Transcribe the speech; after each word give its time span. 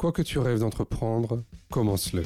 Quoi 0.00 0.12
que 0.12 0.22
tu 0.22 0.38
rêves 0.38 0.60
d'entreprendre, 0.60 1.42
commence-le. 1.70 2.22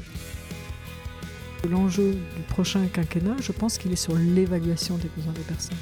L'enjeu 1.68 2.12
du 2.12 2.42
prochain 2.48 2.86
quinquennat, 2.86 3.34
je 3.40 3.50
pense 3.50 3.78
qu'il 3.78 3.90
est 3.90 3.96
sur 3.96 4.14
l'évaluation 4.14 4.96
des 4.96 5.08
besoins 5.16 5.32
des 5.32 5.40
personnes. 5.40 5.76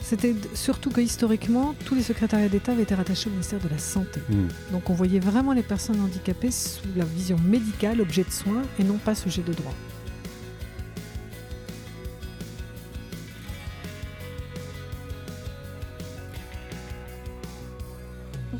C'était 0.00 0.34
surtout 0.54 0.88
que 0.88 1.02
historiquement, 1.02 1.74
tous 1.84 1.96
les 1.96 2.02
secrétariats 2.02 2.48
d'État 2.48 2.72
avaient 2.72 2.84
été 2.84 2.94
rattachés 2.94 3.28
au 3.28 3.32
ministère 3.32 3.60
de 3.60 3.68
la 3.68 3.76
Santé. 3.76 4.20
Hmm. 4.30 4.48
Donc 4.72 4.88
on 4.88 4.94
voyait 4.94 5.20
vraiment 5.20 5.52
les 5.52 5.62
personnes 5.62 6.00
handicapées 6.00 6.50
sous 6.50 6.88
la 6.96 7.04
vision 7.04 7.36
médicale, 7.38 8.00
objet 8.00 8.24
de 8.24 8.30
soins, 8.30 8.62
et 8.78 8.84
non 8.84 8.96
pas 8.96 9.14
sujet 9.14 9.42
de 9.42 9.52
droit. 9.52 9.74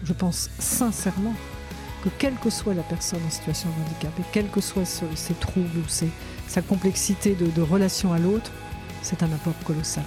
Je 0.09 0.15
pense 0.15 0.49
sincèrement 0.59 1.35
que 2.03 2.09
quelle 2.19 2.35
que 2.37 2.49
soit 2.49 2.73
la 2.73 2.83
personne 2.83 3.21
en 3.27 3.31
situation 3.31 3.69
de 3.69 3.75
handicap, 3.85 4.19
et 4.19 4.23
quels 4.33 4.49
que 4.49 4.63
soient 4.63 4.87
ses 4.87 5.35
troubles 5.35 5.69
ou 5.77 5.85
sa 6.47 6.63
complexité 6.63 7.35
de, 7.35 7.51
de 7.51 7.61
relation 7.61 8.15
à 8.15 8.19
l'autre, 8.19 8.51
c'est 9.03 9.23
un 9.23 9.31
apport 9.31 9.53
colossal. 9.67 10.05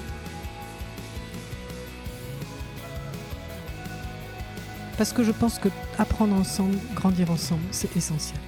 Parce 4.98 5.14
que 5.14 5.24
je 5.24 5.32
pense 5.32 5.60
que 5.60 5.70
apprendre 6.00 6.34
ensemble, 6.36 6.80
grandir 6.96 7.30
ensemble, 7.30 7.62
c'est 7.70 7.96
essentiel. 7.96 8.40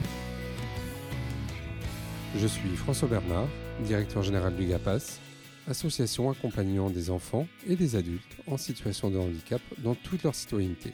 Je 2.35 2.47
suis 2.47 2.75
François 2.75 3.07
Bernard, 3.07 3.47
directeur 3.85 4.23
général 4.23 4.55
du 4.55 4.65
GAPAS, 4.65 5.19
association 5.69 6.31
accompagnant 6.31 6.89
des 6.89 7.11
enfants 7.11 7.45
et 7.67 7.75
des 7.75 7.95
adultes 7.95 8.37
en 8.47 8.57
situation 8.57 9.11
de 9.11 9.19
handicap 9.19 9.61
dans 9.77 9.93
toute 9.93 10.23
leur 10.23 10.33
citoyenneté. 10.33 10.93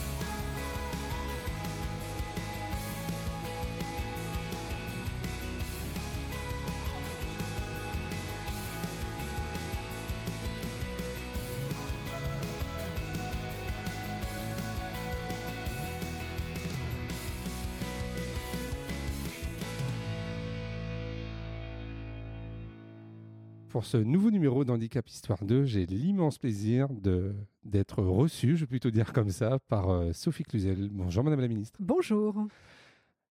Pour 23.71 23.85
ce 23.85 23.95
nouveau 23.97 24.31
numéro 24.31 24.65
d'Handicap 24.65 25.07
Histoire 25.07 25.45
2, 25.45 25.63
j'ai 25.63 25.85
l'immense 25.85 26.37
plaisir 26.37 26.89
de- 26.89 27.33
d'être 27.63 28.03
reçu, 28.03 28.57
je 28.57 28.61
vais 28.61 28.67
plutôt 28.67 28.91
dire 28.91 29.13
comme 29.13 29.29
ça, 29.29 29.59
par 29.69 29.89
euh, 29.89 30.11
Sophie 30.11 30.43
Cluzel. 30.43 30.89
Bonjour 30.91 31.23
Madame 31.23 31.39
la 31.39 31.47
Ministre. 31.47 31.79
Bonjour. 31.81 32.35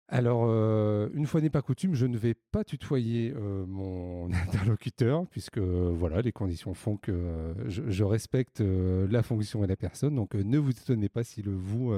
Alors, 0.09 0.45
euh, 0.49 1.09
une 1.15 1.27
fois 1.27 1.41
n'est 1.41 1.51
pas 1.51 1.63
coutume, 1.63 1.95
je 1.95 2.07
ne 2.07 2.19
vais 2.19 2.35
pas 2.35 2.65
tutoyer 2.65 3.33
euh, 3.37 3.65
mon 3.67 4.29
interlocuteur, 4.49 5.25
puisque 5.29 5.59
euh, 5.59 5.93
voilà, 5.95 6.21
les 6.21 6.33
conditions 6.33 6.75
font 6.75 6.97
que 6.97 7.55
je, 7.67 7.83
je 7.89 8.05
respecte 8.05 8.61
la 8.61 9.23
fonction 9.23 9.63
et 9.63 9.69
la 9.69 9.77
personne. 9.77 10.17
Donc, 10.17 10.35
ne 10.35 10.59
vous 10.59 10.71
étonnez 10.73 11.09
pas 11.09 11.23
si 11.23 11.43
le 11.43 11.53
vous 11.55 11.93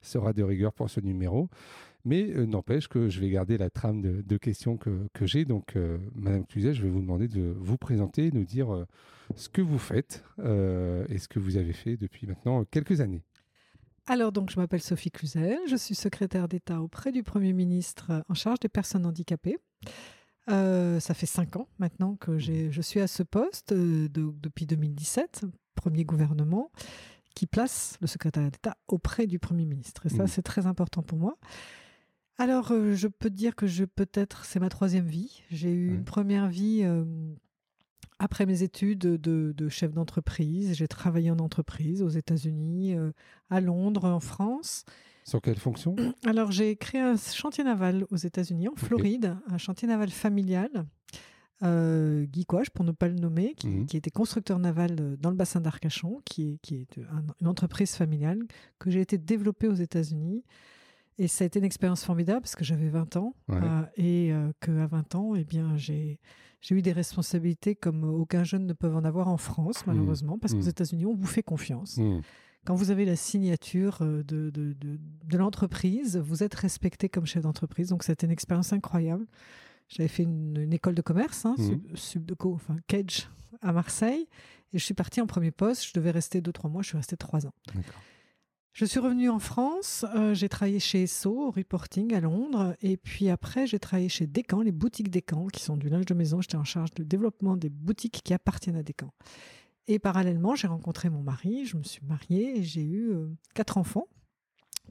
sera 0.00 0.32
de 0.32 0.42
rigueur 0.44 0.72
pour 0.72 0.88
ce 0.88 1.00
numéro. 1.00 1.48
Mais 2.04 2.30
euh, 2.30 2.46
n'empêche 2.46 2.88
que 2.88 3.08
je 3.08 3.20
vais 3.20 3.28
garder 3.30 3.58
la 3.58 3.68
trame 3.70 4.00
de, 4.00 4.22
de 4.22 4.36
questions 4.38 4.76
que, 4.76 5.06
que 5.12 5.26
j'ai. 5.26 5.44
Donc, 5.44 5.76
euh, 5.76 5.98
Madame 6.14 6.46
Cluzet, 6.46 6.72
je 6.74 6.82
vais 6.82 6.88
vous 6.88 7.00
demander 7.00 7.28
de 7.28 7.54
vous 7.58 7.76
présenter, 7.76 8.30
nous 8.32 8.44
dire 8.44 8.72
euh, 8.74 8.86
ce 9.36 9.48
que 9.48 9.60
vous 9.62 9.78
faites 9.78 10.24
euh, 10.38 11.04
et 11.08 11.18
ce 11.18 11.28
que 11.28 11.38
vous 11.38 11.56
avez 11.56 11.72
fait 11.74 11.96
depuis 11.96 12.26
maintenant 12.26 12.64
quelques 12.64 13.00
années. 13.00 13.22
Alors 14.06 14.32
donc 14.32 14.50
je 14.50 14.58
m'appelle 14.58 14.80
Sophie 14.80 15.10
Cluzel, 15.10 15.58
je 15.68 15.76
suis 15.76 15.94
secrétaire 15.94 16.48
d'État 16.48 16.80
auprès 16.80 17.12
du 17.12 17.22
Premier 17.22 17.52
ministre 17.52 18.24
en 18.28 18.34
charge 18.34 18.58
des 18.58 18.68
personnes 18.70 19.06
handicapées. 19.06 19.58
Ça 20.48 21.14
fait 21.14 21.26
cinq 21.26 21.54
ans 21.54 21.68
maintenant 21.78 22.16
que 22.16 22.36
j'ai- 22.38 22.72
je 22.72 22.80
suis 22.80 22.98
à 22.98 23.06
ce 23.06 23.22
poste 23.22 23.72
de- 23.72 24.08
depuis 24.08 24.66
2017, 24.66 25.42
premier 25.76 26.04
gouvernement 26.04 26.72
qui 27.36 27.46
place 27.46 27.96
le 28.00 28.08
secrétaire 28.08 28.50
d'État 28.50 28.76
auprès 28.88 29.28
du 29.28 29.38
Premier 29.38 29.64
ministre. 29.64 30.06
Et 30.06 30.08
ça 30.08 30.22
Mhm. 30.22 30.26
c'est 30.28 30.42
très 30.42 30.66
important 30.66 31.02
pour 31.02 31.18
moi. 31.18 31.36
Alors 32.40 32.72
euh, 32.72 32.94
je 32.94 33.06
peux 33.06 33.28
te 33.30 33.34
dire 33.34 33.54
que 33.54 33.66
je 33.66 33.84
peut-être 33.84 34.44
c'est 34.44 34.60
ma 34.60 34.68
troisième 34.70 35.06
vie. 35.06 35.42
J'ai 35.50 35.70
eu 35.72 35.88
une 35.94 36.04
première 36.04 36.48
vie 36.48 36.80
euh, 36.84 37.04
après 38.18 38.46
mes 38.46 38.62
études 38.62 38.98
de, 39.00 39.52
de 39.54 39.68
chef 39.68 39.92
d'entreprise. 39.92 40.74
J'ai 40.74 40.88
travaillé 40.88 41.30
en 41.30 41.38
entreprise 41.38 42.02
aux 42.02 42.08
États-Unis, 42.08 42.94
euh, 42.94 43.12
à 43.50 43.60
Londres, 43.60 44.06
en 44.06 44.20
France. 44.20 44.84
Sur 45.24 45.42
quelle 45.42 45.58
fonction? 45.58 45.94
Alors, 46.26 46.50
j'ai 46.50 46.76
créé 46.76 47.00
un 47.02 47.16
chantier 47.16 47.62
naval 47.62 48.06
aux 48.10 48.16
États-Unis, 48.16 48.68
en 48.68 48.74
Floride, 48.74 49.36
un 49.48 49.58
chantier 49.58 49.86
naval 49.86 50.08
familial, 50.10 50.70
euh, 51.62 52.24
Guy 52.24 52.46
Coche, 52.46 52.70
pour 52.70 52.86
ne 52.86 52.92
pas 52.92 53.08
le 53.08 53.14
nommer, 53.16 53.54
qui, 53.54 53.68
qui 53.86 53.96
était 53.98 54.10
constructeur 54.10 54.58
naval 54.58 54.96
euh, 54.98 55.16
dans 55.18 55.28
le 55.30 55.36
bassin 55.36 55.60
d'Arcachon, 55.60 56.22
qui 56.24 56.52
est, 56.52 56.58
qui 56.62 56.76
est 56.76 56.98
un- 57.12 57.22
une 57.40 57.46
entreprise 57.48 57.94
familiale 57.94 58.40
que 58.78 58.90
j'ai 58.90 59.02
été 59.02 59.18
développée 59.18 59.68
aux 59.68 59.74
États-Unis. 59.74 60.42
Et 61.22 61.28
ça 61.28 61.44
a 61.44 61.46
été 61.46 61.58
une 61.58 61.64
expérience 61.66 62.02
formidable 62.02 62.40
parce 62.40 62.56
que 62.56 62.64
j'avais 62.64 62.88
20 62.88 63.16
ans 63.16 63.34
Ouais. 63.48 63.58
euh, 63.62 63.82
et 63.96 64.32
euh, 64.32 64.52
qu'à 64.60 64.86
20 64.86 65.14
ans, 65.16 65.34
eh 65.34 65.44
bien, 65.44 65.76
j'ai 65.76 66.18
eu 66.70 66.80
des 66.82 66.92
responsabilités 66.92 67.74
comme 67.76 68.04
aucun 68.04 68.42
jeune 68.42 68.66
ne 68.66 68.72
peut 68.72 68.92
en 68.92 69.04
avoir 69.04 69.28
en 69.28 69.36
France, 69.36 69.86
malheureusement, 69.86 70.38
parce 70.38 70.54
qu'aux 70.54 70.60
Mhm. 70.62 70.68
États-Unis, 70.68 71.04
on 71.06 71.14
vous 71.14 71.26
fait 71.26 71.42
confiance. 71.42 71.98
Hmm. 71.98 72.20
Quand 72.64 72.74
vous 72.74 72.90
avez 72.90 73.04
la 73.04 73.16
signature 73.16 73.98
euh, 74.02 74.22
de, 74.22 74.50
de, 74.50 74.72
de, 74.72 74.98
de 75.24 75.38
l'entreprise, 75.38 76.16
vous 76.16 76.42
êtes 76.42 76.54
respecté 76.54 77.08
comme 77.10 77.26
chef 77.26 77.42
d'entreprise. 77.42 77.88
Donc, 77.88 78.02
c'était 78.02 78.26
une 78.26 78.32
expérience 78.32 78.72
incroyable. 78.72 79.26
J'avais 79.88 80.08
fait 80.08 80.22
une, 80.22 80.56
une 80.56 80.72
école 80.72 80.94
de 80.94 81.02
commerce, 81.02 81.44
hein, 81.44 81.54
sub, 81.58 81.96
Subdeco, 81.96 82.54
enfin 82.54 82.76
Kedge, 82.86 83.26
à 83.60 83.72
Marseille. 83.72 84.26
Et 84.72 84.78
je 84.78 84.84
suis 84.84 84.94
partie 84.94 85.20
en 85.20 85.26
premier 85.26 85.50
poste. 85.50 85.84
Je 85.86 85.92
devais 85.94 86.12
rester 86.12 86.40
2-3 86.40 86.70
mois. 86.70 86.80
Je 86.82 86.88
suis 86.88 86.96
restée 86.96 87.16
3 87.16 87.46
ans. 87.46 87.52
D'accord. 87.74 88.00
Je 88.80 88.86
suis 88.86 88.98
revenue 88.98 89.28
en 89.28 89.38
France. 89.38 90.06
euh, 90.14 90.32
j'ai 90.32 90.48
travaillé 90.48 90.80
chez 90.80 91.02
Esso, 91.02 91.28
au 91.28 91.50
reporting 91.50 92.14
à 92.14 92.20
Londres. 92.20 92.74
Et 92.80 92.96
puis 92.96 93.28
après, 93.28 93.66
j'ai 93.66 93.78
travaillé 93.78 94.08
chez 94.08 94.26
Descamps, 94.26 94.62
les 94.62 94.72
boutiques 94.72 95.10
Descamps, 95.10 95.48
qui 95.48 95.62
sont 95.62 95.76
du 95.76 95.90
linge 95.90 96.06
de 96.06 96.14
maison. 96.14 96.40
J'étais 96.40 96.56
en 96.56 96.64
charge 96.64 96.90
du 96.92 97.04
développement 97.04 97.58
des 97.58 97.68
boutiques 97.68 98.22
qui 98.24 98.32
appartiennent 98.32 98.76
à 98.76 98.82
Descamps. 98.82 99.12
Et 99.86 99.98
parallèlement, 99.98 100.54
j'ai 100.54 100.66
rencontré 100.66 101.10
mon 101.10 101.20
mari. 101.22 101.66
Je 101.66 101.76
me 101.76 101.82
suis 101.82 102.00
mariée 102.06 102.56
et 102.56 102.62
j'ai 102.62 102.80
eu 102.80 103.10
euh, 103.10 103.28
quatre 103.52 103.76
enfants. 103.76 104.08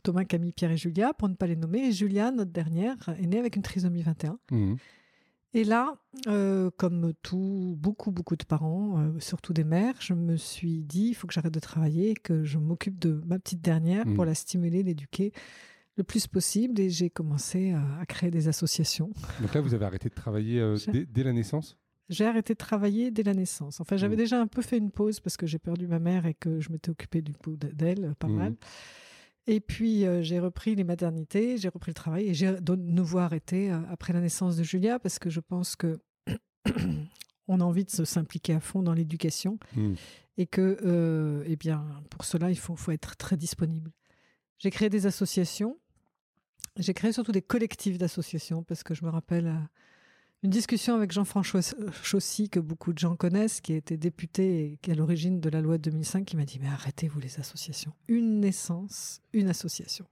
Thomas, 0.04 0.24
Camille, 0.24 0.52
Pierre 0.52 0.70
et 0.70 0.78
Julia, 0.78 1.16
pour 1.16 1.28
ne 1.28 1.34
pas 1.34 1.48
les 1.48 1.56
nommer. 1.56 1.88
Et 1.88 1.92
Julia, 1.92 2.30
notre 2.30 2.52
dernière, 2.52 2.96
est 3.18 3.26
née 3.26 3.40
avec 3.40 3.56
une 3.56 3.64
trisomie 3.64 4.04
21. 4.04 4.38
Hmm. 4.52 4.76
Et 5.56 5.64
là, 5.64 5.96
euh, 6.28 6.70
comme 6.78 7.14
tout, 7.24 7.76
beaucoup, 7.80 8.12
beaucoup 8.12 8.36
de 8.36 8.44
parents, 8.44 9.00
euh, 9.00 9.20
surtout 9.20 9.52
des 9.52 9.64
mères, 9.64 9.96
je 10.00 10.14
me 10.14 10.38
suis 10.38 10.84
dit, 10.84 11.08
il 11.10 11.14
faut 11.16 11.26
que 11.26 11.34
j'arrête 11.34 11.54
de 11.54 11.60
travailler 11.60 12.12
et 12.12 12.14
que 12.14 12.44
je 12.44 12.60
m'occupe 12.60 13.00
de 13.00 13.22
ma 13.26 13.40
petite 13.40 13.62
dernière 13.62 14.06
pour 14.14 14.26
la 14.26 14.36
stimuler, 14.36 14.84
l'éduquer 14.84 15.32
le 15.98 16.04
plus 16.04 16.28
possible. 16.28 16.80
Et 16.80 16.92
j'ai 16.92 17.10
commencé 17.10 17.72
à, 17.72 17.82
à 18.00 18.06
créer 18.06 18.30
des 18.30 18.48
associations. 18.48 19.10
Donc 19.42 19.54
là, 19.56 19.62
vous 19.62 19.74
avez 19.74 19.86
arrêté 19.86 20.08
de 20.10 20.14
travailler 20.14 20.60
euh, 20.60 20.78
dès, 20.92 21.06
dès 21.08 21.24
la 21.24 21.34
naissance? 21.34 21.78
J'ai 22.10 22.26
arrêté 22.26 22.54
de 22.54 22.58
travailler 22.60 23.10
dès 23.12 23.24
la 23.24 23.34
naissance. 23.34 23.82
Enfin, 23.82 23.98
j'avais 23.98 24.16
Mhm. 24.16 24.20
déjà 24.22 24.40
un 24.42 24.48
peu 24.48 24.62
fait 24.62 24.78
une 24.78 24.92
pause 24.92 25.20
parce 25.20 25.36
que 25.38 25.48
j'ai 25.48 25.60
perdu 25.60 25.88
ma 25.88 26.00
mère 26.00 26.26
et 26.28 26.34
que 26.36 26.60
je 26.60 26.72
m'étais 26.72 26.90
occupée 26.92 27.22
du 27.24 27.34
coup 27.34 27.56
d'elle, 27.56 28.14
pas 28.20 28.28
Mhm. 28.28 28.36
mal. 28.36 28.56
Et 29.52 29.62
puis, 29.62 30.06
euh, 30.06 30.22
j'ai 30.22 30.40
repris 30.40 30.76
les 30.76 30.84
maternités, 30.84 31.58
j'ai 31.58 31.70
repris 31.70 31.90
le 31.90 31.96
travail 31.96 32.30
et 32.30 32.36
j'ai 32.36 32.52
de 32.62 32.76
nouveau 32.76 33.18
arrêté 33.18 33.72
euh, 33.72 33.80
après 33.90 34.14
la 34.14 34.22
naissance 34.22 34.56
de 34.56 34.64
Julia 34.64 35.00
parce 35.00 35.18
que 35.18 35.32
je 35.32 35.40
pense 35.40 35.76
que 35.76 36.00
on 37.48 37.60
a 37.60 37.64
envie 37.64 37.84
de 37.84 37.90
s'impliquer 37.90 38.54
à 38.54 38.60
fond 38.60 38.84
dans 38.84 38.94
l'éducation 38.94 39.58
Hmm. 39.76 39.96
et 40.38 40.46
que, 40.46 40.78
euh, 40.86 41.44
eh 41.48 41.56
bien, 41.56 41.84
pour 42.12 42.26
cela, 42.26 42.52
il 42.52 42.60
faut, 42.60 42.76
faut 42.76 42.92
être 42.92 43.18
très 43.18 43.38
disponible. 43.38 43.92
J'ai 44.60 44.70
créé 44.70 44.88
des 44.88 45.08
associations. 45.08 45.80
J'ai 46.78 46.94
créé 46.94 47.12
surtout 47.12 47.32
des 47.32 47.42
collectifs 47.42 47.98
d'associations 47.98 48.62
parce 48.62 48.84
que 48.84 48.94
je 48.94 49.04
me 49.04 49.10
rappelle 49.10 49.48
euh, 49.48 49.58
une 50.44 50.50
discussion 50.50 50.96
avec 50.96 51.12
Jean-François 51.12 51.62
Chaussy 52.04 52.50
que 52.50 52.60
beaucoup 52.60 52.94
de 52.94 52.98
gens 53.00 53.16
connaissent, 53.16 53.60
qui 53.62 53.74
était 53.74 53.98
député 53.98 54.64
et 54.74 54.78
qui 54.82 54.90
est 54.90 54.94
à 54.94 54.96
l'origine 54.96 55.40
de 55.42 55.50
la 55.50 55.62
loi 55.62 55.78
de 55.78 55.90
2005, 55.90 56.26
qui 56.26 56.38
m'a 56.38 56.46
dit 56.46 56.60
mais 56.62 56.68
arrêtez-vous 56.70 57.20
les 57.20 57.40
associations. 57.40 57.94
Une 58.08 58.40
naissance, 58.40 59.22
une 59.34 59.50
association. 59.50 60.06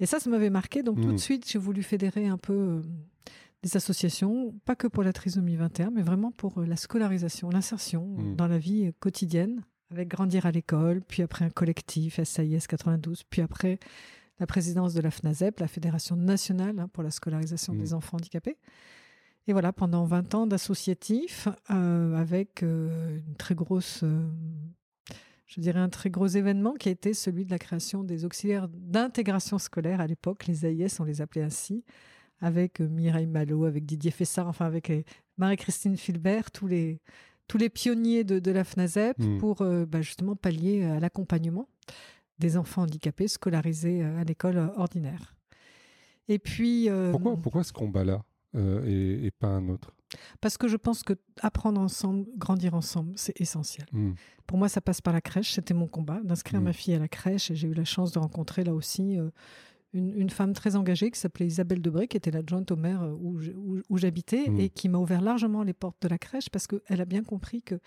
Et 0.00 0.06
ça, 0.06 0.18
ça 0.18 0.28
m'avait 0.28 0.50
marqué. 0.50 0.82
Donc 0.82 1.00
tout 1.00 1.12
de 1.12 1.16
suite, 1.18 1.48
j'ai 1.48 1.58
voulu 1.60 1.82
fédérer 1.84 2.26
un 2.26 2.38
peu 2.38 2.52
euh, 2.52 2.82
des 3.62 3.76
associations, 3.76 4.52
pas 4.64 4.74
que 4.74 4.88
pour 4.88 5.04
la 5.04 5.12
trisomie 5.12 5.54
21, 5.56 5.90
mais 5.90 6.02
vraiment 6.02 6.32
pour 6.32 6.58
euh, 6.60 6.66
la 6.66 6.76
scolarisation, 6.76 7.48
l'insertion 7.50 8.16
euh, 8.18 8.22
Mhm. 8.22 8.36
dans 8.36 8.48
la 8.48 8.58
vie 8.58 8.86
euh, 8.86 8.92
quotidienne, 8.98 9.62
avec 9.92 10.08
grandir 10.08 10.44
à 10.46 10.50
l'école, 10.50 11.02
puis 11.06 11.22
après 11.22 11.44
un 11.44 11.50
collectif, 11.50 12.20
SAIS 12.22 12.66
92, 12.68 13.22
puis 13.22 13.42
après 13.42 13.78
la 14.40 14.46
présidence 14.48 14.92
de 14.94 15.00
la 15.00 15.12
FNASEP, 15.12 15.60
la 15.60 15.68
Fédération 15.68 16.16
nationale 16.16 16.80
hein, 16.80 16.88
pour 16.92 17.04
la 17.04 17.12
scolarisation 17.12 17.72
Mhm. 17.74 17.78
des 17.80 17.94
enfants 17.94 18.16
handicapés. 18.16 18.56
Et 19.46 19.52
voilà, 19.52 19.72
pendant 19.72 20.04
20 20.04 20.34
ans 20.34 20.46
d'associatif, 20.46 21.48
avec 21.68 22.62
une 22.62 23.34
très 23.36 23.54
grosse 23.54 24.04
je 25.54 25.60
dirais, 25.60 25.78
un 25.78 25.88
très 25.88 26.10
gros 26.10 26.26
événement 26.26 26.74
qui 26.74 26.88
a 26.88 26.92
été 26.92 27.14
celui 27.14 27.44
de 27.44 27.50
la 27.50 27.58
création 27.58 28.02
des 28.02 28.24
auxiliaires 28.24 28.68
d'intégration 28.68 29.58
scolaire 29.58 30.00
à 30.00 30.06
l'époque, 30.06 30.46
les 30.46 30.66
AIS, 30.66 31.00
on 31.00 31.04
les 31.04 31.20
appelait 31.20 31.42
ainsi, 31.42 31.84
avec 32.40 32.80
euh, 32.80 32.88
Mireille 32.88 33.26
Malo, 33.26 33.64
avec 33.64 33.86
Didier 33.86 34.10
Fessard, 34.10 34.48
enfin 34.48 34.66
avec 34.66 34.90
euh, 34.90 35.02
Marie-Christine 35.38 35.96
Filbert, 35.96 36.50
tous 36.50 36.66
les, 36.66 37.00
tous 37.46 37.58
les 37.58 37.68
pionniers 37.68 38.24
de, 38.24 38.50
la 38.50 38.64
FNASEP 38.64 39.18
mmh. 39.18 39.38
pour 39.38 39.62
euh, 39.62 39.86
bah, 39.86 40.02
justement 40.02 40.34
pallier 40.34 40.84
à 40.84 40.98
l'accompagnement 40.98 41.68
des 42.40 42.56
enfants 42.56 42.82
handicapés 42.82 43.28
scolarisés 43.28 44.02
à 44.02 44.24
l'école 44.24 44.58
ordinaire. 44.76 45.36
Et 46.26 46.40
puis. 46.40 46.88
pourquoi, 47.12 47.36
pourquoi 47.36 47.62
ce 47.62 47.72
combat-là? 47.72 48.24
Et, 48.54 49.30
pas 49.38 49.48
un 49.48 49.68
autre 49.68 49.94
parce 50.40 50.56
que 50.56 50.68
je 50.68 50.76
pense 50.76 51.02
que 51.02 51.14
apprendre 51.40 51.80
ensemble, 51.80 52.26
grandir 52.36 52.74
ensemble, 52.74 53.12
c'est 53.16 53.40
essentiel. 53.40 53.86
Hmm. 53.92 54.12
Pour 54.46 54.58
moi, 54.58 54.68
ça 54.68 54.80
passe 54.80 55.00
par 55.00 55.12
la 55.12 55.20
crèche. 55.20 55.52
C'était 55.52 55.74
mon 55.74 55.86
combat 55.86 56.20
d'inscrire 56.22 56.60
hmm. 56.60 56.64
ma 56.64 56.72
fille 56.72 56.94
à 56.94 56.98
la 56.98 57.08
crèche. 57.08 57.50
Et 57.50 57.54
j'ai 57.54 57.68
eu 57.68 57.74
la 57.74 57.84
chance 57.84 58.12
de 58.12 58.18
rencontrer 58.18 58.64
là 58.64 58.74
aussi 58.74 59.18
euh, 59.18 59.30
une, 59.92 60.30
femme 60.30 60.52
très 60.52 60.76
engagée 60.76 61.10
qui 61.10 61.18
s'appelait 61.18 61.46
Isabelle 61.46 61.80
Debré, 61.80 62.08
qui 62.08 62.16
était 62.16 62.30
l'adjointe 62.30 62.70
au 62.70 62.76
maire 62.76 63.02
euh, 63.02 63.16
où, 63.18 63.98
j'habitais 63.98 64.48
hmm. 64.48 64.60
et 64.60 64.68
qui 64.70 64.88
m'a 64.88 64.98
ouvert 64.98 65.20
largement 65.20 65.62
les 65.62 65.74
portes 65.74 66.00
de 66.02 66.08
la 66.08 66.18
crèche 66.18 66.50
parce 66.50 66.66
qu'elle 66.66 67.00
a 67.00 67.06
bien 67.06 67.22
compris 67.22 67.62
que 67.62 67.78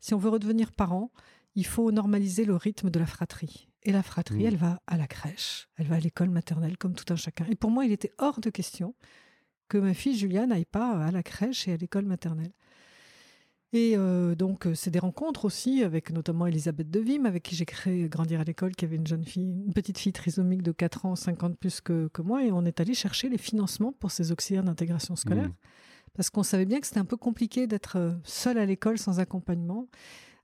si 0.00 0.14
on 0.14 0.18
veut 0.18 0.30
redevenir 0.30 0.72
parent, 0.72 1.10
il 1.54 1.66
faut 1.66 1.90
normaliser 1.92 2.44
le 2.44 2.56
rythme 2.56 2.90
de 2.90 2.98
la 2.98 3.06
fratrie. 3.06 3.68
Et 3.86 3.92
la 3.92 4.02
fratrie, 4.02 4.44
elle 4.44 4.56
va 4.56 4.80
à 4.86 4.96
la 4.96 5.06
crèche, 5.06 5.68
elle 5.76 5.86
va 5.86 5.96
à 5.96 6.00
l'école 6.00 6.30
maternelle 6.30 6.78
comme 6.78 6.94
tout 6.94 7.12
un 7.12 7.16
chacun. 7.16 7.44
Et 7.50 7.54
pour 7.54 7.70
moi, 7.70 7.84
il 7.84 7.92
était 7.92 8.12
hors 8.16 8.40
de 8.40 8.48
question 8.48 8.94
que 9.68 9.78
ma 9.78 9.94
fille 9.94 10.16
Julia 10.16 10.46
n'aille 10.46 10.64
pas 10.64 11.04
à 11.04 11.10
la 11.10 11.22
crèche 11.22 11.68
et 11.68 11.72
à 11.72 11.76
l'école 11.76 12.04
maternelle. 12.04 12.52
Et 13.74 13.94
euh, 13.96 14.36
donc, 14.36 14.66
euh, 14.68 14.74
c'est 14.76 14.92
des 14.92 15.00
rencontres 15.00 15.44
aussi 15.44 15.82
avec 15.82 16.12
notamment 16.12 16.46
Elisabeth 16.46 16.88
Devim, 16.92 17.24
avec 17.24 17.42
qui 17.42 17.56
j'ai 17.56 17.64
créé 17.64 18.08
Grandir 18.08 18.40
à 18.40 18.44
l'école, 18.44 18.76
qui 18.76 18.84
avait 18.84 18.94
une 18.94 19.06
jeune 19.06 19.24
fille, 19.24 19.50
une 19.66 19.72
petite 19.74 19.98
fille 19.98 20.12
trisomique 20.12 20.62
de 20.62 20.70
4 20.70 21.06
ans, 21.06 21.16
50 21.16 21.58
plus 21.58 21.80
que, 21.80 22.06
que 22.12 22.22
moi. 22.22 22.44
Et 22.44 22.52
on 22.52 22.64
est 22.64 22.78
allé 22.78 22.94
chercher 22.94 23.28
les 23.28 23.36
financements 23.36 23.90
pour 23.90 24.12
ces 24.12 24.30
auxiliaires 24.30 24.62
d'intégration 24.62 25.16
scolaire. 25.16 25.48
Mmh. 25.48 25.54
Parce 26.14 26.30
qu'on 26.30 26.44
savait 26.44 26.66
bien 26.66 26.78
que 26.78 26.86
c'était 26.86 27.00
un 27.00 27.04
peu 27.04 27.16
compliqué 27.16 27.66
d'être 27.66 27.96
euh, 27.98 28.12
seul 28.22 28.58
à 28.58 28.64
l'école 28.64 28.96
sans 28.96 29.18
accompagnement 29.18 29.88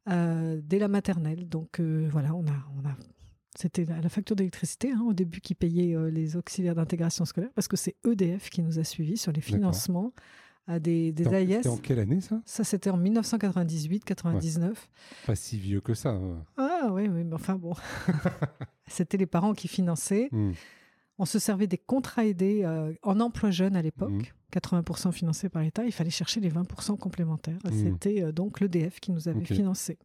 dès 0.06 0.80
la 0.80 0.88
maternelle. 0.88 1.48
Donc 1.48 1.78
voilà, 1.78 2.34
on 2.34 2.44
a, 2.46 2.66
on 2.76 2.88
a 2.88 2.96
c'était 3.58 3.84
la, 3.84 4.08
facture 4.08 4.36
d'électricité 4.36 4.92
hein, 4.92 5.04
au 5.06 5.12
début 5.12 5.40
qui 5.40 5.54
payait 5.54 5.96
euh, 5.96 6.10
les 6.10 6.36
auxiliaires 6.36 6.74
d'intégration 6.74 7.24
scolaire 7.24 7.50
parce 7.54 7.68
que 7.68 7.76
c'est 7.76 7.96
EDF 8.06 8.48
qui 8.50 8.62
nous 8.62 8.78
a 8.78 8.84
suivis 8.84 9.16
sur 9.16 9.32
les 9.32 9.40
financements 9.40 10.12
à 10.66 10.78
des, 10.78 11.12
des 11.12 11.26
AIS. 11.26 11.56
C'était 11.56 11.68
en 11.68 11.76
quelle 11.76 11.98
année 11.98 12.20
ça? 12.20 12.40
Ça 12.44 12.64
c'était 12.64 12.90
en 12.90 12.98
1998-99. 12.98 14.74
Pas 15.26 15.34
si 15.34 15.58
vieux 15.58 15.80
que 15.80 15.94
ça. 15.94 16.10
Hein. 16.10 16.44
Ah 16.56 16.90
oui, 16.92 17.08
oui, 17.08 17.24
mais 17.24 17.34
enfin 17.34 17.56
bon. 17.56 17.74
c'était 18.86 19.16
les 19.16 19.26
parents 19.26 19.52
qui 19.52 19.68
finançaient. 19.68 20.28
Hmm. 20.30 20.52
On 21.18 21.24
se 21.24 21.38
servait 21.38 21.66
des 21.66 21.76
contrats 21.76 22.24
aidés 22.24 22.62
euh, 22.64 22.94
en 23.02 23.20
emploi 23.20 23.50
jeune 23.50 23.76
à 23.76 23.82
l'époque, 23.82 24.32
80% 24.52 25.08
hmm. 25.08 25.12
financés 25.12 25.48
par 25.48 25.62
l'État. 25.62 25.84
Il 25.84 25.92
fallait 25.92 26.10
chercher 26.10 26.40
les 26.40 26.50
20% 26.50 26.96
complémentaires. 26.98 27.58
Hmm. 27.64 27.72
C'était 27.72 28.22
euh, 28.22 28.32
donc 28.32 28.60
l'EDF 28.60 29.00
qui 29.00 29.10
nous 29.10 29.28
avait 29.28 29.44
financé. 29.44 29.98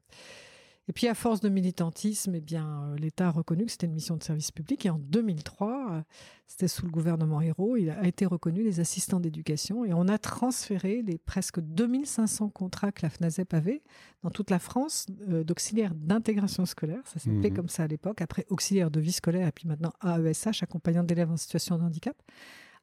Et 0.87 0.93
puis, 0.93 1.07
à 1.07 1.15
force 1.15 1.39
de 1.39 1.49
militantisme, 1.49 2.35
eh 2.35 2.41
bien, 2.41 2.83
euh, 2.83 2.95
l'État 2.97 3.27
a 3.27 3.31
reconnu 3.31 3.65
que 3.65 3.71
c'était 3.71 3.87
une 3.87 3.93
mission 3.93 4.17
de 4.17 4.23
service 4.23 4.51
public. 4.51 4.85
Et 4.85 4.91
en 4.91 4.99
2003, 4.99 5.87
euh, 5.91 6.01
c'était 6.45 6.67
sous 6.67 6.85
le 6.85 6.91
gouvernement 6.91 7.41
Hérault, 7.41 7.75
il 7.75 7.89
a 7.89 8.05
été 8.05 8.27
reconnu 8.27 8.63
les 8.63 8.79
assistants 8.79 9.19
d'éducation. 9.19 9.83
Et 9.83 9.93
on 9.93 10.07
a 10.07 10.19
transféré 10.19 11.01
les 11.01 11.17
presque 11.17 11.59
2500 11.59 12.49
contrats 12.49 12.91
que 12.91 13.01
la 13.01 13.09
FNASEP 13.09 13.53
avait 13.55 13.81
dans 14.21 14.29
toute 14.29 14.51
la 14.51 14.59
France 14.59 15.07
euh, 15.27 15.43
d'auxiliaires 15.43 15.95
d'intégration 15.95 16.67
scolaire. 16.67 17.01
Ça 17.05 17.19
s'appelait 17.19 17.49
mmh 17.49 17.55
comme 17.55 17.69
ça 17.69 17.83
à 17.83 17.87
l'époque. 17.87 18.21
Après, 18.21 18.45
auxiliaire 18.49 18.91
de 18.91 18.99
vie 18.99 19.11
scolaire 19.11 19.47
et 19.47 19.51
puis 19.51 19.67
maintenant 19.67 19.93
AESH, 20.03 20.61
accompagnant 20.61 21.03
d'élèves 21.03 21.31
en 21.31 21.37
situation 21.37 21.79
de 21.79 21.83
handicap, 21.83 22.15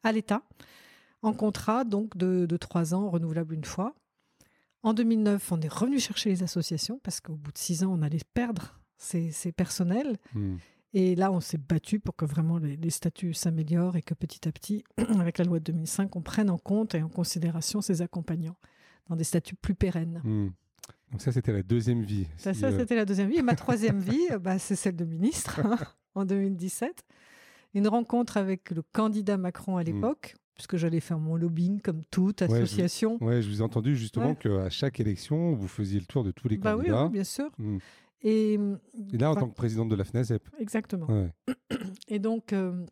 à 0.02 0.10
l'État 0.10 0.43
en 1.25 1.32
contrat 1.32 1.84
donc 1.84 2.16
de 2.16 2.56
trois 2.56 2.94
ans 2.94 3.08
renouvelable 3.08 3.54
une 3.54 3.64
fois. 3.64 3.94
En 4.82 4.94
2009, 4.94 5.52
on 5.52 5.61
est 5.61 5.73
revenu 5.73 6.00
chercher 6.00 6.31
les 6.31 6.43
associations 6.43 7.00
parce 7.02 7.20
qu'au 7.20 7.37
bout 7.37 7.52
de 7.52 7.58
six 7.58 7.84
ans, 7.84 7.96
on 7.96 8.02
allait 8.02 8.19
perdre 8.34 8.81
ces, 8.96 9.52
personnels. 9.52 10.17
Hmm. 10.34 10.56
Et 10.94 11.14
là, 11.14 11.32
on 11.32 11.40
s'est 11.40 11.58
battu 11.58 12.00
pour 12.00 12.17
que 12.17 12.25
vraiment 12.25 12.58
les, 12.58 12.90
statuts 12.90 13.34
s'améliorent 13.34 13.96
et 13.96 14.02
que 14.02 14.14
petit 14.14 14.46
à 14.46 14.52
petit, 14.52 14.84
avec 15.19 15.38
la 15.38 15.44
loi 15.44 15.58
de 15.58 15.64
2005, 15.64 16.14
on 16.17 16.20
prenne 16.20 16.50
en 16.50 16.58
compte 16.58 16.94
et 16.94 17.02
en 17.02 17.08
considération 17.08 17.81
ces 17.81 18.02
accompagnants 18.02 18.56
dans 19.08 19.17
des 19.17 19.25
statuts 19.25 19.55
plus 19.55 19.75
pérennes. 19.75 20.20
Hmm. 20.25 20.50
Donc 21.12 21.20
ça, 21.20 21.31
c'était 21.31 21.52
la 21.52 21.62
deuxième 21.62 22.02
vie. 22.02 22.26
Ça, 22.37 22.50
euh, 22.50 22.78
c'était 22.78 22.96
la 22.96 23.05
deuxième 23.05 23.28
vie. 23.28 23.37
Et 23.37 23.43
ma 23.43 23.55
troisième 23.55 24.00
vie, 24.00 24.28
bah, 24.40 24.58
c'est 24.58 24.76
celle 24.76 24.96
de 24.96 25.05
ministre 25.05 25.61
hein, 25.64 25.78
en 26.14 26.25
2017. 26.25 27.05
Une 27.75 27.88
rencontre 27.88 28.37
avec 28.37 28.70
le 28.70 28.82
candidat 28.82 29.37
Macron 29.37 29.76
à 29.76 29.82
hmm. 29.82 29.87
l'époque, 29.87 30.35
puisque 30.54 30.76
j'allais 30.76 31.00
faire 31.00 31.19
mon 31.19 31.37
lobbying 31.37 31.81
comme 31.81 32.02
toute 32.10 32.43
association. 32.43 33.19
Oui, 33.20 33.43
je, 33.43 33.49
vous 33.49 33.60
ai 33.60 33.62
entendu 33.62 33.96
justement 33.96 34.34
qu'à 34.34 34.70
chaque 34.70 35.00
élection, 35.00 35.54
vous 35.54 35.69
faisiez 35.69 35.99
le 36.00 36.06
tour 36.06 36.25
de 36.25 36.31
tous 36.31 36.49
les 36.49 36.58
bah 36.58 36.75
candidats. 36.75 37.04
Oui, 37.04 37.10
bien 37.10 37.25
sûr. 37.25 37.50
Hmm. 37.58 37.78
Et, 38.25 38.58
là, 39.12 39.31
en 39.31 39.34
tant 39.34 39.49
que 39.49 39.54
présidente 39.54 39.88
de 39.88 39.96
la 39.96 40.04
FNASEP. 40.04 40.49
Exactement. 40.60 41.28
Et 42.08 42.20
donc, 42.20 42.52
euh, 42.52 42.84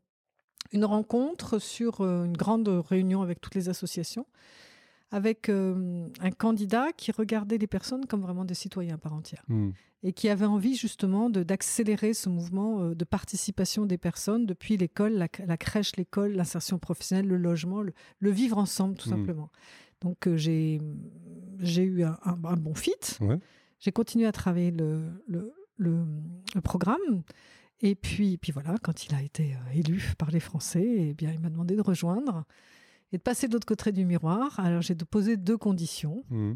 une 0.72 0.84
rencontre 0.84 1.58
sur 1.58 2.00
euh, 2.00 2.24
une 2.24 2.36
grande 2.36 2.68
réunion 2.68 3.22
avec 3.22 3.40
toutes 3.40 3.54
les 3.54 3.68
associations, 3.68 4.26
avec 5.10 5.48
euh, 5.48 6.08
un 6.20 6.30
candidat 6.30 6.92
qui 6.96 7.12
regardait 7.12 7.58
les 7.58 7.66
personnes 7.66 8.06
comme 8.06 8.20
vraiment 8.20 8.44
des 8.44 8.54
citoyens 8.54 8.94
à 8.94 8.98
part 8.98 9.14
entière. 9.14 9.44
Hmm 9.48 9.70
et 10.02 10.12
qui 10.12 10.28
avait 10.28 10.46
envie 10.46 10.76
justement 10.76 11.28
d'accélérer 11.28 12.14
ce 12.14 12.28
mouvement 12.28 12.80
euh, 12.80 12.94
de 12.94 13.04
participation 13.04 13.84
des 13.84 13.98
personnes 13.98 14.46
depuis 14.46 14.76
l'école, 14.76 15.12
la, 15.12 15.56
crèche, 15.56 15.96
l'école, 15.96 16.32
l'insertion 16.32 16.78
professionnelle, 16.78 17.26
le 17.26 17.36
logement, 17.36 17.82
le, 17.82 18.30
vivre 18.30 18.58
ensemble 18.58 18.96
tout 18.96 19.08
mmh. 19.08 19.12
simplement. 19.12 19.50
Donc 20.00 20.26
euh, 20.26 20.36
j'ai 20.36 20.80
eu 21.82 22.02
un, 22.04 22.56
bon 22.56 22.74
fit. 22.74 22.94
J'ai 23.78 23.92
continué 23.92 24.26
à 24.26 24.32
travailler 24.32 24.70
le, 24.70 25.02
le, 25.26 25.52
le, 25.76 26.04
programme. 26.62 27.22
Et 27.82 27.94
puis, 27.94 28.36
puis 28.36 28.52
voilà, 28.52 28.76
quand 28.82 29.06
il 29.06 29.14
a 29.14 29.22
été 29.22 29.56
élu 29.74 30.12
par 30.18 30.30
les 30.30 30.40
Français, 30.40 30.84
eh 31.10 31.14
bien, 31.14 31.32
il 31.32 31.40
m'a 31.40 31.48
demandé 31.48 31.76
de 31.76 31.80
rejoindre 31.82 32.44
et 33.12 33.18
de 33.18 33.22
passer 33.22 33.48
de 33.48 33.52
l'autre 33.52 33.66
côté 33.66 33.92
du 33.92 34.04
miroir. 34.04 34.58
Alors 34.60 34.82
j'ai 34.82 34.94
posé 34.94 35.36
deux 35.36 35.58
conditions. 35.58 36.24
Mmh. 36.30 36.52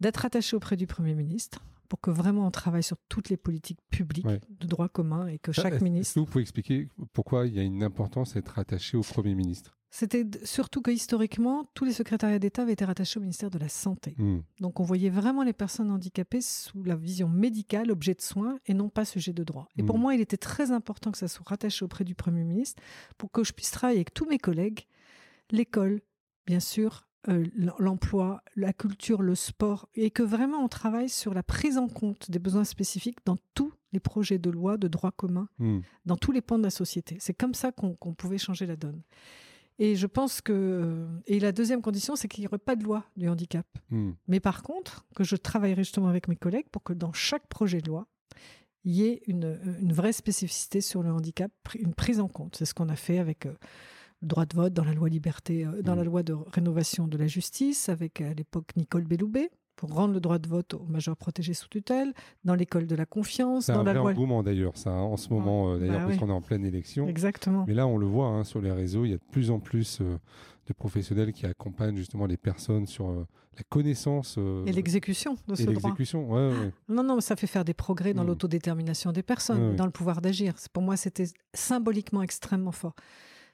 D'être 0.00 0.24
attaché 0.24 0.56
auprès 0.56 0.76
du 0.76 0.88
Premier 0.88 1.14
ministre, 1.14 1.60
pour 1.92 2.00
que 2.00 2.10
vraiment 2.10 2.46
on 2.46 2.50
travaille 2.50 2.82
sur 2.82 2.96
toutes 3.10 3.28
les 3.28 3.36
politiques 3.36 3.78
publiques 3.90 4.26
de 4.26 4.66
droit 4.66 4.88
commun 4.88 5.26
et 5.26 5.38
que 5.38 5.52
chaque 5.52 5.82
ministre. 5.82 6.12
Est-ce 6.12 6.14
que 6.14 6.20
vous 6.20 6.26
pouvez 6.26 6.40
expliquer 6.40 6.88
pourquoi 7.12 7.46
il 7.46 7.54
y 7.54 7.58
a 7.58 7.62
une 7.62 7.82
importance 7.82 8.34
à 8.34 8.38
être 8.38 8.58
attaché 8.58 8.96
au 8.96 9.02
Premier 9.02 9.34
ministre? 9.34 9.76
C'était 9.90 10.24
surtout 10.42 10.80
que 10.80 10.90
historiquement, 10.90 11.66
tous 11.74 11.84
les 11.84 11.92
secrétariats 11.92 12.38
d'État 12.38 12.62
avaient 12.62 12.72
été 12.72 12.86
rattachés 12.86 13.18
au 13.18 13.20
ministère 13.20 13.50
de 13.50 13.58
la 13.58 13.68
Santé. 13.68 14.14
Hmm. 14.16 14.38
Donc 14.58 14.80
on 14.80 14.84
voyait 14.84 15.10
vraiment 15.10 15.42
les 15.42 15.52
personnes 15.52 15.90
handicapées 15.90 16.40
sous 16.40 16.82
la 16.82 16.96
vision 16.96 17.28
médicale, 17.28 17.90
objet 17.90 18.14
de 18.14 18.22
soins, 18.22 18.58
et 18.64 18.72
non 18.72 18.88
pas 18.88 19.04
sujet 19.04 19.34
de 19.34 19.44
droit. 19.44 19.68
Et 19.76 19.82
pour 19.82 19.98
hmm. 19.98 20.00
moi, 20.00 20.14
il 20.14 20.22
était 20.22 20.38
très 20.38 20.70
important 20.70 21.12
que 21.12 21.18
ça 21.18 21.28
soit 21.28 21.46
rattaché 21.46 21.84
auprès 21.84 22.04
du 22.04 22.14
Premier 22.14 22.42
ministre 22.42 22.82
pour 23.18 23.30
que 23.30 23.44
je 23.44 23.52
puisse 23.52 23.70
travailler 23.70 23.98
avec 23.98 24.14
tous 24.14 24.24
mes 24.24 24.38
collègues, 24.38 24.86
l'école, 25.52 26.00
bien 26.46 26.60
sûr, 26.60 27.06
euh, 27.28 27.46
l'emploi, 27.78 28.42
la 28.56 28.72
culture, 28.72 29.22
le 29.22 29.36
sport, 29.36 29.88
et 29.94 30.10
que 30.10 30.24
vraiment 30.24 30.58
on 30.58 30.68
travaille 30.68 31.08
sur 31.08 31.34
la 31.34 31.44
prise 31.44 31.78
en 31.78 31.86
compte 31.86 32.28
des 32.30 32.40
besoins 32.40 32.64
spécifiques 32.64 33.18
dans 33.24 33.36
tous 33.54 33.72
les 33.92 34.00
projets 34.00 34.38
de 34.38 34.50
loi 34.50 34.76
de 34.76 34.88
droit 34.88 35.12
commun, 35.12 35.48
hmm. 35.58 35.80
dans 36.04 36.16
tous 36.16 36.32
les 36.32 36.40
pans 36.40 36.58
de 36.58 36.64
la 36.64 36.70
société. 36.70 37.18
C'est 37.20 37.34
comme 37.34 37.54
ça 37.54 37.70
qu'on 37.70 38.14
pouvait 38.14 38.38
changer 38.38 38.66
la 38.66 38.74
donne. 38.74 39.02
Et 39.78 39.94
je 39.94 40.06
pense 40.08 40.40
que... 40.40 40.52
Euh, 40.52 41.06
et 41.26 41.38
la 41.38 41.52
deuxième 41.52 41.80
condition, 41.80 42.16
c'est 42.16 42.26
qu'il 42.26 42.42
n'y 42.42 42.48
aurait 42.48 42.58
pas 42.58 42.74
de 42.74 42.82
loi 42.82 43.04
du 43.16 43.28
handicap. 43.28 43.66
Hmm. 43.90 44.12
Mais 44.26 44.40
par 44.40 44.64
contre, 44.64 45.06
que 45.14 45.22
je 45.22 45.36
travaillerai 45.36 45.84
justement 45.84 46.08
avec 46.08 46.26
mes 46.26 46.36
collègues 46.36 46.68
pour 46.70 46.82
que 46.82 46.92
dans 46.92 47.12
chaque 47.12 47.46
projet 47.46 47.80
de 47.80 47.88
loi, 47.88 48.08
il 48.84 48.94
y 48.94 49.04
ait 49.04 49.22
une, 49.28 49.60
une 49.80 49.92
vraie 49.92 50.12
spécificité 50.12 50.80
sur 50.80 51.04
le 51.04 51.12
handicap, 51.12 51.52
une 51.78 51.94
prise 51.94 52.18
en 52.18 52.26
compte. 52.26 52.56
C'est 52.56 52.64
ce 52.64 52.74
qu'on 52.74 52.88
a 52.88 52.96
fait 52.96 53.18
avec... 53.18 53.46
Euh, 53.46 53.54
droit 54.22 54.46
de 54.46 54.54
vote 54.54 54.72
dans 54.72 54.84
la 54.84 54.94
loi 54.94 55.08
liberté, 55.08 55.66
euh, 55.66 55.82
dans 55.82 55.94
la 55.94 56.02
mm. 56.02 56.06
loi 56.06 56.22
de 56.22 56.34
rénovation 56.52 57.06
de 57.06 57.18
la 57.18 57.26
justice, 57.26 57.88
avec 57.88 58.20
à 58.20 58.32
l'époque 58.32 58.70
Nicole 58.76 59.04
Belloubet, 59.04 59.50
pour 59.76 59.94
rendre 59.94 60.14
le 60.14 60.20
droit 60.20 60.38
de 60.38 60.48
vote 60.48 60.74
aux 60.74 60.84
majeurs 60.88 61.16
protégés 61.16 61.54
sous 61.54 61.68
tutelle, 61.68 62.12
dans 62.44 62.54
l'école 62.54 62.86
de 62.86 62.94
la 62.94 63.06
confiance. 63.06 63.66
C'est 63.66 63.72
un 63.72 63.82
vrai 63.82 63.94
loi... 63.94 64.10
engouement 64.10 64.42
d'ailleurs, 64.42 64.76
ça, 64.76 64.90
hein, 64.90 65.02
en 65.02 65.16
ce 65.16 65.30
moment, 65.30 65.72
euh, 65.72 65.78
d'ailleurs, 65.78 66.00
bah 66.00 66.06
parce 66.08 66.18
qu'on 66.18 66.28
est 66.28 66.32
en 66.32 66.40
pleine 66.40 66.64
élection. 66.64 67.08
Exactement. 67.08 67.64
Mais 67.66 67.74
là, 67.74 67.86
on 67.86 67.96
le 67.96 68.06
voit 68.06 68.28
hein, 68.28 68.44
sur 68.44 68.60
les 68.60 68.70
réseaux, 68.70 69.04
il 69.04 69.10
y 69.10 69.14
a 69.14 69.18
de 69.18 69.24
plus 69.30 69.50
en 69.50 69.58
plus 69.58 70.00
euh, 70.00 70.18
de 70.68 70.72
professionnels 70.72 71.32
qui 71.32 71.46
accompagnent 71.46 71.96
justement 71.96 72.26
les 72.26 72.36
personnes 72.36 72.86
sur 72.86 73.08
la 73.10 73.64
connaissance. 73.68 74.38
et 74.66 74.72
l'exécution 74.72 75.36
de 75.48 75.56
ce 75.56 75.62
et 75.62 75.64
droit. 75.64 75.74
l'exécution, 75.74 76.30
ouais, 76.30 76.48
ouais. 76.48 76.72
Non, 76.88 77.02
non, 77.02 77.20
ça 77.20 77.34
fait 77.34 77.48
faire 77.48 77.64
des 77.64 77.74
progrès 77.74 78.14
dans 78.14 78.22
mm. 78.22 78.28
l'autodétermination 78.28 79.10
des 79.10 79.24
personnes, 79.24 79.74
dans 79.74 79.86
le 79.86 79.90
pouvoir 79.90 80.20
d'agir. 80.20 80.54
Pour 80.72 80.84
moi, 80.84 80.96
c'était 80.96 81.26
symboliquement 81.54 82.22
extrêmement 82.22 82.72
fort. 82.72 82.94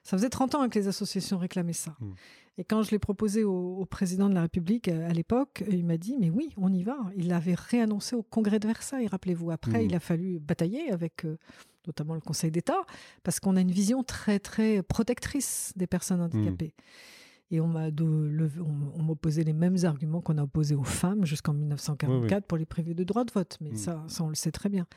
Ça 0.09 0.17
faisait 0.17 0.29
30 0.29 0.55
ans 0.55 0.69
que 0.69 0.79
les 0.79 0.87
associations 0.87 1.37
réclamaient 1.37 1.71
ça. 1.71 1.95
Mm. 1.99 2.11
Et 2.57 2.63
quand 2.63 2.81
je 2.81 2.89
l'ai 2.89 2.97
proposé 2.97 3.43
au, 3.43 3.85
président 3.85 4.27
de 4.27 4.33
la 4.33 4.41
République 4.41 4.87
à 4.87 5.09
l'époque, 5.13 5.63
il 5.69 5.85
m'a 5.85 5.97
dit 5.97 6.17
Mais 6.19 6.31
oui, 6.31 6.49
on 6.57 6.73
y 6.73 6.81
va. 6.81 6.97
Il 7.15 7.27
l'avait 7.27 7.53
réannoncé 7.53 8.15
au 8.15 8.23
congrès 8.23 8.57
de 8.57 8.65
Versailles, 8.65 9.05
rappelez-vous. 9.05 9.51
Après, 9.51 9.83
Mm. 9.83 9.85
il 9.85 9.95
a 9.95 9.99
fallu 9.99 10.39
batailler 10.39 10.91
avec 10.91 11.25
euh, 11.25 11.37
notamment 11.85 12.15
le 12.15 12.21
Conseil 12.21 12.49
d'État, 12.49 12.81
parce 13.21 13.39
qu'on 13.39 13.55
a 13.55 13.61
une 13.61 13.69
vision 13.71 14.03
très, 14.03 14.39
très 14.39 14.81
protectrice 14.81 15.73
des 15.75 15.85
personnes 15.85 16.21
handicapées. 16.21 16.73
Et 17.51 17.61
on 17.61 17.67
m'a 17.67 17.89
on- 17.99 19.03
m'opposait 19.03 19.43
les 19.43 19.53
mêmes 19.53 19.77
arguments 19.83 20.21
qu'on 20.21 20.39
a 20.39 20.43
opposés 20.43 20.75
aux 20.75 20.83
femmes 20.83 21.25
jusqu'en 21.25 21.53
1944 21.53 22.45
pour 22.47 22.57
les 22.57 22.65
privés 22.65 22.95
de 22.95 23.03
droit 23.03 23.25
de 23.25 23.31
vote. 23.31 23.57
Mais 23.61 23.75
ça, 23.75 24.03
ça, 24.07 24.23
on 24.23 24.29
le 24.29 24.35
sait 24.35 24.51
très 24.51 24.69
bien. 24.69 24.87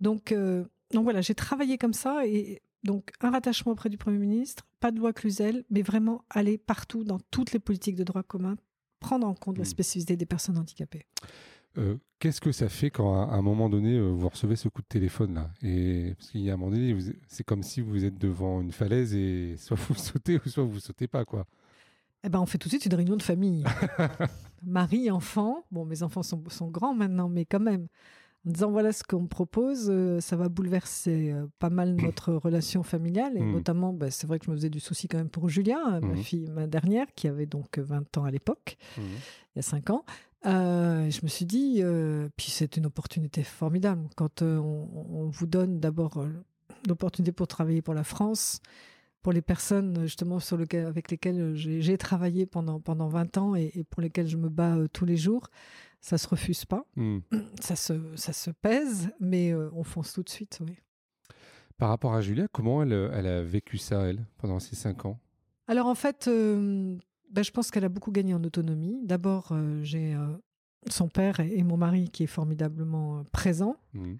Donc, 0.00 0.32
euh, 0.32 0.64
donc 0.92 1.04
voilà, 1.04 1.20
j'ai 1.20 1.34
travaillé 1.34 1.78
comme 1.78 1.92
ça. 1.94 2.26
Et 2.26 2.62
donc, 2.84 3.10
un 3.20 3.30
rattachement 3.30 3.72
auprès 3.72 3.88
du 3.88 3.98
Premier 3.98 4.18
ministre, 4.18 4.66
pas 4.80 4.90
de 4.90 4.98
loi 4.98 5.12
Cluzel, 5.12 5.64
mais 5.70 5.82
vraiment 5.82 6.24
aller 6.30 6.58
partout 6.58 7.04
dans 7.04 7.18
toutes 7.30 7.52
les 7.52 7.58
politiques 7.58 7.96
de 7.96 8.04
droit 8.04 8.22
commun, 8.22 8.56
prendre 9.00 9.26
en 9.26 9.34
compte 9.34 9.58
la 9.58 9.62
Mm. 9.62 9.66
spécificité 9.66 10.16
des 10.16 10.26
personnes 10.26 10.58
handicapées. 10.58 11.06
Euh, 11.78 11.96
Qu'est-ce 12.18 12.40
que 12.40 12.52
ça 12.52 12.70
fait 12.70 12.88
quand, 12.90 13.28
à 13.28 13.34
un 13.34 13.42
moment 13.42 13.68
donné, 13.68 13.96
euh, 13.98 14.08
vous 14.08 14.28
recevez 14.30 14.56
ce 14.56 14.68
coup 14.68 14.80
de 14.80 14.86
téléphone 14.86 15.34
là? 15.34 15.50
Et 15.62 16.14
parce 16.16 16.30
qu'il 16.30 16.40
y 16.40 16.50
a 16.50 16.54
un 16.54 16.56
moment 16.56 16.70
donné, 16.70 16.96
c'est 17.28 17.44
comme 17.44 17.62
si 17.62 17.82
vous 17.82 18.06
êtes 18.06 18.16
devant 18.16 18.62
une 18.62 18.72
falaise 18.72 19.14
et 19.14 19.56
soit 19.58 19.76
vous 19.76 19.94
sautez 19.94 20.36
ou 20.42 20.48
soit 20.48 20.64
vous 20.64 20.80
sautez 20.80 21.06
pas, 21.08 21.24
quoi. 21.26 21.46
Eh 22.24 22.30
ben, 22.30 22.40
on 22.40 22.46
fait 22.46 22.56
tout 22.58 22.68
de 22.68 22.70
suite 22.70 22.86
une 22.86 22.94
réunion 22.94 23.16
de 23.16 23.22
famille. 23.22 23.62
Mari, 24.64 25.10
enfant. 25.10 25.64
Bon, 25.70 25.84
mes 25.84 26.02
enfants 26.02 26.22
sont, 26.22 26.42
sont 26.48 26.68
grands 26.70 26.94
maintenant, 26.94 27.28
mais 27.28 27.44
quand 27.44 27.60
même. 27.60 27.86
En 28.46 28.50
disant 28.52 28.70
voilà 28.70 28.92
ce 28.92 29.02
qu'on 29.02 29.22
me 29.22 29.26
propose, 29.28 29.88
euh, 29.90 30.20
ça 30.20 30.36
va 30.36 30.48
bouleverser 30.48 31.32
euh, 31.32 31.46
pas 31.58 31.70
mal 31.70 31.96
notre 31.96 32.32
relation 32.34 32.82
familiale. 32.82 33.36
Et 33.36 33.42
Mm. 33.42 33.52
notamment, 33.52 33.92
bah, 33.92 34.10
c'est 34.10 34.26
vrai 34.26 34.38
que 34.38 34.46
je 34.46 34.50
me 34.50 34.56
faisais 34.56 34.70
du 34.70 34.80
souci 34.80 35.08
quand 35.08 35.18
même 35.18 35.28
pour 35.30 35.48
Julia, 35.48 35.78
euh, 35.96 36.00
ma 36.00 36.14
Mhm. 36.14 36.16
fille, 36.22 36.46
ma 36.50 36.66
dernière, 36.66 37.06
qui 37.14 37.26
avait 37.28 37.46
donc 37.46 37.78
20 37.78 38.16
ans 38.18 38.24
à 38.24 38.30
l'époque, 38.30 38.76
Mhm. 38.96 39.04
il 39.54 39.56
y 39.56 39.58
a 39.58 39.62
5 39.62 39.90
ans. 39.90 40.04
Euh, 40.46 41.10
je 41.10 41.20
me 41.24 41.28
suis 41.28 41.44
dit, 41.44 41.78
euh, 41.80 42.28
puis 42.36 42.50
c'est 42.50 42.76
une 42.76 42.86
opportunité 42.86 43.42
formidable. 43.42 44.08
Quand 44.14 44.42
euh, 44.42 44.58
on, 44.58 44.88
on 45.10 45.26
vous 45.28 45.46
donne 45.46 45.80
d'abord 45.80 46.18
euh, 46.18 46.28
l'opportunité 46.86 47.32
pour 47.32 47.48
travailler 47.48 47.82
pour 47.82 47.94
la 47.94 48.04
France, 48.04 48.60
pour 49.22 49.32
les 49.32 49.42
personnes 49.42 50.02
justement 50.02 50.38
sur 50.38 50.56
lequel, 50.56 50.86
avec 50.86 51.10
lesquelles 51.10 51.54
j'ai 51.56 51.98
travaillé 51.98 52.46
pendant, 52.46 52.78
pendant 52.78 53.08
20 53.08 53.38
ans 53.38 53.56
et, 53.56 53.72
et 53.74 53.82
pour 53.82 54.00
lesquelles 54.02 54.28
je 54.28 54.36
me 54.36 54.48
bats 54.48 54.76
euh, 54.76 54.86
tous 54.92 55.04
les 55.04 55.16
jours, 55.16 55.48
ça 56.06 56.18
se 56.18 56.28
refuse 56.28 56.64
pas. 56.64 56.84
Hmm. 56.94 57.18
Ça 57.60 57.74
se, 57.74 57.94
ça 58.14 58.32
se 58.32 58.50
pèse, 58.50 59.10
mais 59.18 59.50
euh, 59.52 59.70
on 59.72 59.82
fonce 59.82 60.12
tout 60.12 60.22
de 60.22 60.28
suite. 60.28 60.60
Oui. 60.64 60.76
Par 61.78 61.88
rapport 61.88 62.14
à 62.14 62.20
Julia, 62.20 62.46
comment 62.52 62.82
elle, 62.82 62.92
euh, 62.92 63.10
elle 63.12 63.26
a 63.26 63.42
vécu 63.42 63.76
ça, 63.78 64.02
elle, 64.08 64.24
pendant 64.38 64.60
ces 64.60 64.76
cinq 64.76 65.04
ans? 65.04 65.18
Alors 65.66 65.86
en 65.88 65.94
fait, 65.96 66.28
euh, 66.28 66.96
ben, 67.32 67.42
je 67.42 67.50
pense 67.50 67.70
qu'elle 67.72 67.84
a 67.84 67.88
beaucoup 67.88 68.12
gagné 68.12 68.34
en 68.34 68.44
autonomie. 68.44 69.00
D'abord, 69.04 69.48
euh, 69.50 69.82
j'ai 69.82 70.16
son 70.88 71.08
père 71.08 71.40
et, 71.40 71.58
et 71.58 71.64
mon 71.64 71.76
mari 71.76 72.08
qui 72.08 72.22
est 72.22 72.28
formidablement 72.28 73.24
présent. 73.32 73.76
Hmm. 73.92 74.14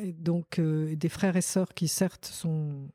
Et 0.00 0.12
donc 0.12 0.58
et 0.58 0.96
des 0.96 1.08
frères 1.08 1.36
et 1.36 1.40
sœurs 1.42 1.74
qui 1.74 1.86
certes 1.88 2.24
sont 2.26 2.88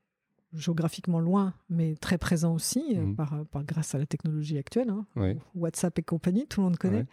géographiquement 0.53 1.19
loin, 1.19 1.53
mais 1.69 1.95
très 1.95 2.17
présents 2.17 2.53
aussi, 2.55 2.95
Mhm. 2.97 3.15
par, 3.15 3.45
par- 3.51 3.63
grâce 3.63 3.93
à 3.93 3.97
la 3.99 4.05
technologie 4.05 4.57
actuelle, 4.57 4.89
hein, 4.89 5.05
Ouais. 5.15 5.37
WhatsApp 5.53 5.97
et 5.99 6.03
compagnie, 6.03 6.47
tout 6.47 6.59
le 6.61 6.65
monde 6.65 6.77
connaît. 6.77 6.97
Ouais. 7.01 7.07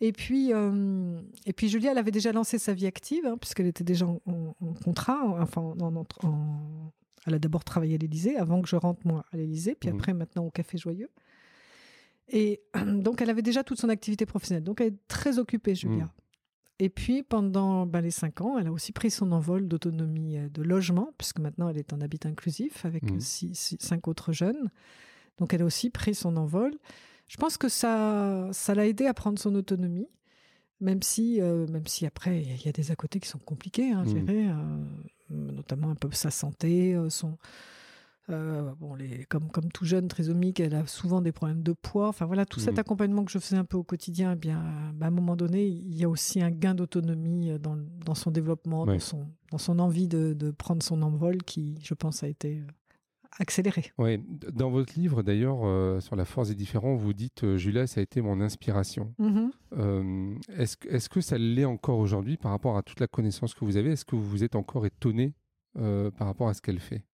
Et 0.00 0.12
puis, 0.12 0.52
euh, 0.52 1.20
et 1.44 1.52
puis 1.52 1.68
Julia, 1.68 1.90
elle 1.90 1.98
avait 1.98 2.12
déjà 2.12 2.30
lancé 2.32 2.58
sa 2.58 2.72
vie 2.72 2.86
active, 2.86 3.26
hein, 3.26 3.36
puisqu'elle 3.36 3.66
était 3.66 3.82
déjà 3.84 4.06
en, 4.06 4.20
en- 4.26 4.54
en 4.60 4.72
contrat. 4.74 5.18
en- 5.24 5.40
Enfin, 5.42 5.60
en- 5.60 5.96
en- 5.96 6.06
en- 6.22 6.92
elle 7.26 7.34
a 7.34 7.38
d'abord 7.40 7.64
travaillé 7.64 7.96
à 7.96 7.98
l'Élysée, 7.98 8.36
avant 8.36 8.62
que 8.62 8.68
je 8.68 8.76
rentre 8.76 9.04
moi 9.06 9.24
à 9.32 9.36
l'Élysée, 9.36 9.74
puis 9.74 9.90
Mhm. 9.90 9.96
après 9.96 10.14
maintenant 10.14 10.44
au 10.44 10.50
Café 10.50 10.78
Joyeux. 10.78 11.10
Et 12.28 12.60
donc, 13.02 13.20
elle 13.22 13.30
avait 13.30 13.42
déjà 13.42 13.64
toute 13.64 13.80
son 13.80 13.88
activité 13.88 14.26
professionnelle. 14.26 14.64
Donc, 14.64 14.80
elle 14.80 14.88
est 14.88 15.08
très 15.08 15.38
occupée, 15.38 15.74
Julia. 15.74 16.04
Mhm. 16.04 16.10
Et 16.80 16.90
puis, 16.90 17.24
pendant 17.24 17.86
ben, 17.86 18.00
les 18.00 18.12
cinq 18.12 18.40
ans, 18.40 18.56
elle 18.56 18.68
a 18.68 18.72
aussi 18.72 18.92
pris 18.92 19.10
son 19.10 19.32
envol 19.32 19.66
d'autonomie 19.66 20.38
euh, 20.38 20.48
de 20.48 20.62
logement, 20.62 21.10
puisque 21.18 21.40
maintenant, 21.40 21.68
elle 21.68 21.78
est 21.78 21.92
en 21.92 22.00
habitat 22.00 22.28
inclusif 22.28 22.84
avec 22.84 23.02
Mhm. 23.10 23.18
six- 23.20 23.54
six- 23.54 23.78
cinq 23.80 24.06
autres 24.06 24.32
jeunes. 24.32 24.70
Donc, 25.38 25.52
elle 25.54 25.62
a 25.62 25.64
aussi 25.64 25.90
pris 25.90 26.14
son 26.14 26.36
envol. 26.36 26.72
Je 27.28 27.36
pense 27.36 27.56
que 27.58 27.68
ça, 27.68 28.48
ça 28.52 28.74
l'a 28.74 28.86
aidé 28.86 29.06
à 29.06 29.14
prendre 29.14 29.38
son 29.38 29.54
autonomie, 29.54 30.08
même 30.80 31.02
si, 31.02 31.40
euh, 31.40 31.66
même 31.68 31.86
si 31.86 32.06
après, 32.06 32.42
il 32.42 32.64
y 32.64 32.68
a 32.68 32.72
des 32.72 32.90
à 32.90 32.96
côté 32.96 33.20
qui 33.20 33.28
sont 33.28 33.38
compliqués 33.38 33.92
à 33.92 34.02
Mhm. 34.04 34.08
gérer, 34.08 34.48
euh, 34.48 34.54
notamment 35.30 35.90
un 35.90 35.94
peu 35.94 36.10
sa 36.12 36.30
santé, 36.30 36.94
euh, 36.94 37.10
son. 37.10 37.36
bon, 38.28 38.94
les, 38.94 39.24
comme, 39.24 39.50
comme 39.50 39.70
tout 39.72 39.86
jeune 39.86 40.06
trisomique, 40.08 40.60
elle 40.60 40.74
a 40.74 40.86
souvent 40.86 41.22
des 41.22 41.32
problèmes 41.32 41.62
de 41.62 41.72
poids. 41.72 42.08
Enfin 42.08 42.26
voilà, 42.26 42.44
tout 42.44 42.60
cet 42.60 42.74
Mhm. 42.74 42.80
accompagnement 42.80 43.24
que 43.24 43.30
je 43.32 43.38
faisais 43.38 43.56
un 43.56 43.64
peu 43.64 43.78
au 43.78 43.84
quotidien, 43.84 44.32
eh 44.32 44.36
bien, 44.36 44.92
bah, 44.94 45.06
à 45.06 45.08
un 45.08 45.10
moment 45.12 45.34
donné, 45.34 45.66
il 45.66 45.94
y 45.96 46.04
a 46.04 46.08
aussi 46.10 46.42
un 46.42 46.50
gain 46.50 46.74
d'autonomie 46.74 47.58
dans, 47.58 47.76
dans 48.04 48.14
son 48.14 48.30
développement, 48.30 48.84
Ouais. 48.84 48.94
dans, 48.94 49.00
son, 49.00 49.26
dans 49.50 49.56
son 49.58 49.78
envie 49.78 50.08
de, 50.08 50.34
de 50.34 50.50
prendre 50.50 50.82
son 50.82 51.00
envol 51.02 51.38
qui, 51.42 51.78
je 51.82 51.94
pense, 51.94 52.22
a 52.22 52.28
été 52.28 52.62
accéléré. 53.38 53.92
Ouais. 53.98 54.18
D- 54.18 54.48
Dans 54.52 54.70
votre 54.70 54.98
livre, 54.98 55.22
d'ailleurs, 55.22 55.60
euh, 55.64 56.00
sur 56.00 56.16
la 56.16 56.24
force 56.24 56.48
des 56.48 56.54
différents, 56.54 56.94
vous 56.96 57.12
dites 57.12 57.44
euh, 57.44 57.56
Julia, 57.56 57.86
ça 57.86 58.00
a 58.00 58.02
été 58.02 58.20
mon 58.20 58.40
inspiration. 58.40 59.14
Mhm. 59.18 59.50
Euh, 59.78 60.34
Est-ce 60.56 61.08
que- 61.08 61.20
ça 61.20 61.38
l'est 61.38 61.64
encore 61.64 61.98
aujourd'hui 61.98 62.36
par 62.36 62.50
rapport 62.50 62.76
à 62.76 62.82
toute 62.82 63.00
la 63.00 63.06
connaissance 63.06 63.54
que 63.54 63.64
vous 63.64 63.76
avez? 63.76 63.92
Est-ce 63.92 64.04
que 64.04 64.16
vous 64.16 64.44
êtes 64.44 64.56
encore 64.56 64.86
étonné 64.86 65.34
par 65.74 66.26
rapport 66.26 66.48
à 66.48 66.54
ce 66.54 66.60
qu'elle 66.62 66.80
fait? 66.80 67.04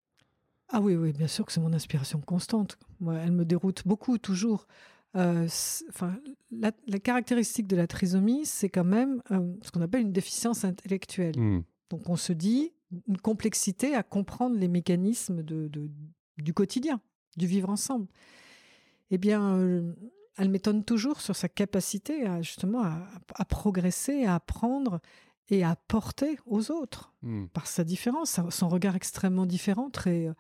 Ah 0.69 0.81
oui, 0.81 0.95
oui, 0.97 1.13
bien 1.13 1.27
sûr 1.27 1.45
que 1.45 1.53
c'est 1.53 1.61
mon 1.61 1.73
inspiration 1.75 2.21
constante. 2.21 2.79
Moi, 3.01 3.15
elle 3.17 3.33
me 3.33 3.45
déroute 3.45 3.83
beaucoup, 3.87 4.17
toujours. 4.19 4.67
Enfin, 5.15 6.17
la, 6.51 6.73
la 6.89 6.99
caractéristique 6.99 7.67
de 7.67 7.77
la 7.77 7.87
trisomie, 7.87 8.45
c'est 8.47 8.69
quand 8.69 8.85
même 8.85 9.21
ce 9.63 9.71
qu'on 9.71 9.81
appelle 9.83 10.03
une 10.03 10.13
déficience 10.13 10.65
intellectuelle. 10.65 11.39
Hmm. 11.39 11.63
Donc 11.91 12.09
on 12.09 12.17
se 12.17 12.33
dit 12.33 12.73
une 13.09 13.19
complexité 13.19 13.95
à 13.95 14.03
comprendre 14.03 14.57
les 14.57 14.69
mécanismes 14.69 15.43
de, 15.43 15.69
de- 15.69 15.91
du 16.39 16.55
quotidien, 16.55 17.01
du 17.37 17.47
vivre 17.47 17.71
ensemble. 17.71 18.07
Eh 19.11 19.19
bien, 19.19 19.57
euh, 19.57 19.95
elle 20.37 20.49
m'étonne 20.49 20.85
toujours 20.85 21.21
sur 21.21 21.37
sa 21.37 21.49
capacité 21.49 22.27
à 22.27 22.43
justement 22.43 22.83
à, 22.83 23.09
à 23.35 23.45
progresser, 23.45 24.25
à 24.25 24.35
apprendre 24.37 25.01
et 25.51 25.63
à 25.63 25.71
apporter 25.71 26.39
aux 26.47 26.71
autres 26.71 27.15
Hmm. 27.25 27.47
par 27.47 27.67
sa 27.67 27.85
différence, 27.85 28.39
son 28.51 28.69
regard 28.69 28.97
extrêmement 28.97 29.47
différent, 29.47 29.89
très, 29.89 30.27
euh, 30.27 30.35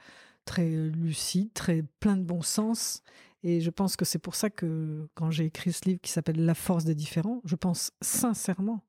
très 0.44 0.68
lucide, 0.68 1.50
très 1.54 1.82
plein 1.98 2.18
de 2.18 2.22
bon 2.22 2.42
sens. 2.42 3.02
Et 3.42 3.62
je 3.62 3.70
pense 3.70 3.96
que 3.96 4.04
c'est 4.04 4.18
pour 4.18 4.34
ça 4.34 4.50
que 4.50 5.08
quand 5.14 5.30
j'ai 5.30 5.46
écrit 5.46 5.72
ce 5.72 5.86
livre 5.86 6.00
qui 6.02 6.10
s'appelle 6.12 6.44
La 6.44 6.54
force 6.54 6.84
des 6.84 6.94
différents, 6.94 7.40
je 7.44 7.56
pense 7.56 7.90
sincèrement 8.02 8.84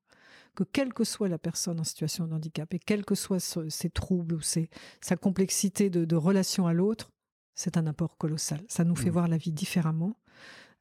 que 0.56 0.64
quelle 0.64 0.92
que 0.92 1.04
soit 1.04 1.28
la 1.28 1.38
personne 1.38 1.78
en 1.78 1.84
situation 1.84 2.26
de 2.26 2.34
handicap 2.34 2.72
et 2.74 2.80
quels 2.80 3.04
que 3.04 3.14
soient 3.14 3.38
ce- 3.40 3.68
ses 3.68 3.90
troubles 3.90 4.34
ou 4.34 4.40
ses- 4.40 4.68
sa 5.00 5.16
complexité 5.16 5.90
de, 5.90 6.04
de 6.04 6.16
relation 6.16 6.66
à 6.66 6.72
l'autre, 6.72 7.12
c'est 7.54 7.76
un 7.76 7.86
apport 7.86 8.16
colossal. 8.18 8.60
Ça 8.68 8.82
nous 8.84 8.96
fait 8.96 9.10
Mm. 9.10 9.12
voir 9.12 9.28
la 9.28 9.36
vie 9.36 9.52
différemment 9.52 10.16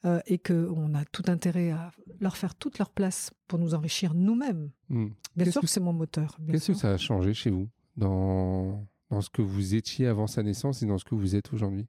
euh, 0.06 0.20
et 0.28 0.38
qu'on 0.40 0.94
a 0.94 1.04
tout 1.06 1.24
intérêt 1.28 1.72
à 1.72 1.92
leur 2.20 2.38
faire 2.38 2.54
toute 2.56 2.78
leur 2.80 2.90
place 2.90 3.32
pour 3.48 3.58
nous 3.60 3.74
enrichir 3.74 4.14
nous-mêmes. 4.14 4.70
Hmm. 4.90 5.08
Bien 5.36 5.52
sûr 5.52 5.62
que 5.62 5.66
que 5.66 5.72
c'est 5.72 5.80
mon 5.80 5.94
moteur. 5.94 6.38
Qu'est-ce 6.52 6.68
que 6.74 6.78
ça 6.78 6.92
a 6.94 6.98
changé 6.98 7.34
chez 7.34 7.50
vous 7.50 7.68
dans, 7.98 8.86
dans 9.10 9.22
ce 9.22 9.30
que 9.30 9.42
vous 9.42 9.74
étiez 9.74 10.06
avant 10.08 10.28
sa 10.28 10.44
naissance 10.44 10.84
et 10.84 10.86
dans 10.86 10.98
ce 11.00 11.06
que 11.06 11.16
vous 11.16 11.36
êtes 11.36 11.52
aujourd'hui? 11.54 11.88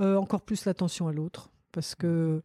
Euh, 0.00 0.16
encore 0.16 0.42
plus 0.42 0.64
l'attention 0.66 1.06
à 1.08 1.12
l'autre. 1.12 1.50
Parce 1.70 1.94
que 1.94 2.42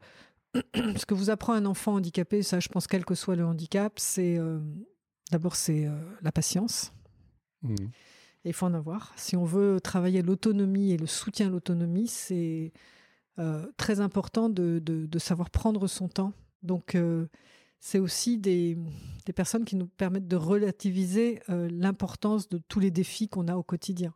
ce 0.76 1.06
que 1.06 1.14
vous 1.14 1.30
apprend 1.30 1.54
un 1.54 1.66
enfant 1.66 1.96
handicapé, 1.96 2.42
ça, 2.44 2.60
je 2.60 2.68
pense, 2.70 2.88
quel 2.88 3.06
que 3.06 3.16
soit 3.16 3.36
le 3.36 3.46
handicap, 3.46 3.94
c'est 4.00 4.38
euh, 4.38 4.60
d'abord 5.32 5.56
c'est 5.56 5.86
euh, 5.86 5.92
la 6.22 6.32
patience. 6.32 6.94
Et 8.46 8.50
il 8.50 8.54
faut 8.54 8.66
en 8.68 8.74
avoir. 8.74 9.12
Si 9.18 9.36
on 9.36 9.44
veut 9.46 9.82
travailler 9.82 10.22
l'autonomie 10.22 10.92
et 10.92 10.98
le 10.98 11.08
soutien 11.08 11.48
à 11.48 11.50
l'autonomie, 11.50 12.08
c'est 12.08 12.72
euh, 13.40 13.66
très 13.78 14.00
important 14.00 14.48
de, 14.50 14.80
de- 14.80 15.06
de 15.06 15.20
savoir 15.20 15.50
prendre 15.50 15.88
son 15.88 16.08
temps. 16.08 16.34
Donc, 16.64 16.98
c'est 17.80 18.00
aussi 18.00 18.38
des, 18.38 18.78
des 19.26 19.34
personnes 19.34 19.64
qui 19.66 19.76
nous 19.76 19.88
permettent 19.88 20.28
de 20.28 20.36
relativiser 20.36 21.42
l'importance 21.48 22.50
de 22.50 22.58
tous 22.58 22.80
les 22.80 22.90
défis 22.92 23.28
qu'on 23.30 23.48
a 23.48 23.56
au 23.56 23.64
quotidien. 23.64 24.14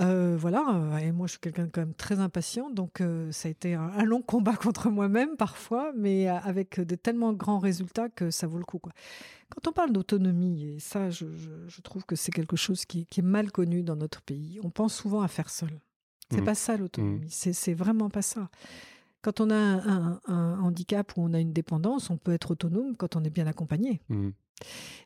Euh, 0.00 0.36
voilà, 0.38 0.64
euh, 0.76 0.96
et 0.98 1.10
moi 1.10 1.26
je 1.26 1.32
suis 1.32 1.40
quelqu'un 1.40 1.68
quand 1.68 1.80
même 1.80 1.94
très 1.94 2.20
impatient, 2.20 2.70
donc 2.70 3.00
euh, 3.00 3.32
ça 3.32 3.48
a 3.48 3.50
été 3.50 3.74
un, 3.74 3.82
un 3.82 4.04
long 4.04 4.22
combat 4.22 4.54
contre 4.56 4.90
moi-même 4.90 5.36
parfois, 5.36 5.92
mais 5.96 6.28
avec 6.28 6.78
de 6.80 6.94
tellement 6.94 7.32
grands 7.32 7.58
résultats 7.58 8.08
que 8.08 8.30
ça 8.30 8.46
vaut 8.46 8.58
le 8.58 8.64
coup. 8.64 8.78
Quoi. 8.78 8.92
Quand 9.50 9.68
on 9.68 9.72
parle 9.72 9.90
d'autonomie, 9.92 10.64
et 10.76 10.78
ça 10.78 11.10
je, 11.10 11.26
je- 11.34 11.66
je 11.66 11.80
trouve 11.80 12.04
que 12.04 12.14
c'est 12.14 12.30
quelque 12.30 12.54
chose 12.56 12.84
qui, 12.84 13.06
qui 13.06 13.20
est 13.20 13.24
mal 13.24 13.50
connu 13.50 13.82
dans 13.82 13.96
notre 13.96 14.22
pays, 14.22 14.60
on 14.62 14.70
pense 14.70 14.94
souvent 14.94 15.20
à 15.22 15.28
faire 15.28 15.50
seul. 15.50 15.80
C'est 16.30 16.38
Mhm. 16.40 16.44
pas 16.44 16.54
ça 16.54 16.76
l'autonomie, 16.76 17.26
c'est 17.30 17.52
c'est 17.52 17.74
vraiment 17.74 18.08
pas 18.10 18.22
ça. 18.22 18.50
Quand 19.20 19.40
on 19.40 19.50
a 19.50 19.56
un, 19.56 20.12
un- 20.12 20.20
un 20.28 20.60
handicap 20.60 21.12
ou 21.16 21.22
on 21.22 21.34
a 21.34 21.40
une 21.40 21.52
dépendance, 21.52 22.08
on 22.10 22.18
peut 22.18 22.32
être 22.32 22.52
autonome 22.52 22.94
quand 22.96 23.16
on 23.16 23.24
est 23.24 23.30
bien 23.30 23.48
accompagné. 23.48 24.00
Hmm. 24.10 24.30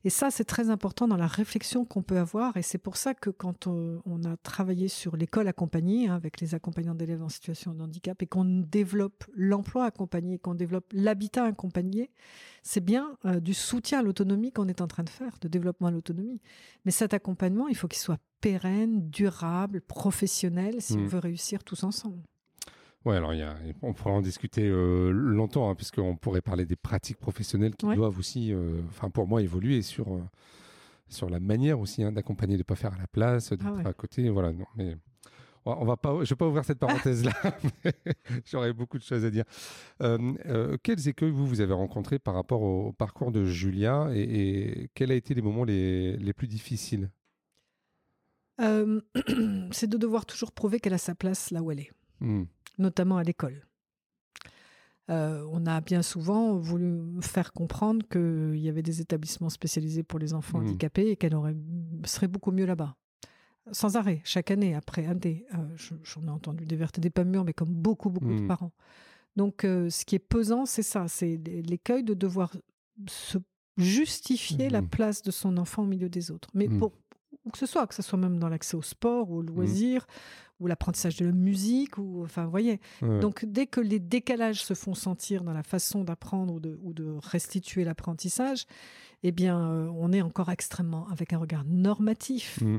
Et 0.04 0.10
ça, 0.10 0.30
c'est 0.30 0.44
très 0.44 0.70
important 0.70 1.06
dans 1.06 1.16
la 1.16 1.26
réflexion 1.26 1.84
qu'on 1.84 2.02
peut 2.02 2.18
avoir. 2.18 2.56
Et 2.56 2.62
c'est 2.62 2.78
pour 2.78 2.96
ça 2.96 3.14
que 3.14 3.30
quand 3.30 3.66
on, 3.66 4.00
a 4.24 4.36
travaillé 4.38 4.88
sur 4.88 5.16
l'école 5.16 5.48
accompagnée, 5.48 6.08
hein, 6.08 6.14
avec 6.14 6.40
les 6.40 6.54
accompagnants 6.54 6.94
d'élèves 6.94 7.22
en 7.22 7.28
situation 7.28 7.72
de 7.74 7.82
handicap, 7.82 8.20
et 8.22 8.26
qu'on 8.26 8.44
développe 8.44 9.24
l'emploi 9.34 9.84
accompagné, 9.84 10.38
qu'on 10.38 10.54
développe 10.54 10.86
l'habitat 10.92 11.44
accompagné, 11.44 12.10
c'est 12.62 12.84
bien 12.84 13.16
euh, 13.24 13.40
du 13.40 13.54
soutien 13.54 14.00
à 14.00 14.02
l'autonomie 14.02 14.52
qu'on 14.52 14.68
est 14.68 14.80
en 14.80 14.86
train 14.86 15.04
de 15.04 15.10
faire, 15.10 15.36
de 15.40 15.48
développement 15.48 15.88
à 15.88 15.90
l'autonomie. 15.90 16.40
Mais 16.84 16.90
cet 16.90 17.14
accompagnement, 17.14 17.68
il 17.68 17.76
faut 17.76 17.88
qu'il 17.88 18.00
soit 18.00 18.18
pérenne, 18.40 19.08
durable, 19.08 19.80
professionnel, 19.80 20.76
si 20.80 20.94
on 20.94 21.02
mmh. 21.02 21.06
veut 21.06 21.18
réussir 21.18 21.64
tous 21.64 21.84
ensemble. 21.84 22.22
Oui, 23.04 23.16
alors 23.16 23.32
on 23.82 23.92
pourrait 23.92 24.14
en 24.14 24.20
discuter 24.20 24.68
euh, 24.68 25.10
longtemps, 25.10 25.68
hein, 25.68 25.74
puisqu'on 25.74 26.16
pourrait 26.16 26.40
parler 26.40 26.64
des 26.64 26.76
pratiques 26.76 27.18
professionnelles 27.18 27.74
qui 27.74 27.86
doivent 27.94 28.18
aussi, 28.18 28.52
euh, 28.52 28.80
enfin 28.90 29.10
pour 29.10 29.26
moi, 29.26 29.42
évoluer 29.42 29.82
sur, 29.82 30.14
euh, 30.14 30.22
sur 31.08 31.28
la 31.28 31.40
manière 31.40 31.80
aussi 31.80 32.04
hein, 32.04 32.12
d'accompagner, 32.12 32.54
de 32.54 32.60
ne 32.60 32.64
pas 32.64 32.76
faire 32.76 32.94
à 32.94 32.98
la 32.98 33.08
place, 33.08 33.52
de 33.52 33.58
ah 33.64 33.88
à 33.88 33.92
côté. 33.92 34.28
Voilà, 34.28 34.52
non, 34.52 34.66
mais 34.76 34.96
on 35.64 35.84
va 35.84 35.96
pas, 35.96 36.12
je 36.12 36.20
ne 36.20 36.24
vais 36.26 36.36
pas 36.36 36.46
ouvrir 36.46 36.64
cette 36.64 36.78
parenthèse-là, 36.78 37.32
j'aurais 38.44 38.72
beaucoup 38.72 38.98
de 38.98 39.02
choses 39.02 39.24
à 39.24 39.30
dire. 39.30 39.44
quels 39.98 41.08
écueils 41.08 41.30
vous, 41.32 41.46
vous 41.46 41.60
avez 41.60 41.74
rencontrés 41.74 42.20
par 42.20 42.34
rapport 42.34 42.62
au 42.62 42.92
parcours 42.92 43.32
de 43.32 43.44
Julia 43.44 44.10
et, 44.14 44.90
quels 44.94 45.10
ont 45.10 45.14
été 45.14 45.34
les 45.34 45.42
moments 45.42 45.64
les, 45.64 46.16
les 46.18 46.32
plus 46.32 46.46
difficiles? 46.46 47.10
C'est 49.72 49.88
de 49.88 49.96
devoir 49.96 50.24
toujours 50.24 50.52
prouver 50.52 50.78
qu'elle 50.78 50.94
a 50.94 50.98
sa 50.98 51.16
place 51.16 51.50
là 51.50 51.62
où 51.62 51.72
elle 51.72 51.80
est. 51.80 51.90
Mmh 52.20 52.44
notamment 52.78 53.16
à 53.16 53.22
l'école. 53.22 53.66
Euh, 55.10 55.44
on 55.50 55.66
a 55.66 55.80
bien 55.80 56.02
souvent 56.02 56.56
voulu 56.56 57.20
faire 57.20 57.52
comprendre 57.52 58.06
qu'il 58.08 58.60
y 58.60 58.68
avait 58.68 58.82
des 58.82 59.00
établissements 59.00 59.50
spécialisés 59.50 60.04
pour 60.04 60.18
les 60.18 60.32
enfants 60.32 60.58
mmh. 60.58 60.66
handicapés 60.66 61.10
et 61.10 61.16
qu'elle 61.16 61.34
serait 62.04 62.28
beaucoup 62.28 62.52
mieux 62.52 62.66
là-bas. 62.66 62.96
Sans 63.72 63.96
arrêt, 63.96 64.20
chaque 64.24 64.50
année, 64.50 64.74
après 64.74 65.06
un. 65.06 65.16
Euh, 65.24 65.76
j'en 66.02 66.26
ai 66.26 66.30
entendu 66.30 66.64
des 66.64 66.76
vertes 66.76 66.98
et 66.98 67.00
des 67.00 67.10
pas 67.10 67.24
mûres, 67.24 67.44
mais 67.44 67.52
comme 67.52 67.72
beaucoup, 67.72 68.10
beaucoup 68.10 68.34
de 68.34 68.42
mmh. 68.42 68.48
parents. 68.48 68.72
Donc, 69.36 69.64
euh, 69.64 69.90
ce 69.90 70.04
qui 70.04 70.14
est 70.14 70.20
pesant, 70.20 70.66
c'est 70.66 70.82
ça 70.82 71.08
c'est 71.08 71.36
l'écueil 71.36 72.04
de 72.04 72.14
devoir 72.14 72.54
se 73.08 73.38
justifier 73.76 74.68
la 74.68 74.82
mmh. 74.82 74.88
place 74.88 75.22
de 75.22 75.30
son 75.30 75.56
enfant 75.56 75.82
au 75.82 75.86
milieu 75.86 76.08
des 76.08 76.30
autres. 76.30 76.48
Mais 76.54 76.68
pour, 76.68 76.92
où 77.44 77.50
que 77.50 77.58
ce 77.58 77.66
soit, 77.66 77.86
que 77.86 77.94
ce 77.94 78.02
soit 78.02 78.18
même 78.18 78.38
dans 78.38 78.48
l'accès 78.48 78.76
au 78.76 78.82
sport 78.82 79.30
ou 79.30 79.38
au 79.38 79.42
loisir 79.42 80.06
ou 80.62 80.68
l'apprentissage 80.68 81.16
de 81.16 81.26
la 81.26 81.32
musique, 81.32 81.98
ou 81.98 82.22
enfin, 82.22 82.44
vous 82.44 82.50
voyez. 82.50 82.80
Donc, 83.02 83.44
dès 83.44 83.66
que 83.66 83.80
les 83.80 83.98
décalages 83.98 84.62
se 84.62 84.74
font 84.74 84.94
sentir 84.94 85.42
dans 85.42 85.52
la 85.52 85.62
façon 85.62 86.04
d'apprendre 86.04 86.54
ou 86.54 86.60
de, 86.60 86.78
ou 86.82 86.94
de, 86.94 87.16
restituer 87.22 87.84
l'apprentissage, 87.84 88.66
eh 89.22 89.32
bien, 89.32 89.60
euh, 89.60 89.90
on 89.96 90.12
est 90.12 90.22
encore 90.22 90.50
extrêmement 90.50 91.08
avec 91.08 91.32
un 91.32 91.38
regard 91.38 91.64
normatif. 91.64 92.60
Mmh. 92.62 92.78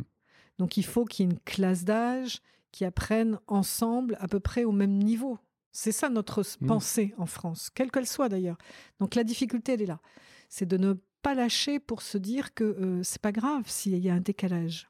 Donc, 0.60 0.78
il 0.78 0.86
faut 0.86 1.06
qu'il 1.06 1.25
y 1.25 1.30
ait 1.30 1.32
une 1.32 1.40
classe 1.40 1.84
d'âge 1.84 2.42
qui 2.72 2.86
apprenne 2.86 3.40
ensemble 3.48 4.18
à 4.20 4.28
peu 4.28 4.40
près 4.40 4.63
au 4.63 4.72
même 4.72 4.98
niveau. 4.98 5.38
C'est 5.72 5.92
ça 5.92 6.10
notre 6.10 6.42
mmh. 6.42 6.68
pensée 6.68 7.13
en 7.18 7.25
France, 7.25 7.70
quelle 7.74 7.92
qu'elle 7.92 8.08
soit 8.08 8.30
d'ailleurs. 8.30 8.58
Donc, 9.00 9.16
la 9.16 9.24
difficulté, 9.24 9.74
elle 9.74 9.82
est 9.82 9.88
là. 9.88 10.00
C'est 10.48 10.68
de 10.68 10.78
ne 10.78 10.94
pas 11.22 11.34
lâcher 11.34 11.80
pour 11.80 12.02
se 12.02 12.18
dire 12.18 12.54
que 12.54 12.63
euh, 12.63 13.04
c'est 13.04 13.22
pas 13.22 13.32
grave 13.32 13.63
s'il 13.68 13.98
y 13.98 14.10
a 14.10 14.13
un 14.13 14.22
décalage. 14.22 14.88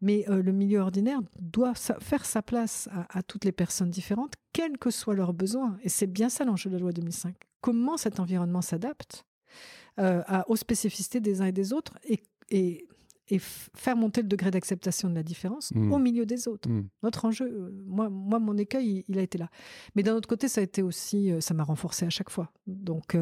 Mais 0.00 0.28
euh, 0.28 0.42
le 0.42 0.52
milieu 0.52 0.80
ordinaire 0.80 1.20
doit 1.40 1.74
faire 1.74 2.26
sa 2.26 2.42
place 2.42 2.88
à, 3.08 3.22
toutes 3.22 3.44
les 3.44 3.52
personnes 3.52 3.90
différentes, 3.90 4.34
quels 4.52 4.76
que 4.78 4.90
soient 4.90 5.14
leurs 5.14 5.32
besoins. 5.32 5.78
Et 5.82 5.88
c'est 5.88 6.06
bien 6.06 6.28
ça 6.28 6.44
l'enjeu 6.44 6.68
de 6.68 6.74
la 6.74 6.80
loi 6.80 6.92
2005. 6.92 7.34
Comment 7.60 7.96
cet 7.96 8.20
environnement 8.20 8.60
s'adapte 8.60 9.24
euh, 9.98 10.22
aux 10.48 10.56
spécificités 10.56 11.20
des 11.20 11.40
uns 11.40 11.46
et 11.46 11.52
des 11.52 11.72
autres 11.72 11.98
et, 12.04 12.22
et, 12.50 12.86
faire 13.38 13.96
monter 13.96 14.20
le 14.20 14.28
degré 14.28 14.50
d'acceptation 14.50 15.08
de 15.08 15.14
la 15.14 15.22
différence 15.22 15.72
mmh. 15.74 15.92
au 15.92 15.98
milieu 15.98 16.26
des 16.26 16.46
autres. 16.46 16.68
Mmh. 16.68 16.88
Notre 17.02 17.24
enjeu, 17.24 17.46
euh, 17.46 17.70
moi, 17.86 18.10
moi 18.10 18.38
mon 18.38 18.58
écueil, 18.58 19.06
il, 19.08 19.18
a 19.18 19.22
été 19.22 19.38
là. 19.38 19.48
Mais 19.94 20.02
d'un 20.02 20.14
autre 20.14 20.28
côté, 20.28 20.46
ça 20.48 20.60
a 20.60 20.64
été 20.64 20.82
aussi, 20.82 21.32
ça 21.40 21.54
m'a 21.54 21.64
renforcé 21.64 22.04
à 22.04 22.10
chaque 22.10 22.28
fois. 22.28 22.52
Donc, 22.66 23.16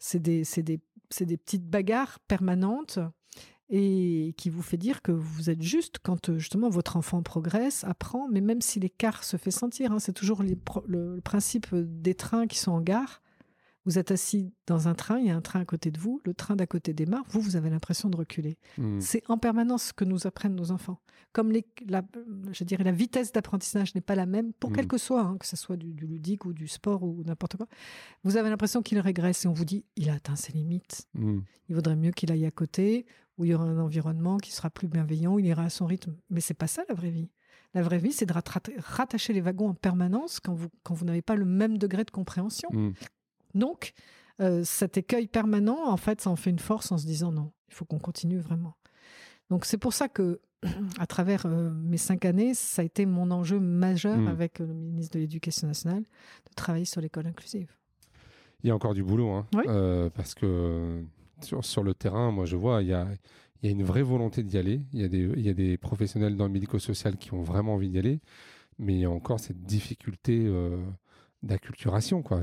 c'est 0.00 0.18
des, 0.18 0.42
des, 0.56 0.80
des 1.20 1.36
petites 1.36 1.70
bagarres 1.70 2.18
permanentes 2.26 2.98
et 3.70 4.34
qui 4.36 4.48
vous 4.48 4.62
fait 4.62 4.76
dire 4.76 5.02
que 5.02 5.12
vous 5.12 5.50
êtes 5.50 5.62
juste 5.62 5.98
quand 6.02 6.30
euh, 6.30 6.38
justement 6.38 6.70
votre 6.70 6.96
enfant 6.96 7.22
progresse, 7.22 7.84
apprend, 7.84 8.28
mais 8.28 8.40
même 8.40 8.62
si 8.62 8.80
l'écart 8.80 9.24
se 9.24 9.36
fait 9.36 9.50
sentir, 9.50 9.92
hein, 9.92 9.98
c'est 9.98 10.14
toujours 10.14 10.42
le, 10.42 11.20
principe 11.20 11.74
des 11.74 12.14
trains 12.14 12.46
qui 12.46 12.58
sont 12.58 12.72
en 12.72 12.80
gare. 12.80 13.20
Vous 13.84 13.98
êtes 13.98 14.10
assis 14.10 14.52
dans 14.66 14.88
un 14.88 14.94
train, 14.94 15.18
il 15.18 15.26
y 15.26 15.30
a 15.30 15.36
un 15.36 15.40
train 15.40 15.60
à 15.60 15.64
côté 15.64 15.90
de 15.90 15.98
vous, 15.98 16.20
le 16.24 16.34
train 16.34 16.56
d'à 16.56 16.66
côté 16.66 16.92
démarre, 16.92 17.24
vous, 17.28 17.40
vous 17.40 17.56
avez 17.56 17.70
l'impression 17.70 18.10
de 18.10 18.16
reculer. 18.16 18.58
Mmh. 18.76 19.00
C'est 19.00 19.22
en 19.28 19.38
permanence 19.38 19.84
ce 19.84 19.92
que 19.92 20.04
nous 20.04 20.26
apprennent 20.26 20.54
nos 20.54 20.72
enfants. 20.72 21.00
Comme 21.32 21.52
les, 21.52 21.66
la, 21.86 22.02
je 22.52 22.64
dirais, 22.64 22.84
la 22.84 22.92
vitesse 22.92 23.32
d'apprentissage 23.32 23.94
n'est 23.94 24.02
pas 24.02 24.14
la 24.14 24.26
même, 24.26 24.52
pour 24.54 24.72
quel 24.72 24.84
mmh. 24.84 24.88
que 24.88 24.98
soit, 24.98 25.22
hein, 25.22 25.36
que 25.38 25.46
ce 25.46 25.56
soit 25.56 25.76
du, 25.76 25.92
ludique 25.92 26.44
ou 26.44 26.52
du 26.52 26.68
sport 26.68 27.02
ou 27.02 27.22
n'importe 27.24 27.56
quoi, 27.56 27.66
vous 28.24 28.36
avez 28.36 28.50
l'impression 28.50 28.82
qu'il 28.82 28.98
régresse 28.98 29.46
et 29.46 29.48
on 29.48 29.54
vous 29.54 29.64
dit, 29.64 29.84
il 29.96 30.10
a 30.10 30.14
atteint 30.14 30.36
ses 30.36 30.52
limites. 30.52 31.06
Mmh. 31.14 31.38
Il 31.68 31.74
vaudrait 31.74 31.96
mieux 31.96 32.12
qu'il 32.12 32.30
aille 32.30 32.46
à 32.46 32.50
côté, 32.50 33.06
où 33.38 33.44
il 33.44 33.52
y 33.52 33.54
aura 33.54 33.64
un 33.64 33.78
environnement 33.78 34.36
qui 34.36 34.52
sera 34.52 34.68
plus 34.68 34.88
bienveillant, 34.88 35.34
où 35.34 35.38
il 35.38 35.46
ira 35.46 35.62
à 35.62 35.70
son 35.70 35.86
rythme. 35.86 36.14
Mais 36.28 36.40
c'est 36.40 36.54
pas 36.54 36.66
ça 36.66 36.82
la 36.88 36.94
vraie 36.94 37.10
vie. 37.10 37.30
La 37.74 37.82
vraie 37.82 37.98
vie, 37.98 38.12
c'est 38.12 38.26
de 38.26 38.34
rattacher 38.78 39.32
les 39.32 39.40
wagons 39.40 39.68
en 39.68 39.74
permanence 39.74 40.40
quand 40.40 40.54
vous, 40.54 40.68
quand 40.82 40.94
vous 40.94 41.04
n'avez 41.04 41.22
pas 41.22 41.36
le 41.36 41.44
même 41.44 41.78
degré 41.78 42.04
de 42.04 42.10
compréhension. 42.10 42.68
Mmh. 42.72 42.92
Donc, 43.54 43.92
euh, 44.40 44.62
cet 44.64 44.96
écueil 44.96 45.26
permanent, 45.26 45.88
en 45.88 45.96
fait, 45.96 46.20
ça 46.20 46.30
en 46.30 46.36
fait 46.36 46.50
une 46.50 46.58
force 46.58 46.90
en 46.92 46.98
se 46.98 47.06
disant 47.06 47.30
non, 47.30 47.52
il 47.68 47.74
faut 47.74 47.84
qu'on 47.84 47.98
continue 47.98 48.38
vraiment. 48.38 48.74
Donc, 49.50 49.64
c'est 49.64 49.78
pour 49.78 49.92
ça 49.92 50.08
que, 50.08 50.40
à 50.98 51.06
travers 51.06 51.44
euh, 51.46 51.70
mes 51.70 51.98
cinq 51.98 52.24
années, 52.24 52.54
ça 52.54 52.82
a 52.82 52.84
été 52.84 53.06
mon 53.06 53.30
enjeu 53.30 53.60
majeur 53.60 54.16
mmh. 54.16 54.28
avec 54.28 54.58
le 54.60 54.66
ministre 54.66 55.14
de 55.14 55.20
l'Éducation 55.20 55.68
nationale 55.68 56.02
de 56.02 56.54
travailler 56.56 56.86
sur 56.86 57.00
l'école 57.00 57.26
inclusive. 57.26 57.74
Il 58.62 58.68
y 58.68 58.70
a 58.70 58.74
encore 58.74 58.94
du 58.94 59.04
boulot, 59.04 59.30
hein, 59.30 59.46
euh, 59.68 60.10
parce 60.10 60.34
que 60.34 61.04
sur, 61.42 61.82
le 61.82 61.94
terrain, 61.94 62.30
moi 62.30 62.44
je 62.44 62.56
vois, 62.56 62.82
il 62.82 62.88
y 62.88 62.92
a, 62.92 63.08
une 63.62 63.82
vraie 63.82 64.02
volonté 64.02 64.42
d'y 64.42 64.58
aller. 64.58 64.82
Il 64.92 65.00
y, 65.00 65.04
a 65.04 65.08
des, 65.08 65.30
il 65.36 65.40
y 65.40 65.48
a 65.48 65.54
des 65.54 65.76
professionnels 65.76 66.36
dans 66.36 66.46
le 66.46 66.52
médico-social 66.52 67.16
qui 67.16 67.34
ont 67.34 67.42
vraiment 67.42 67.74
envie 67.74 67.88
d'y 67.88 67.98
aller, 67.98 68.20
mais 68.78 68.94
il 68.94 69.00
y 69.00 69.04
a 69.04 69.10
encore 69.10 69.40
cette 69.40 69.62
difficulté 69.62 70.44
euh, 70.46 70.76
d'acculturation. 71.42 72.22
Quoi. 72.22 72.42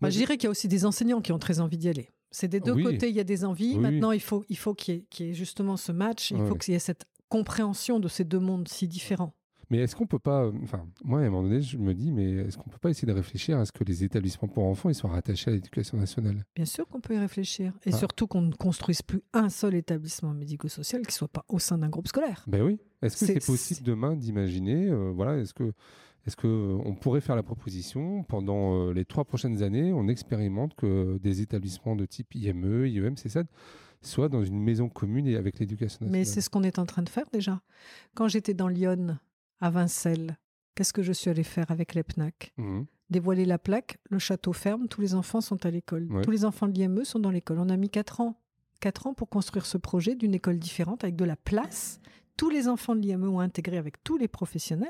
Moi, 0.00 0.10
je 0.10 0.18
dirais 0.18 0.36
qu'il 0.36 0.44
y 0.44 0.48
a 0.48 0.50
aussi 0.50 0.68
des 0.68 0.86
enseignants 0.86 1.20
qui 1.20 1.32
ont 1.32 1.38
très 1.38 1.60
envie 1.60 1.78
d'y 1.78 1.88
aller. 1.88 2.10
C'est 2.30 2.48
des 2.48 2.60
deux 2.60 2.74
côtés, 2.74 3.08
il 3.10 3.14
y 3.14 3.20
a 3.20 3.24
des 3.24 3.44
envies. 3.44 3.78
Maintenant, 3.78 4.12
il 4.12 4.22
faut, 4.22 4.44
il 4.48 4.56
faut 4.56 4.74
qu'il 4.74 5.04
y, 5.18 5.22
ait 5.22 5.34
justement 5.34 5.76
ce 5.76 5.92
match, 5.92 6.30
il 6.30 6.38
faut 6.46 6.54
qu'il 6.54 6.72
y 6.72 6.76
ait 6.76 6.80
cette 6.80 7.04
compréhension 7.28 8.00
de 8.00 8.08
ces 8.08 8.24
deux 8.24 8.40
mondes 8.40 8.68
si 8.68 8.88
différents. 8.88 9.34
Mais 9.72 9.78
est-ce 9.78 9.96
qu'on 9.96 10.06
peut 10.06 10.18
pas, 10.18 10.50
enfin, 10.62 10.86
moi 11.02 11.20
à 11.20 11.22
un 11.22 11.30
moment 11.30 11.44
donné, 11.44 11.62
je 11.62 11.78
me 11.78 11.94
dis, 11.94 12.12
mais 12.12 12.32
est-ce 12.32 12.58
qu'on 12.58 12.68
peut 12.68 12.78
pas 12.78 12.90
essayer 12.90 13.08
de 13.08 13.12
réfléchir 13.14 13.58
à 13.58 13.64
ce 13.64 13.72
que 13.72 13.84
les 13.84 14.04
établissements 14.04 14.46
pour 14.46 14.64
enfants 14.64 14.90
ils 14.90 14.94
soient 14.94 15.08
rattachés 15.08 15.50
à 15.50 15.54
l'éducation 15.54 15.96
nationale? 15.96 16.44
Bien 16.54 16.66
sûr 16.66 16.86
qu'on 16.86 17.00
peut 17.00 17.14
y 17.14 17.18
réfléchir, 17.18 17.72
et 17.86 17.90
ah. 17.90 17.96
surtout 17.96 18.26
qu'on 18.26 18.42
ne 18.42 18.52
construise 18.52 19.00
plus 19.00 19.22
un 19.32 19.48
seul 19.48 19.74
établissement 19.74 20.34
médico-social 20.34 21.06
qui 21.06 21.14
soit 21.14 21.26
pas 21.26 21.46
au 21.48 21.58
sein 21.58 21.78
d'un 21.78 21.88
groupe 21.88 22.06
scolaire. 22.06 22.44
Ben 22.46 22.60
oui. 22.60 22.80
Est-ce 23.00 23.16
que 23.16 23.24
c'est 23.24 23.46
possible 23.46 23.80
demain 23.82 24.14
d'imaginer, 24.14 24.90
euh, 24.90 25.10
voilà, 25.10 25.38
est-ce 25.38 25.54
que 25.54 25.72
est-ce 26.26 26.36
que 26.36 26.46
euh, 26.46 26.78
on 26.84 26.94
pourrait 26.94 27.22
faire 27.22 27.34
la 27.34 27.42
proposition 27.42 28.24
pendant 28.24 28.74
euh, 28.74 28.92
les 28.92 29.06
trois 29.06 29.24
prochaines 29.24 29.62
années, 29.62 29.94
on 29.94 30.06
expérimente 30.06 30.74
que 30.74 31.16
des 31.16 31.40
établissements 31.40 31.96
de 31.96 32.04
type 32.04 32.34
IME, 32.34 32.84
IEM, 32.84 33.16
ça 33.16 33.42
soient 34.02 34.28
dans 34.28 34.44
une 34.44 34.62
maison 34.62 34.90
commune 34.90 35.26
et 35.26 35.36
avec 35.36 35.58
l'éducation 35.58 36.04
nationale? 36.04 36.20
Mais 36.20 36.24
c'est 36.26 36.42
ce 36.42 36.50
qu'on 36.50 36.62
est 36.62 36.78
en 36.78 36.84
train 36.84 37.02
de 37.02 37.08
faire 37.08 37.26
déjà. 37.32 37.62
Quand 38.14 38.28
j'étais 38.28 38.52
dans 38.52 38.68
Lyon, 38.68 39.18
à 39.62 39.70
Vincelles. 39.70 40.36
Qu'est-ce 40.74 40.92
que 40.92 41.02
je 41.02 41.12
suis 41.12 41.30
allée 41.30 41.44
faire 41.44 41.70
avec 41.70 41.94
l'EPNAC 41.94 42.52
mmh. 42.58 42.82
Dévoiler 43.08 43.44
la 43.44 43.58
plaque, 43.58 43.98
le 44.10 44.18
château 44.18 44.52
ferme, 44.52 44.88
tous 44.88 45.00
les 45.00 45.14
enfants 45.14 45.40
sont 45.40 45.64
à 45.64 45.70
l'école. 45.70 46.08
Tous 46.22 46.30
les 46.30 46.44
enfants 46.44 46.66
de 46.66 46.72
l'IME 46.72 47.04
sont 47.04 47.18
dans 47.18 47.30
l'école. 47.30 47.58
On 47.58 47.68
a 47.68 47.76
mis 47.76 47.90
4 47.90 48.20
ans. 48.20 48.40
4 48.80 49.06
ans 49.06 49.14
pour 49.14 49.28
construire 49.28 49.66
ce 49.66 49.76
projet 49.76 50.14
d'une 50.14 50.34
école 50.34 50.58
différente 50.58 51.04
avec 51.04 51.14
de 51.14 51.24
la 51.24 51.36
place. 51.36 52.00
Tous 52.38 52.48
les 52.48 52.68
enfants 52.68 52.96
de 52.96 53.00
l'IME 53.00 53.28
ont 53.28 53.40
intégré 53.40 53.76
avec 53.76 54.02
tous 54.02 54.16
les 54.16 54.28
professionnels 54.28 54.88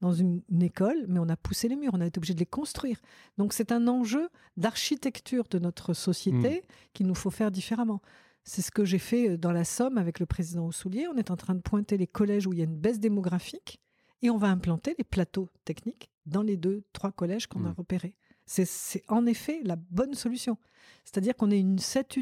dans 0.00 0.12
une, 0.12 0.42
école, 0.60 1.04
mais 1.08 1.18
on 1.18 1.28
a 1.28 1.36
poussé 1.36 1.68
les 1.68 1.76
murs, 1.76 1.90
on 1.92 2.00
a 2.00 2.06
été 2.06 2.18
obligé 2.18 2.32
de 2.32 2.38
les 2.38 2.46
construire. 2.46 3.00
Donc 3.36 3.52
c'est 3.52 3.70
un 3.70 3.86
enjeu 3.86 4.28
d'architecture 4.56 5.44
de 5.50 5.58
notre 5.58 5.92
société 5.92 6.60
mmh. 6.60 6.72
qu'il 6.94 7.06
nous 7.06 7.14
faut 7.14 7.30
faire 7.30 7.50
différemment. 7.50 8.00
C'est 8.44 8.62
ce 8.62 8.70
que 8.70 8.84
j'ai 8.84 8.98
fait 8.98 9.30
euh, 9.30 9.36
dans 9.36 9.52
la 9.52 9.64
Somme 9.64 9.98
avec 9.98 10.20
le 10.20 10.26
président 10.26 10.66
Oussoulier. 10.66 11.06
On 11.08 11.16
est 11.16 11.30
en 11.30 11.36
train 11.36 11.54
de 11.54 11.60
pointer 11.60 11.98
les 11.98 12.06
collèges 12.06 12.46
où 12.46 12.52
il 12.54 12.60
y 12.60 12.62
a 12.62 12.64
une 12.64 12.78
baisse 12.78 13.00
démographique 13.00 13.80
et 14.22 14.30
on 14.30 14.36
va 14.36 14.48
implanter 14.48 14.94
les 14.98 15.04
plateaux 15.04 15.48
techniques 15.64 16.10
dans 16.26 16.42
les 16.42 16.56
deux, 16.56 16.82
trois 16.92 17.12
collèges 17.12 17.46
qu'on 17.46 17.64
a 17.64 17.70
mmh. 17.70 17.74
repérés. 17.78 18.14
C'est 18.46 19.02
en 19.08 19.26
effet 19.26 19.60
la 19.62 19.76
bonne 19.76 20.14
solution. 20.14 20.56
C'est-à-dire 21.04 21.36
qu'on 21.36 21.50
ait 21.50 21.60
une, 21.60 21.78
cette 21.78 22.18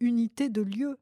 unité 0.00 0.48
de 0.50 0.60
lieu. 0.60 0.98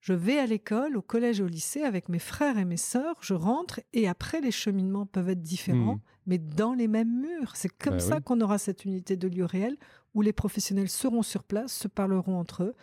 Je 0.00 0.12
vais 0.12 0.38
à 0.38 0.46
l'école, 0.46 0.96
au 0.96 1.02
collège, 1.02 1.40
au 1.40 1.46
lycée 1.46 1.82
avec 1.82 2.08
mes 2.08 2.18
frères 2.18 2.58
et 2.58 2.64
mes 2.64 2.76
sœurs, 2.76 3.16
je 3.20 3.34
rentre 3.34 3.80
et 3.92 4.08
après 4.08 4.40
les 4.40 4.50
cheminements 4.50 5.06
peuvent 5.06 5.28
être 5.28 5.42
différents, 5.42 5.96
mmh. 5.96 6.00
mais 6.26 6.38
dans 6.38 6.74
les 6.74 6.88
mêmes 6.88 7.20
murs. 7.20 7.56
C'est 7.56 7.76
comme 7.76 7.94
bah 7.94 8.00
ça 8.00 8.20
qu'on 8.20 8.40
aura 8.40 8.58
cette 8.58 8.84
unité 8.84 9.16
de 9.16 9.28
lieu 9.28 9.44
réel 9.44 9.76
où 10.14 10.22
les 10.22 10.32
professionnels 10.32 10.88
seront 10.88 11.22
sur 11.22 11.44
place, 11.44 11.72
se 11.72 11.88
parleront 11.88 12.38
entre 12.38 12.64
eux 12.64 12.74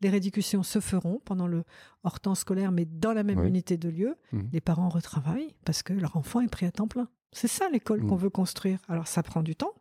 Les 0.00 0.10
rééducations 0.10 0.62
se 0.62 0.80
feront 0.80 1.20
pendant 1.24 1.46
le 1.46 1.64
hors 2.02 2.20
temps 2.20 2.34
scolaire, 2.34 2.72
mais 2.72 2.84
dans 2.84 3.12
la 3.12 3.22
même 3.22 3.44
unité 3.44 3.76
de 3.76 3.88
lieu. 3.88 4.16
Mhm. 4.32 4.48
Les 4.52 4.60
parents 4.60 4.88
retravaillent 4.88 5.54
parce 5.64 5.82
que 5.82 5.92
leur 5.92 6.16
enfant 6.16 6.40
est 6.40 6.48
pris 6.48 6.66
à 6.66 6.72
temps 6.72 6.88
plein. 6.88 7.08
C'est 7.32 7.48
ça 7.48 7.68
l'école 7.68 8.00
qu'on 8.02 8.16
mhm. 8.16 8.22
veut 8.22 8.30
construire. 8.30 8.78
Alors 8.88 9.08
ça 9.08 9.22
prend 9.22 9.42
du 9.42 9.56
temps 9.56 9.74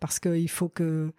parce 0.00 0.20
qu'il 0.20 0.50
faut 0.50 0.68
que 0.68 1.12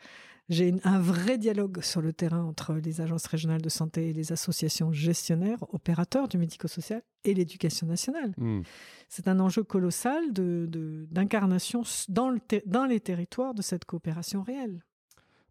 j'ai 0.48 0.76
un 0.84 1.00
vrai 1.00 1.38
dialogue 1.38 1.82
sur 1.82 2.02
le 2.02 2.14
terrain 2.14 2.44
entre 2.44 2.76
les 2.76 3.02
agences 3.02 3.26
régionales 3.26 3.62
de 3.62 3.70
santé 3.70 4.10
et 4.10 4.14
les 4.14 4.32
associations 4.32 4.92
gestionnaires, 4.92 5.58
opérateurs 5.74 6.28
du 6.28 6.38
médico-social 6.38 7.02
et 7.24 7.34
l'éducation 7.34 7.88
nationale. 7.88 8.34
Hmm. 8.38 8.62
C'est 9.10 9.28
un 9.28 9.40
enjeu 9.40 9.64
colossal 9.64 10.32
d'incarnation 10.34 11.82
de, 11.82 12.14
dans, 12.14 12.36
dans 12.66 12.86
les 12.86 13.00
territoires 13.00 13.56
de 13.56 13.64
cette 13.64 13.86
coopération 13.86 14.44
réelle. 14.44 14.84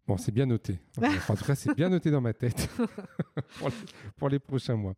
Bon, 0.07 0.17
c'est 0.17 0.31
bien 0.31 0.45
noté. 0.45 0.79
en 1.29 1.35
tout 1.35 1.45
cas, 1.45 1.55
c'est 1.55 1.75
bien 1.75 1.89
noté 1.89 2.11
dans 2.11 2.21
ma 2.21 2.33
tête 2.33 2.69
pour, 4.17 4.29
les, 4.29 4.39
prochains 4.39 4.75
mois. 4.75 4.93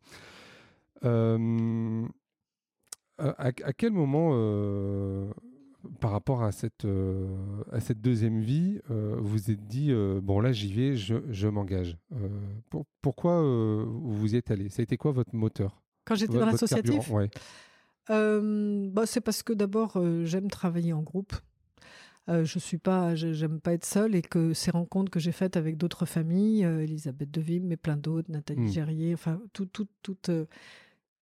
Euh, 1.04 2.06
à, 3.18 3.72
quel 3.72 3.92
moment 3.92 4.30
euh, 4.32 5.30
par 6.00 6.10
rapport 6.10 6.42
à 6.42 6.52
cette, 6.52 6.84
euh, 6.84 7.26
à 7.72 7.80
cette 7.80 8.00
deuxième 8.00 8.40
vie, 8.40 8.80
vous 8.88 9.50
êtes 9.50 9.66
dit, 9.66 9.92
bon 10.22 10.40
là 10.40 10.52
j'y 10.52 10.72
vais, 10.72 10.96
je, 10.96 11.16
je 11.30 11.48
m'engage. 11.48 11.96
pourquoi 13.00 13.40
vous 13.42 14.14
vous 14.14 14.34
y 14.34 14.36
êtes 14.36 14.50
allé? 14.50 14.68
Ça 14.68 14.80
a 14.80 14.84
été 14.84 14.96
quoi 14.96 15.12
votre 15.12 15.34
moteur? 15.34 15.82
Quand 16.04 16.14
j'étais 16.14 16.38
dans 16.38 16.46
l'associatif? 16.46 17.10
ouais. 17.10 17.30
bah, 18.08 19.06
C'est 19.06 19.20
parce 19.20 19.42
que 19.42 19.52
d'abord 19.52 19.98
j'aime 20.24 20.50
travailler 20.50 20.92
en 20.92 21.02
groupe. 21.02 21.32
Je 22.28 22.58
suis 22.58 22.78
pas, 22.78 23.14
j'aime 23.14 23.60
pas 23.60 23.72
être 23.72 23.84
seule 23.84 24.14
et 24.14 24.22
que 24.22 24.52
ces 24.52 24.70
rencontres 24.70 25.10
que 25.10 25.20
j'ai 25.20 25.32
faites 25.32 25.56
avec 25.56 25.76
d'autres 25.76 26.06
familles, 26.06 26.62
Elisabeth 26.62 27.30
Devim, 27.30 27.62
mais 27.64 27.76
plein 27.76 27.96
d'autres, 27.96 28.30
Nathalie 28.30 28.62
mmh. 28.62 28.72
Gerrier, 28.72 29.14
enfin 29.14 29.40
tout, 29.52 29.68
toutes 30.02 30.30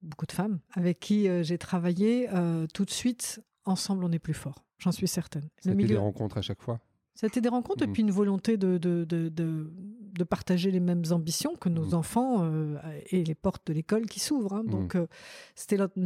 beaucoup 0.02 0.26
de 0.26 0.32
femmes 0.32 0.58
avec 0.72 1.00
qui 1.00 1.28
j'ai 1.42 1.58
travaillé, 1.58 2.28
tout 2.74 2.84
de 2.84 2.90
suite 2.90 3.40
ensemble, 3.64 4.04
on 4.04 4.12
est 4.12 4.18
plus 4.18 4.34
fort. 4.34 4.64
J'en 4.78 4.92
suis 4.92 5.08
certaine. 5.08 5.48
C'était 5.60 5.74
milieu... 5.74 5.88
des 5.88 5.96
rencontres 5.96 6.38
à 6.38 6.42
chaque 6.42 6.62
fois? 6.62 6.80
C'était 7.14 7.40
des 7.40 7.48
rencontres 7.48 7.84
et 7.84 7.86
mmh. 7.86 7.92
puis 7.92 8.02
une 8.02 8.10
volonté 8.10 8.56
de, 8.58 8.76
de, 8.76 9.04
de, 9.04 9.30
de, 9.30 10.24
partager 10.24 10.70
les 10.70 10.80
mêmes 10.80 11.04
ambitions 11.10 11.56
que 11.56 11.70
nos 11.70 11.90
mmh. 11.90 11.94
enfants 11.94 12.42
euh, 12.42 12.76
et 13.10 13.24
les 13.24 13.34
portes 13.34 13.66
de 13.66 13.72
l'école 13.72 14.04
qui 14.04 14.20
s'ouvrent. 14.20 14.52
Hein. 14.52 14.64
Donc, 14.64 14.94
mmh. 14.94 14.98
euh, 14.98 15.06
c'était 15.54 15.78
notre 15.78 15.98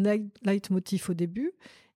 leitmotiv 0.42 1.10
au 1.10 1.14
début. 1.14 1.52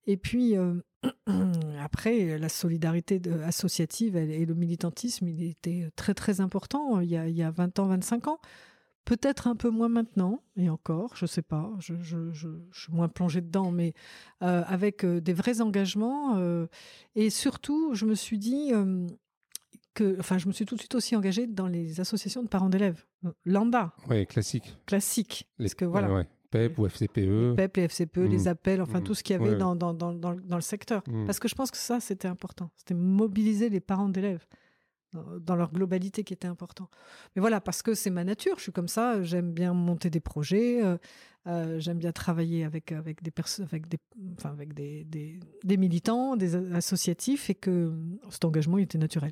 Et 0.07 0.17
puis, 0.17 0.57
euh, 0.57 0.75
après, 1.79 2.37
la 2.37 2.49
solidarité 2.49 3.21
associative 3.43 4.15
et 4.15 4.45
le 4.45 4.53
militantisme, 4.53 5.27
il 5.27 5.43
était 5.43 5.89
très, 5.95 6.13
très 6.13 6.41
important 6.41 6.99
il 6.99 7.09
y 7.09 7.17
a, 7.17 7.27
il 7.27 7.35
y 7.35 7.43
a 7.43 7.51
20 7.51 7.79
ans, 7.79 7.87
25 7.87 8.27
ans. 8.27 8.39
Peut-être 9.05 9.47
un 9.47 9.55
peu 9.55 9.69
moins 9.69 9.87
maintenant, 9.87 10.41
et 10.57 10.67
encore, 10.67 11.15
je 11.15 11.25
ne 11.25 11.27
sais 11.27 11.43
pas, 11.43 11.71
je, 11.77 11.93
suis 12.73 12.91
moins 12.91 13.07
plongée 13.07 13.41
dedans, 13.41 13.69
mais 13.69 13.93
euh, 14.41 14.63
avec 14.65 15.05
euh, 15.05 15.21
des 15.21 15.33
vrais 15.33 15.61
engagements. 15.61 16.37
Euh, 16.37 16.65
et 17.13 17.29
surtout, 17.29 17.93
je 17.93 18.05
me 18.05 18.15
suis 18.15 18.39
dit 18.39 18.71
que, 19.93 20.19
enfin, 20.19 20.39
je 20.39 20.47
me 20.47 20.53
suis 20.53 20.65
tout 20.65 20.73
de 20.73 20.79
suite 20.79 20.95
aussi 20.95 21.15
engagée 21.15 21.45
dans 21.45 21.67
les 21.67 21.99
associations 21.99 22.41
de 22.41 22.47
parents 22.47 22.69
d'élèves. 22.69 23.05
Lambda. 23.45 23.93
Oui, 24.09 24.25
classique. 24.25 24.75
Classique. 24.87 25.47
parce 25.59 25.75
que 25.75 25.85
voilà. 25.85 26.25
Ou 26.77 26.87
FCPE. 26.87 27.17
Les 27.17 27.53
PEP, 27.55 27.77
les 27.77 27.87
FCPE, 27.87 28.17
les 28.17 28.43
mmh. 28.43 28.47
appels, 28.47 28.81
enfin 28.81 28.99
mmh. 28.99 29.03
tout 29.03 29.13
ce 29.13 29.23
qu'il 29.23 29.35
y 29.35 29.39
avait 29.39 29.55
dans, 29.55 29.73
le 29.73 30.61
secteur. 30.61 31.03
Mmh. 31.07 31.25
Parce 31.25 31.39
que 31.39 31.47
je 31.47 31.55
pense 31.55 31.71
que 31.71 31.77
ça, 31.77 31.99
c'était 31.99 32.27
important. 32.27 32.69
C'était 32.77 32.93
mobiliser 32.93 33.69
les 33.69 33.79
parents 33.79 34.09
d'élèves 34.09 34.45
dans 35.39 35.55
leur 35.55 35.71
globalité 35.71 36.23
qui 36.23 36.33
était 36.33 36.47
important. 36.47 36.89
Mais 37.35 37.39
voilà, 37.39 37.61
parce 37.61 37.81
que 37.81 37.93
c'est 37.93 38.09
ma 38.09 38.23
nature, 38.23 38.57
je 38.57 38.63
suis 38.63 38.71
comme 38.71 38.87
ça, 38.87 39.21
j'aime 39.23 39.51
bien 39.53 39.73
monter 39.73 40.09
des 40.09 40.19
projets, 40.19 40.83
euh, 40.83 40.97
euh, 41.47 41.79
j'aime 41.79 41.97
bien 41.97 42.11
travailler 42.11 42.63
avec, 42.63 42.93
des, 44.73 45.77
militants, 45.77 46.35
des 46.35 46.55
associatifs, 46.73 47.49
et 47.49 47.55
que 47.55 47.93
cet 48.29 48.45
engagement 48.45 48.77
était 48.77 48.97
naturel. 48.97 49.31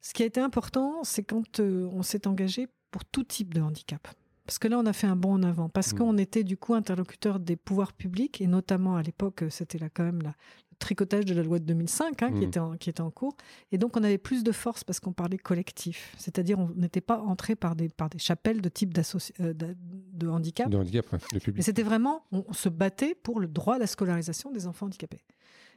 Ce 0.00 0.12
qui 0.12 0.22
a 0.22 0.26
été 0.26 0.40
important, 0.40 1.02
c'est 1.02 1.22
quand 1.22 1.60
euh, 1.60 1.88
on 1.92 2.02
s'est 2.02 2.26
engagé 2.26 2.68
pour 2.90 3.04
tout 3.04 3.24
type 3.24 3.54
de 3.54 3.60
handicap. 3.60 4.06
Parce 4.46 4.58
que 4.58 4.68
là, 4.68 4.78
on 4.78 4.84
a 4.84 4.92
fait 4.92 5.06
un 5.06 5.16
bond 5.16 5.34
en 5.34 5.42
avant, 5.42 5.68
parce 5.70 5.92
mmh. 5.92 5.98
qu'on 5.98 6.18
était 6.18 6.44
du 6.44 6.56
coup 6.56 6.74
interlocuteur 6.74 7.40
des 7.40 7.56
pouvoirs 7.56 7.94
publics, 7.94 8.40
et 8.42 8.46
notamment 8.46 8.96
à 8.96 9.02
l'époque, 9.02 9.44
c'était 9.48 9.78
là 9.78 9.88
quand 9.88 10.04
même 10.04 10.20
la, 10.20 10.34
tricotage 10.78 11.24
de 11.24 11.34
la 11.34 11.42
loi 11.42 11.58
de 11.58 11.64
2005 11.64 12.22
hein, 12.22 12.32
qui, 12.32 12.44
était 12.44 12.60
en, 12.60 12.76
qui 12.76 12.90
était 12.90 13.00
en 13.00 13.10
cours. 13.10 13.36
Et 13.72 13.78
donc, 13.78 13.96
on 13.96 14.04
avait 14.04 14.18
plus 14.18 14.44
de 14.44 14.52
force 14.52 14.84
parce 14.84 15.00
qu'on 15.00 15.12
parlait 15.12 15.38
collectif. 15.38 16.14
C'est-à-dire, 16.18 16.58
on 16.58 16.70
n'était 16.76 17.00
pas 17.00 17.20
entré 17.20 17.56
par 17.56 17.74
des, 17.74 17.88
par 17.88 18.10
des 18.10 18.18
chapelles 18.18 18.60
de 18.60 18.68
type 18.68 18.96
euh, 18.96 19.54
de, 19.54 19.76
de, 20.12 20.28
handicap. 20.28 20.68
De 20.68 20.76
handicap, 20.76 21.06
Mais 21.54 21.62
c'était 21.62 21.82
vraiment, 21.82 22.24
on, 22.32 22.52
se 22.52 22.68
battait 22.68 23.14
pour 23.14 23.40
le 23.40 23.48
droit 23.48 23.76
à 23.76 23.78
la 23.78 23.86
scolarisation 23.86 24.50
des 24.50 24.66
enfants 24.66 24.86
handicapés. 24.86 25.20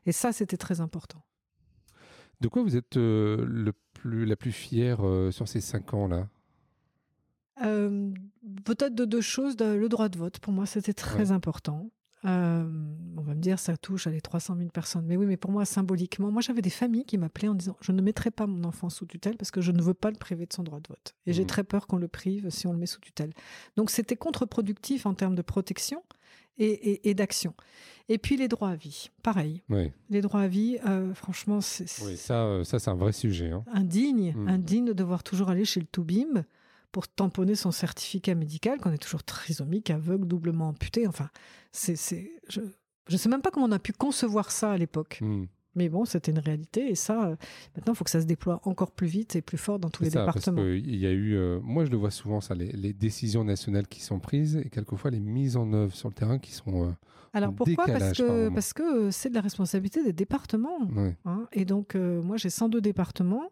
Et 0.05 0.11
ça, 0.11 0.31
c'était 0.31 0.57
très 0.57 0.81
important. 0.81 1.21
De 2.41 2.47
quoi 2.47 2.61
vous 2.61 2.75
êtes 2.75 2.97
euh, 2.97 3.45
le 3.47 3.73
plus, 3.93 4.25
la 4.25 4.35
plus 4.35 4.51
fière 4.51 5.05
euh, 5.05 5.31
sur 5.31 5.47
ces 5.47 5.61
cinq 5.61 5.93
ans-là? 5.93 6.27
Peut-être 7.59 8.95
de 8.95 9.05
deux 9.05 9.21
choses. 9.21 9.57
Le 9.59 9.87
droit 9.89 10.09
de 10.09 10.17
vote, 10.17 10.39
pour 10.39 10.53
moi, 10.53 10.65
c'était 10.65 10.93
très 10.93 11.31
important. 11.31 11.89
Euh, 12.25 12.67
on 13.15 13.21
va 13.21 13.35
me 13.35 13.41
dire, 13.41 13.59
ça 13.59 13.77
touche 13.77 14.07
à 14.07 14.09
les 14.09 14.21
300 14.21 14.55
000 14.57 14.69
personnes. 14.69 15.05
Mais 15.05 15.17
oui, 15.17 15.25
mais 15.25 15.37
pour 15.37 15.51
moi, 15.51 15.65
symboliquement, 15.65 16.31
moi 16.31 16.41
j'avais 16.41 16.61
des 16.61 16.69
familles 16.69 17.05
qui 17.05 17.17
m'appelaient 17.17 17.47
en 17.47 17.53
disant 17.53 17.77
Je 17.81 17.91
ne 17.91 18.01
mettrai 18.01 18.31
pas 18.31 18.47
mon 18.47 18.63
enfant 18.63 18.89
sous 18.89 19.05
tutelle 19.05 19.37
parce 19.37 19.51
que 19.51 19.61
je 19.61 19.71
ne 19.71 19.81
veux 19.81 19.93
pas 19.93 20.09
le 20.09 20.17
priver 20.17 20.45
de 20.45 20.53
son 20.53 20.63
droit 20.63 20.79
de 20.79 20.87
vote. 20.87 21.15
Et 21.25 21.33
j'ai 21.33 21.43
mmh. 21.43 21.47
très 21.47 21.63
peur 21.63 21.87
qu'on 21.87 21.97
le 21.97 22.07
prive 22.07 22.49
si 22.49 22.67
on 22.67 22.71
le 22.71 22.79
met 22.79 22.85
sous 22.85 22.99
tutelle. 22.99 23.31
Donc 23.75 23.91
c'était 23.91 24.15
contre-productif 24.15 25.05
en 25.05 25.13
termes 25.13 25.35
de 25.35 25.41
protection 25.41 26.03
et, 26.59 27.13
d'action. 27.13 27.53
Et 28.09 28.17
puis 28.17 28.35
les 28.35 28.47
droits 28.47 28.69
à 28.69 28.75
vie, 28.75 29.11
pareil. 29.21 29.61
Les 30.09 30.21
droits 30.21 30.41
à 30.41 30.47
vie, 30.47 30.79
euh, 30.87 31.13
franchement, 31.13 31.61
c'est. 31.61 31.85
Oui, 32.03 32.17
ça, 32.17 32.45
euh, 32.45 32.63
ça 32.63 32.79
c'est 32.79 32.89
un 32.89 32.95
vrai 32.95 33.11
sujet. 33.11 33.51
Hein. 33.51 33.63
Indigne, 33.71 34.33
mmh. 34.35 34.47
indigne 34.47 34.85
de 34.85 34.93
devoir 34.93 35.21
toujours 35.21 35.49
aller 35.49 35.65
chez 35.65 35.79
le 35.79 35.85
Toubib 35.85 36.39
pour 36.97 37.07
tamponner 37.07 37.53
son 37.53 37.69
certificat 37.69 38.33
médical, 38.33 38.79
qu'on 38.79 38.91
est 38.91 38.97
toujours 38.97 39.23
trisomique, 39.23 39.91
aveugle, 39.91 40.27
doublement 40.27 40.69
amputé. 40.69 41.05
Enfin, 41.05 41.29
c'est, 41.71 41.95
je 42.49 42.59
ne 42.59 43.17
sais 43.17 43.29
même 43.29 43.43
pas 43.43 43.51
comment 43.51 43.67
on 43.67 43.71
a 43.71 43.77
pu 43.77 43.93
concevoir 43.93 44.49
ça 44.49 44.71
à 44.71 44.77
l'époque. 44.77 45.19
Hmm. 45.21 45.45
Mais 45.75 45.89
bon, 45.89 46.05
c'était 46.05 46.31
une 46.31 46.39
réalité 46.39 46.89
et 46.89 46.95
ça, 46.95 47.27
euh, 47.27 47.35
maintenant, 47.75 47.93
il 47.93 47.95
faut 47.95 48.03
que 48.03 48.09
ça 48.09 48.19
se 48.19 48.25
déploie 48.25 48.61
encore 48.63 48.89
plus 48.89 49.05
vite 49.05 49.35
et 49.35 49.43
plus 49.43 49.59
fort 49.59 49.77
dans 49.77 49.91
tous 49.91 50.05
les 50.05 50.09
départements. 50.09 50.63
il 50.63 50.95
y 50.95 51.05
a 51.05 51.11
eu, 51.11 51.35
euh, 51.35 51.59
moi 51.61 51.85
je 51.85 51.91
le 51.91 51.97
vois 51.97 52.09
souvent, 52.09 52.41
ça, 52.41 52.55
les, 52.55 52.93
décisions 52.93 53.43
nationales 53.43 53.87
qui 53.87 54.01
sont 54.01 54.17
prises 54.17 54.57
et 54.57 54.69
quelquefois 54.71 55.11
les 55.11 55.19
mises 55.19 55.55
en 55.55 55.71
œuvre 55.73 55.93
sur 55.93 56.09
le 56.09 56.15
terrain 56.15 56.39
qui 56.39 56.51
sont. 56.51 56.87
Euh, 56.87 56.91
Alors 57.31 57.53
pourquoi? 57.53 57.85
Parce 57.85 58.13
que 58.13 58.49
parce 58.49 58.73
que 58.73 59.11
c'est 59.11 59.29
de 59.29 59.35
la 59.35 59.41
responsabilité 59.41 60.03
des 60.03 60.13
départements. 60.13 60.79
Hein. 61.25 61.47
et 61.51 61.63
donc, 61.63 61.93
moi 61.93 62.37
j'ai 62.37 62.49
102 62.49 62.81
départements. 62.81 63.51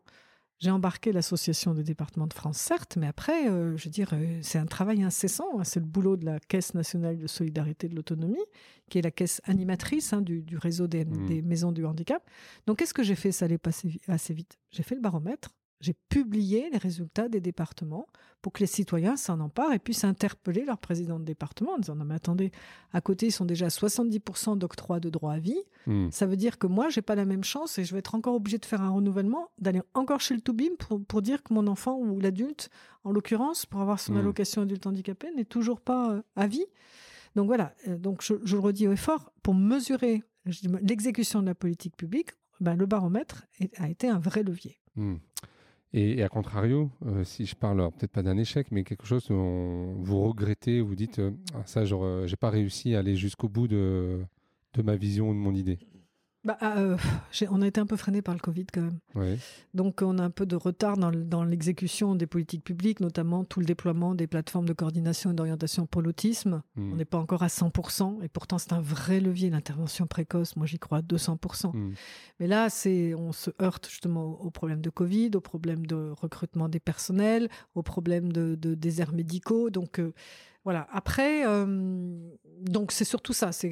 J'ai 0.59 0.71
embarqué 0.71 1.11
l'association 1.11 1.73
des 1.73 1.83
départements 1.83 2.27
de 2.27 2.33
France, 2.33 2.57
certes, 2.57 2.95
mais 2.97 3.07
après, 3.07 3.49
euh, 3.49 3.75
je 3.75 3.85
veux 3.85 3.91
dire, 3.91 4.11
euh, 4.13 4.39
c'est 4.41 4.57
un 4.57 4.65
travail 4.65 5.03
incessant. 5.03 5.59
Hein. 5.59 5.65
c'est 5.65 5.81
le 5.81 5.85
boulot 5.85 6.15
de 6.15 6.25
la 6.25 6.39
Caisse 6.39 6.73
nationale 6.73 7.17
de 7.17 7.27
solidarité 7.27 7.89
de 7.89 7.95
l'autonomie, 7.95 8.45
qui 8.89 8.99
est 8.99 9.01
la 9.01 9.11
caisse 9.11 9.41
animatrice 9.43 10.13
hein, 10.13 10.21
du, 10.21 10.45
réseau 10.57 10.87
des, 10.87 11.03
mmh. 11.03 11.25
des, 11.25 11.41
maisons 11.41 11.73
du 11.73 11.85
handicap. 11.85 12.23
Donc, 12.67 12.79
qu'est-ce 12.79 12.93
que 12.93 13.03
j'ai 13.03 13.15
fait? 13.15 13.33
Ça 13.33 13.45
allait 13.45 13.57
passer 13.57 13.99
assez 14.07 14.33
vite. 14.33 14.57
J'ai 14.71 14.83
fait 14.83 14.95
le 14.95 15.01
baromètre. 15.01 15.49
J'ai 15.85 15.95
publié 16.09 16.67
les 16.71 16.79
résultats 16.79 17.29
des 17.29 17.39
départements 17.39 18.07
pour 18.41 18.53
que 18.53 18.61
les 18.61 18.65
citoyens 18.65 19.17
s'en 19.17 19.39
emparent 19.39 19.71
et 19.71 19.77
puissent 19.77 20.03
interpeller 20.03 20.65
leur 20.65 20.79
président 20.79 21.19
de 21.19 21.25
département 21.25 21.73
en 21.73 21.77
disant 21.77 21.93
non 21.93 22.05
mais 22.05 22.15
attendez, 22.15 22.51
à 22.91 23.01
côté 23.01 23.27
ils 23.27 23.31
sont 23.31 23.45
déjà 23.45 23.67
à 23.67 23.69
70% 23.69 24.57
d'octroi 24.57 24.99
de 24.99 25.11
droit 25.11 25.33
à 25.33 25.37
vie. 25.37 25.61
Hmm. 25.85 26.09
Ça 26.09 26.25
veut 26.25 26.37
dire 26.37 26.57
que 26.57 26.65
moi 26.65 26.89
j'ai 26.89 27.03
pas 27.03 27.13
la 27.13 27.25
même 27.25 27.43
chance 27.43 27.77
et 27.77 27.83
je 27.83 27.93
vais 27.93 27.99
être 27.99 28.15
encore 28.15 28.33
obligé 28.33 28.57
de 28.57 28.65
faire 28.65 28.81
un 28.81 28.89
renouvellement, 28.89 29.51
d'aller 29.59 29.83
encore 29.93 30.21
chez 30.21 30.33
le 30.33 30.41
Toubim 30.41 30.75
pour, 30.79 31.05
pour 31.05 31.21
dire 31.21 31.43
que 31.43 31.53
mon 31.53 31.67
enfant 31.67 31.99
ou 31.99 32.19
l'adulte, 32.19 32.71
en 33.03 33.11
l'occurrence, 33.11 33.67
pour 33.67 33.81
avoir 33.81 33.99
son 33.99 34.13
hmm. 34.13 34.17
allocation 34.17 34.61
adulte 34.63 34.87
handicapé, 34.87 35.27
n'est 35.35 35.45
toujours 35.45 35.81
pas 35.81 36.13
euh, 36.13 36.21
à 36.35 36.47
vie. 36.47 36.65
Donc 37.35 37.45
voilà, 37.45 37.75
euh, 37.87 37.95
donc 37.99 38.23
je, 38.23 38.33
le 38.33 38.59
redis 38.59 38.87
au 38.87 38.91
effort, 38.91 39.31
pour 39.43 39.53
mesurer 39.53 40.23
l'exécution 40.81 41.41
de 41.41 41.45
la 41.45 41.55
politique 41.55 41.95
publique, 41.95 42.31
ben, 42.59 42.75
le 42.75 42.87
baromètre 42.87 43.45
a 43.77 43.87
été 43.87 44.07
un 44.07 44.19
vrai 44.19 44.41
levier. 44.41 44.79
Hmm. 44.95 45.17
Et, 45.97 46.23
à 46.23 46.27
contrario, 46.27 46.91
euh, 47.05 47.23
si 47.23 47.45
je 47.45 47.55
parle 47.55 47.77
peut-être 47.91 48.11
pas 48.11 48.21
d'un 48.21 48.35
échec, 48.35 48.67
mais 48.69 48.83
quelque 48.83 49.05
chose 49.05 49.27
dont 49.29 49.93
vous 50.01 50.27
regrettez, 50.27 50.81
vous 50.81 50.93
dites 50.93 51.19
euh, 51.19 51.31
ah, 51.53 51.61
ça, 51.65 51.85
j'ai 51.85 52.35
pas 52.35 52.49
réussi 52.49 52.95
à 52.95 52.99
aller 52.99 53.15
jusqu'au 53.15 53.47
bout 53.47 53.69
de, 53.69 54.19
de 54.73 54.81
ma 54.81 54.97
vision 54.97 55.29
ou 55.29 55.33
de 55.33 55.39
mon 55.39 55.55
idée. 55.55 55.79
Bah, 56.45 56.59
euh, 56.61 56.95
on 57.49 57.61
a 57.63 57.67
été 57.67 57.81
un 57.81 57.87
peu 57.87 57.97
freiné 57.97 58.21
par 58.21 58.35
le 58.35 58.39
Covid 58.39 58.67
quand 58.71 58.81
même. 58.81 59.37
Donc 59.73 60.03
on 60.03 60.19
a 60.19 60.23
un 60.23 60.29
peu 60.29 60.45
de 60.45 60.55
retard 60.55 60.95
dans, 60.95 61.43
l'exécution 61.43 62.13
des 62.13 62.27
politiques 62.27 62.63
publiques, 62.63 62.99
notamment 62.99 63.43
tout 63.43 63.59
le 63.59 63.65
déploiement 63.65 64.13
des 64.13 64.27
plateformes 64.27 64.67
de 64.67 64.73
coordination 64.73 65.31
et 65.31 65.33
d'orientation 65.33 65.87
pour 65.87 66.03
l'autisme. 66.03 66.61
Hmm. 66.75 66.93
On 66.93 66.95
n'est 66.97 67.05
pas 67.05 67.17
encore 67.17 67.41
à 67.41 67.47
100% 67.47 68.23
et 68.23 68.27
pourtant 68.29 68.59
c'est 68.59 68.73
un 68.73 68.79
vrai 68.79 69.19
levier, 69.19 69.49
l'intervention 69.49 70.05
précoce. 70.05 70.55
Moi 70.55 70.67
j'y 70.67 70.77
crois 70.77 70.99
à 70.99 71.01
200%. 71.01 71.75
Hmm. 71.75 71.93
Mais 72.39 72.47
là, 72.47 72.67
on 73.17 73.31
se 73.31 73.49
heurte 73.59 73.89
justement 73.89 74.39
au 74.39 74.51
problème 74.51 74.81
de 74.81 74.91
Covid, 74.91 75.31
au 75.33 75.41
problème 75.41 75.87
de 75.87 76.11
recrutement 76.11 76.69
des 76.69 76.79
personnels, 76.79 77.49
au 77.73 77.81
problème 77.81 78.31
de, 78.31 78.55
déserts 78.75 79.13
médicaux. 79.13 79.71
Donc 79.71 79.99
euh, 79.99 80.13
voilà. 80.63 80.87
Après, 80.91 81.47
euh, 81.47 82.15
donc 82.61 82.91
c'est 82.91 83.05
surtout 83.05 83.33
ça. 83.33 83.51
C'est 83.51 83.69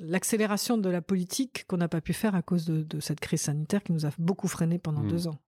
l'accélération 0.00 0.78
de 0.78 0.88
la 0.88 1.02
politique 1.02 1.64
qu'on 1.66 1.76
n'a 1.76 1.88
pas 1.88 2.00
pu 2.00 2.12
faire 2.12 2.34
à 2.34 2.42
cause 2.42 2.66
de, 2.66 3.00
cette 3.00 3.20
crise 3.20 3.42
sanitaire 3.42 3.82
qui 3.82 3.92
nous 3.92 4.06
a 4.06 4.10
beaucoup 4.18 4.48
freiné 4.48 4.78
pendant 4.78 5.02
hmm. 5.02 5.08
deux 5.08 5.28
ans. 5.28 5.38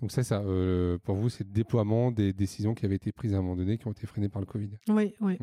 Donc 0.00 0.12
ça, 0.12 0.22
ça 0.22 0.40
euh, 0.40 0.98
pour 0.98 1.16
vous, 1.16 1.28
c'est 1.28 1.44
le 1.44 1.52
déploiement 1.52 2.12
des 2.12 2.32
décisions 2.32 2.74
qui 2.74 2.86
avaient 2.86 2.96
été 2.96 3.10
prises 3.12 3.34
à 3.34 3.38
un 3.38 3.42
moment 3.42 3.56
donné, 3.56 3.78
qui 3.78 3.86
ont 3.88 3.92
été 3.92 4.06
freinées 4.06 4.28
par 4.28 4.40
le 4.40 4.46
Covid. 4.46 4.70
Oui, 4.88 5.14
oui. 5.20 5.38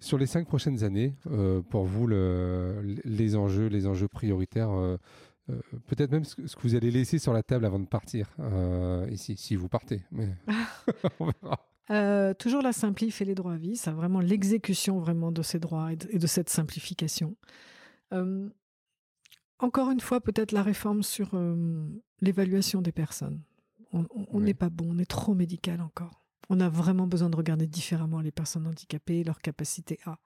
Sur 0.00 0.18
les 0.18 0.26
cinq 0.26 0.46
prochaines 0.46 0.84
années, 0.84 1.14
euh, 1.30 1.60
pour 1.62 1.84
vous, 1.84 2.06
les 2.06 3.36
enjeux, 3.36 3.66
les 3.66 3.86
enjeux 3.86 4.06
prioritaires, 4.06 4.70
euh, 4.70 4.96
peut-être 5.86 6.12
même 6.12 6.24
ce 6.24 6.36
que, 6.36 6.62
vous 6.62 6.74
allez 6.74 6.90
laisser 6.90 7.18
sur 7.18 7.32
la 7.32 7.42
table 7.42 7.64
avant 7.64 7.80
de 7.80 7.86
partir 7.86 8.28
ici, 9.10 9.36
si 9.36 9.56
vous 9.56 9.68
partez. 9.68 10.02
Mais 10.12 10.28
on 11.18 11.30
verra. 11.42 11.67
Euh, 11.90 12.34
toujours 12.34 12.62
la 12.62 12.72
simplif 12.72 13.20
et 13.22 13.24
les 13.24 13.34
droits 13.34 13.54
à 13.54 13.56
vie, 13.56 13.76
c'est 13.76 13.90
vraiment 13.90 14.20
l'exécution 14.20 14.98
vraiment 14.98 15.32
de 15.32 15.42
ces 15.42 15.58
droits 15.58 15.92
et 15.92 15.96
de, 15.96 16.26
cette 16.26 16.50
simplification. 16.50 17.36
Euh, 18.12 18.48
encore 19.58 19.90
une 19.90 20.00
fois, 20.00 20.20
peut-être 20.20 20.52
la 20.52 20.62
réforme 20.62 21.02
sur 21.02 21.30
euh, 21.32 21.86
l'évaluation 22.20 22.82
des 22.82 22.92
personnes. 22.92 23.40
On 23.92 24.40
n'est 24.40 24.54
pas 24.54 24.68
bon, 24.68 24.86
on 24.90 24.98
est 24.98 25.08
trop 25.08 25.34
médical 25.34 25.80
encore. 25.80 26.22
On 26.50 26.60
a 26.60 26.68
vraiment 26.68 27.06
besoin 27.06 27.30
de 27.30 27.36
regarder 27.36 27.66
différemment 27.66 28.20
les 28.20 28.30
personnes 28.30 28.66
handicapées, 28.66 29.24
leur 29.24 29.40
capacité 29.40 29.98
à. 30.04 30.18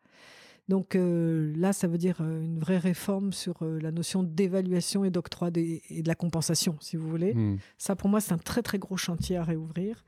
Donc 0.68 0.94
euh, 0.94 1.52
là, 1.56 1.72
ça 1.72 1.88
veut 1.88 1.98
dire 1.98 2.18
euh, 2.20 2.42
une 2.42 2.58
vraie 2.58 2.78
réforme 2.78 3.32
sur 3.32 3.62
euh, 3.62 3.80
la 3.80 3.90
notion 3.90 4.22
d'évaluation 4.22 5.04
et 5.04 5.10
d'octroi 5.10 5.48
et 5.54 6.02
de 6.02 6.08
la 6.08 6.14
compensation, 6.14 6.76
si 6.80 6.96
vous 6.96 7.08
voulez. 7.08 7.34
Hmm. 7.34 7.58
Ça, 7.78 7.96
pour 7.96 8.08
moi, 8.08 8.20
c'est 8.20 8.32
un 8.32 8.38
très 8.38 8.62
très 8.62 8.78
gros 8.78 8.96
chantier 8.96 9.36
à 9.36 9.44
réouvrir. 9.44 10.04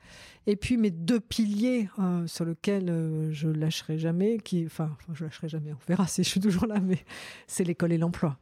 Et 0.47 0.57
puis 0.57 0.77
mes 0.77 0.91
deux 0.91 1.21
piliers 1.21 1.89
sur 2.27 2.45
lesquels 2.45 3.31
je 3.33 3.49
lâcherai 3.49 3.99
jamais, 3.99 4.39
qui, 4.39 4.65
enfin, 4.67 4.97
je 5.15 5.25
lâcherai 5.25 5.49
jamais, 5.49 5.73
on 5.73 5.79
verra 5.89 6.07
si 6.07 6.23
je 6.23 6.29
suis 6.29 6.41
toujours 6.41 6.67
là, 6.67 6.81
mais 6.81 6.99
c'est 7.47 7.65
l'école 7.65 7.93
et 7.93 7.99
l'emploi. 7.99 8.39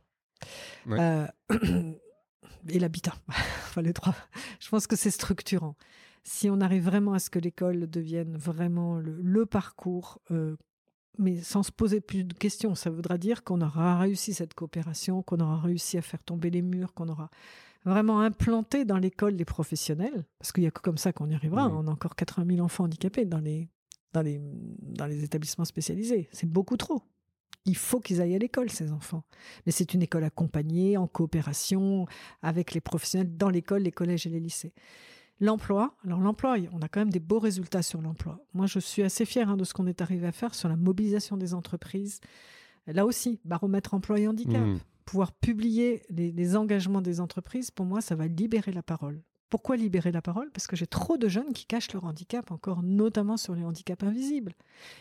et 0.89 2.79
l'habitat. 2.79 3.15
enfin, 3.29 3.83
les 3.83 3.93
trois. 3.93 4.17
Je 4.59 4.69
pense 4.69 4.89
que 4.89 4.97
c'est 4.97 5.13
structurant. 5.13 5.77
Si 6.25 6.51
on 6.51 6.61
arrive 6.61 6.85
vraiment 6.85 7.15
à 7.15 7.21
ce 7.21 7.31
que 7.31 7.39
l'école 7.39 7.89
devienne 7.89 8.37
vraiment 8.37 8.99
le, 8.99 9.17
le 9.23 9.47
parcours 9.47 10.21
mais 11.19 11.41
sans 11.41 11.63
se 11.63 11.73
poser 11.73 12.01
plus 12.01 12.25
de 12.25 12.35
questions. 12.35 12.75
Ça 12.75 12.91
voudra 12.91 13.19
dire 13.19 13.45
qu'on 13.45 13.61
aura 13.61 13.99
réussi 13.99 14.35
cette 14.35 14.55
coopération, 14.55 15.23
qu'on 15.23 15.41
aura 15.41 15.59
réussi 15.61 15.99
à 15.99 16.03
faire 16.03 16.23
tomber 16.23 16.51
les 16.51 16.63
murs, 16.63 16.95
qu'on 16.95 17.09
aura 17.09 17.31
vraiment 17.85 18.21
implanté 18.21 18.85
dans 18.85 18.99
l'école 18.99 19.35
les 19.35 19.45
professionnels, 19.45 20.25
parce 20.39 20.53
qu'il 20.53 20.63
n'y 20.63 20.69
a 20.69 20.71
que 20.71 20.81
comme 20.81 20.99
ça 20.99 21.13
qu'on 21.13 21.29
y 21.29 21.35
arrivera. 21.35 21.69
On 21.69 21.87
a 21.87 21.91
encore 21.91 22.15
80 22.15 22.47
000 22.55 22.65
enfants 22.65 22.85
handicapés 22.85 23.25
dans 23.25 23.41
les, 23.41 23.69
dans 24.13 24.23
les, 24.23 24.41
dans 24.81 25.07
les 25.07 25.25
établissements 25.25 25.65
spécialisés. 25.65 26.29
C'est 26.33 26.49
beaucoup 26.49 26.77
trop. 26.77 27.03
Il 27.65 27.77
faut 27.77 28.01
qu'ils 28.01 28.21
aillent 28.21 28.35
à 28.35 28.39
l'école, 28.39 28.71
ces 28.71 28.91
enfants. 28.93 29.25
Mais 29.67 29.73
c'est 29.73 29.95
une 29.95 30.03
école 30.03 30.25
accompagnée, 30.25 30.97
en 30.97 31.07
coopération 31.07 32.07
avec 32.41 32.73
les 32.73 32.81
professionnels 32.81 33.37
dans 33.37 33.51
l'école, 33.51 33.83
les 33.83 33.93
collèges 33.93 34.27
et 34.27 34.31
les 34.31 34.41
lycées. 34.41 34.73
L'emploi, 35.43 35.97
alors 36.05 36.21
l'emploi, 36.21 36.55
on 36.73 36.83
a 36.83 36.89
quand 36.89 37.01
même 37.01 37.11
des 37.11 37.19
beaux 37.19 37.41
résultats 37.41 37.83
sur 37.83 38.01
l'emploi. 38.01 38.39
Moi, 38.55 38.67
je 38.67 38.79
suis 38.79 39.03
assez 39.03 39.25
fière 39.25 39.51
hein, 39.51 39.57
de 39.57 39.65
ce 39.65 39.75
qu'on 39.75 39.89
est 39.89 40.01
arrivé 40.01 40.25
à 40.29 40.31
faire 40.31 40.55
sur 40.55 40.69
la 40.69 40.77
mobilisation 40.77 41.37
des 41.37 41.53
entreprises. 41.53 42.21
Là 42.87 43.05
aussi, 43.05 43.41
baromètre 43.45 43.93
emploi 43.93 44.21
et 44.21 44.29
handicap. 44.29 44.63
Mmh. 44.63 44.79
Pouvoir 45.05 45.33
publier 45.33 46.05
les, 46.11 46.57
engagements 46.57 47.01
des 47.01 47.19
entreprises, 47.19 47.73
pour 47.73 47.85
moi, 47.85 48.01
ça 48.01 48.15
va 48.15 48.29
libérer 48.29 48.71
la 48.71 48.85
parole. 48.85 49.21
Pourquoi 49.51 49.77
libérer 49.77 50.13
la 50.13 50.23
parole? 50.23 50.49
Parce 50.53 50.69
que 50.69 50.77
j'ai 50.77 50.87
trop 50.87 51.17
de 51.17 51.27
jeunes 51.27 51.53
qui 51.53 51.67
cachent 51.67 51.93
leur 51.93 52.05
handicap, 52.05 52.53
encore 52.53 52.85
notamment 52.85 53.37
sur 53.37 53.57
les 53.57 53.65
handicaps 53.65 54.05
invisibles. 54.05 54.55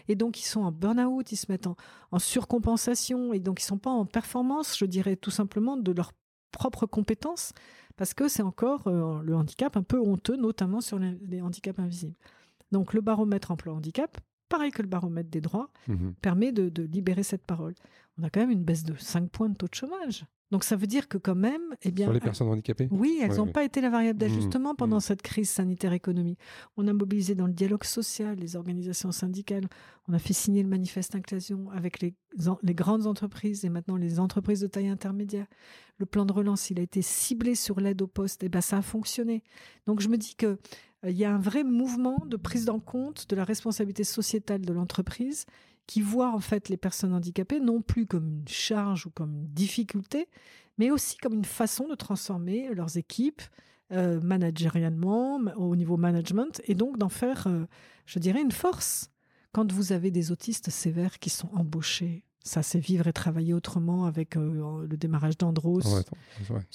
Et 0.07 0.15
donc, 0.15 0.41
ils 0.41 0.47
sont 0.47 0.61
en 0.61 0.71
burn-out, 0.71 1.31
ils 1.31 1.37
se 1.37 1.51
mettent 1.51 1.67
en, 1.67 1.75
en, 2.09 2.17
surcompensation, 2.17 3.31
et 3.31 3.39
donc 3.39 3.61
ils 3.61 3.65
ne 3.65 3.67
sont 3.67 3.77
pas 3.77 3.91
en 3.91 4.07
performance, 4.07 4.75
je 4.75 4.85
dirais 4.85 5.17
tout 5.17 5.29
simplement, 5.29 5.77
de 5.77 5.91
leurs 5.91 6.13
propres 6.51 6.87
compétences 6.87 7.53
parce 7.97 8.13
que 8.13 8.27
c'est 8.27 8.43
encore 8.43 8.87
euh, 8.87 9.21
le 9.23 9.35
handicap 9.35 9.75
un 9.77 9.83
peu 9.83 9.99
honteux, 9.99 10.35
notamment 10.35 10.81
sur 10.81 10.99
les, 10.99 11.41
handicaps 11.41 11.79
invisibles. 11.79 12.15
Donc 12.71 12.93
le 12.93 13.01
baromètre 13.01 13.51
emploi-handicap, 13.51 14.17
pareil 14.49 14.71
que 14.71 14.81
le 14.81 14.87
baromètre 14.87 15.29
des 15.29 15.41
droits, 15.41 15.69
mmh 15.87 16.11
permet 16.21 16.51
de, 16.51 16.83
libérer 16.83 17.23
cette 17.23 17.45
parole. 17.45 17.75
On 18.17 18.23
a 18.23 18.29
quand 18.29 18.41
même 18.41 18.51
une 18.51 18.63
baisse 18.63 18.83
de 18.83 18.95
5 18.95 19.29
points 19.29 19.49
de 19.49 19.55
taux 19.55 19.67
de 19.67 19.75
chômage. 19.75 20.25
Donc 20.51 20.65
ça 20.65 20.75
veut 20.75 20.87
dire 20.87 21.07
que 21.07 21.17
quand 21.17 21.35
même, 21.35 21.61
eh 21.81 21.91
bien, 21.91 22.05
sur 22.05 22.13
les 22.13 22.19
personnes 22.19 22.49
handicapées, 22.49 22.89
oui, 22.91 23.19
elles 23.21 23.37
n'ont 23.37 23.47
pas 23.47 23.63
été 23.63 23.79
la 23.79 23.89
variable 23.89 24.17
mmh, 24.17 24.27
d'ajustement 24.27 24.75
pendant 24.75 24.97
mmh. 24.97 25.01
cette 25.01 25.21
crise 25.21 25.49
sanitaire 25.49 25.93
économique. 25.93 26.39
On 26.75 26.87
a 26.87 26.93
mobilisé 26.93 27.35
dans 27.35 27.47
le 27.47 27.53
dialogue 27.53 27.85
social 27.85 28.37
les 28.37 28.57
organisations 28.57 29.13
syndicales. 29.13 29.67
On 30.09 30.13
a 30.13 30.19
fait 30.19 30.33
signer 30.33 30.61
le 30.61 30.67
manifeste 30.67 31.15
inclusion 31.15 31.69
avec 31.71 32.01
les, 32.01 32.13
les 32.63 32.73
grandes 32.73 33.07
entreprises 33.07 33.63
et 33.63 33.69
maintenant 33.69 33.95
les 33.95 34.19
entreprises 34.19 34.59
de 34.59 34.67
taille 34.67 34.89
intermédiaire. 34.89 35.47
Le 35.97 36.05
plan 36.05 36.25
de 36.25 36.33
relance, 36.33 36.69
il 36.69 36.79
a 36.79 36.83
été 36.83 37.01
ciblé 37.01 37.55
sur 37.55 37.79
l'aide 37.79 38.01
au 38.01 38.07
poste. 38.07 38.43
Et 38.43 38.49
ben 38.49 38.61
ça 38.61 38.77
a 38.77 38.81
fonctionné. 38.81 39.43
Donc 39.85 40.01
je 40.01 40.09
me 40.09 40.17
dis 40.17 40.35
que 40.35 40.57
euh, 41.05 41.11
il 41.11 41.17
y 41.17 41.23
a 41.23 41.33
un 41.33 41.39
vrai 41.39 41.63
mouvement 41.63 42.25
de 42.25 42.35
prise 42.37 42.69
en 42.69 42.79
compte 42.79 43.29
de 43.29 43.35
la 43.35 43.45
responsabilité 43.45 44.03
sociétale 44.03 44.61
de 44.61 44.73
l'entreprise 44.73 45.45
qui 45.91 46.01
voit 46.01 46.31
en 46.33 46.39
fait 46.39 46.69
les 46.69 46.77
personnes 46.77 47.13
handicapées 47.13 47.59
non 47.59 47.81
plus 47.81 48.05
comme 48.05 48.25
une 48.25 48.47
charge 48.47 49.07
ou 49.07 49.09
comme 49.09 49.35
une 49.35 49.47
difficulté, 49.47 50.29
mais 50.77 50.89
aussi 50.89 51.17
comme 51.17 51.33
une 51.33 51.43
façon 51.43 51.85
de 51.89 51.95
transformer 51.95 52.73
leurs 52.73 52.95
équipes 52.95 53.41
euh, 53.91 54.21
managérialement, 54.21 55.41
au 55.57 55.75
niveau 55.75 55.97
management, 55.97 56.61
et 56.63 56.75
donc 56.75 56.97
d'en 56.97 57.09
faire, 57.09 57.45
euh, 57.47 57.65
je 58.05 58.19
dirais, 58.19 58.41
une 58.41 58.53
force. 58.53 59.11
Quand 59.51 59.69
vous 59.69 59.91
avez 59.91 60.11
des 60.11 60.31
autistes 60.31 60.69
sévères 60.69 61.19
qui 61.19 61.29
sont 61.29 61.49
embauchés 61.53 62.23
ça, 62.43 62.63
c'est 62.63 62.79
vivre 62.79 63.07
et 63.07 63.13
travailler 63.13 63.53
autrement 63.53 64.05
avec 64.05 64.35
euh, 64.35 64.85
le 64.87 64.97
démarrage 64.97 65.37
d'Andros. 65.37 65.81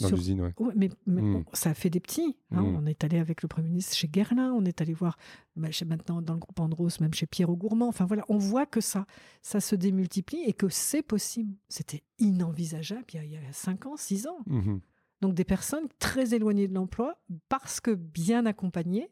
dans 0.00 0.10
l'usine, 0.10 0.52
oui. 0.58 0.72
mais, 0.76 0.90
hmm. 1.06 1.42
ça 1.52 1.70
a 1.70 1.74
fait 1.74 1.90
des 1.90 1.98
petits. 1.98 2.36
Hein. 2.52 2.62
Hmm. 2.62 2.76
On 2.76 2.86
est 2.86 3.02
allé 3.02 3.18
avec 3.18 3.42
le 3.42 3.48
Premier 3.48 3.68
ministre 3.68 3.96
chez 3.96 4.06
Guerlain, 4.06 4.52
on 4.52 4.64
est 4.64 4.80
allé 4.80 4.92
voir 4.92 5.18
bah, 5.56 5.68
maintenant 5.86 6.22
dans 6.22 6.34
le 6.34 6.38
groupe 6.38 6.60
Andros, 6.60 7.00
même 7.00 7.14
chez 7.14 7.26
Pierre 7.26 7.50
Gourmand. 7.50 7.88
Enfin 7.88 8.04
voilà, 8.04 8.24
on 8.28 8.38
voit 8.38 8.66
que 8.66 8.80
ça, 8.80 9.06
ça 9.42 9.60
se 9.60 9.74
démultiplie 9.74 10.42
et 10.46 10.52
que 10.52 10.68
c'est 10.68 11.02
possible. 11.02 11.54
C'était 11.68 12.04
inenvisageable 12.18 13.04
il 13.14 13.32
y, 13.32 13.36
a, 13.36 13.40
cinq 13.52 13.84
5 13.84 13.86
ans, 13.86 13.96
6 13.96 14.26
ans. 14.28 14.38
Mmh 14.46 14.76
Donc 15.20 15.34
des 15.34 15.44
personnes 15.44 15.88
très 15.98 16.34
éloignées 16.34 16.68
de 16.68 16.74
l'emploi, 16.74 17.18
parce 17.48 17.80
que 17.80 17.90
bien 17.90 18.46
accompagnées, 18.46 19.10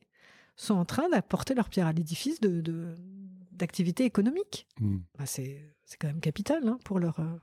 sont 0.57 0.75
en 0.75 0.85
train 0.85 1.09
d'apporter 1.09 1.55
leur 1.55 1.69
pierre 1.69 1.87
à 1.87 1.93
l'édifice 1.93 2.40
de, 2.40 2.95
d'activité 3.55 4.05
économique. 4.05 4.67
Bah, 5.19 5.27
c'est, 5.27 5.75
quand 6.01 6.09
même 6.09 6.21
capital 6.21 6.67
hein, 6.67 6.79
pour, 6.85 6.99
leur, 6.99 7.21
euh, 7.21 7.38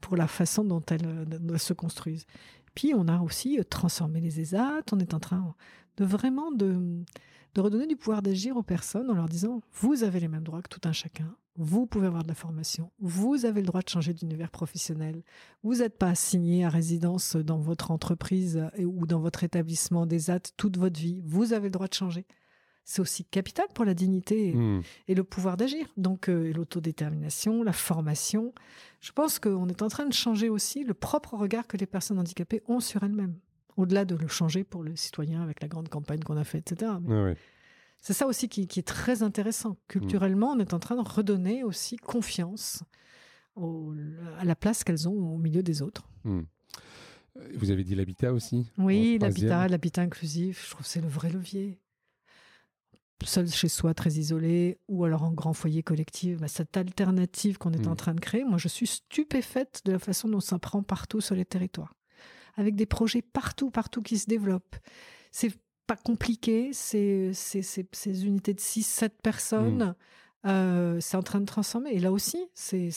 pour 0.00 0.16
la 0.16 0.26
façon 0.26 0.64
dont 0.64 0.82
elles, 0.90 1.06
euh, 1.06 1.58
se 1.58 1.72
construisent. 1.72 2.26
Puis 2.74 2.92
on 2.94 3.08
a 3.08 3.20
aussi 3.20 3.58
euh, 3.58 3.64
transformé 3.64 4.20
les 4.20 4.40
ESAT, 4.40 4.82
on 4.92 4.98
est 4.98 5.14
en 5.14 5.20
train 5.20 5.54
de 5.96 6.04
vraiment 6.04 6.50
de, 6.50 7.02
de 7.54 7.60
redonner 7.60 7.86
du 7.86 7.96
pouvoir 7.96 8.22
d'agir 8.22 8.56
aux 8.56 8.62
personnes 8.62 9.10
en 9.10 9.14
leur 9.14 9.28
disant, 9.28 9.60
vous 9.72 10.02
avez 10.02 10.20
les 10.20 10.28
mêmes 10.28 10.42
droits 10.42 10.62
que 10.62 10.68
tout 10.68 10.88
un 10.88 10.92
chacun, 10.92 11.34
vous 11.56 11.86
pouvez 11.86 12.06
avoir 12.06 12.22
de 12.22 12.28
la 12.28 12.34
formation, 12.34 12.90
vous 13.00 13.44
avez 13.44 13.60
le 13.60 13.66
droit 13.66 13.82
de 13.82 13.88
changer 13.88 14.14
d'univers 14.14 14.50
professionnel, 14.50 15.22
vous 15.62 15.76
n'êtes 15.76 15.98
pas 15.98 16.08
assigné 16.08 16.64
à 16.64 16.70
résidence 16.70 17.36
dans 17.36 17.58
votre 17.58 17.90
entreprise 17.90 18.64
ou 18.78 19.06
dans 19.06 19.20
votre 19.20 19.44
établissement 19.44 20.06
des 20.06 20.16
ESAT 20.16 20.40
toute 20.56 20.78
votre 20.78 20.98
vie, 20.98 21.20
vous 21.24 21.52
avez 21.52 21.66
le 21.66 21.72
droit 21.72 21.88
de 21.88 21.94
changer 21.94 22.26
c'est 22.90 23.00
aussi 23.00 23.24
capital 23.24 23.66
pour 23.72 23.84
la 23.84 23.94
dignité 23.94 24.48
et, 24.48 24.52
hmm. 24.52 24.82
le 25.06 25.22
pouvoir 25.22 25.56
d'agir. 25.56 25.86
Donc, 25.96 26.28
euh, 26.28 26.52
l'autodétermination, 26.52 27.62
la 27.62 27.72
formation. 27.72 28.52
Je 29.00 29.12
pense 29.12 29.38
qu'on 29.38 29.68
est 29.68 29.82
en 29.82 29.88
train 29.88 30.06
de 30.06 30.12
changer 30.12 30.48
aussi 30.48 30.82
le 30.82 30.92
propre 30.92 31.34
regard 31.34 31.68
que 31.68 31.76
les 31.76 31.86
personnes 31.86 32.18
handicapées 32.18 32.64
ont 32.66 32.80
sur 32.80 33.04
elles-mêmes, 33.04 33.36
au-delà 33.76 34.04
de 34.04 34.16
le 34.16 34.26
changer 34.26 34.64
pour 34.64 34.82
le 34.82 34.96
citoyen 34.96 35.40
avec 35.40 35.62
la 35.62 35.68
grande 35.68 35.88
campagne 35.88 36.18
qu'on 36.18 36.36
a 36.36 36.42
faite, 36.42 36.72
etc. 36.72 36.90
C'est 37.98 38.12
ça 38.12 38.26
aussi 38.26 38.48
qui, 38.48 38.62
est 38.62 38.86
très 38.86 39.22
intéressant. 39.22 39.76
Culturellement, 39.86 40.50
on 40.50 40.58
est 40.58 40.74
en 40.74 40.80
train 40.80 41.00
de 41.00 41.08
redonner 41.08 41.62
aussi 41.62 41.96
confiance 41.96 42.82
à 43.56 44.44
la 44.44 44.56
place 44.56 44.82
qu'elles 44.82 45.08
ont 45.08 45.34
au 45.34 45.38
milieu 45.38 45.62
des 45.62 45.80
autres. 45.80 46.08
Hmm. 46.24 46.42
Vous 47.54 47.70
avez 47.70 47.84
dit 47.84 47.94
l'habitat 47.94 48.32
aussi 48.32 48.66
Oui, 48.78 49.16
l'habitat, 49.20 49.68
l'habitat 49.68 50.02
inclusif, 50.02 50.64
je 50.66 50.70
trouve 50.72 50.82
que 50.82 50.90
c'est 50.90 51.00
le 51.00 51.08
vrai 51.08 51.30
levier 51.30 51.79
seul 53.26 53.48
chez 53.48 53.68
soi, 53.68 53.94
très 53.94 54.10
isolé, 54.12 54.78
ou 54.88 55.04
alors 55.04 55.22
en 55.22 55.32
grand 55.32 55.52
foyer 55.52 55.82
collectif, 55.82 56.38
bah, 56.38 56.48
cette 56.48 56.76
alternative 56.76 57.58
qu'on 57.58 57.72
est 57.72 57.86
en 57.86 57.92
mm. 57.92 57.96
train 57.96 58.14
de 58.14 58.20
créer, 58.20 58.44
moi 58.44 58.58
je 58.58 58.68
suis 58.68 58.86
stupéfaite 58.86 59.82
de 59.84 59.92
la 59.92 59.98
façon 59.98 60.28
dont 60.28 60.40
ça 60.40 60.58
prend 60.58 60.82
partout 60.82 61.20
sur 61.20 61.34
les 61.34 61.44
territoires. 61.44 61.94
Avec 62.56 62.76
des 62.76 62.86
projets 62.86 63.22
partout, 63.22 63.70
partout 63.70 64.02
qui 64.02 64.18
se 64.18 64.26
développent. 64.26 64.76
C'est 65.30 65.52
pas 65.86 65.96
compliqué, 65.96 66.70
c'est 66.72 67.32
ces 67.32 68.26
unités 68.26 68.54
de 68.54 68.60
6-7 68.60 69.10
personnes. 69.22 69.84
Mm. 69.84 69.94
Euh, 70.46 70.98
c'est 71.00 71.16
en 71.16 71.22
train 71.22 71.40
de 71.40 71.44
transformer. 71.44 71.90
Et 71.90 71.98
là 71.98 72.12
aussi, 72.12 72.38
c'est 72.54 72.90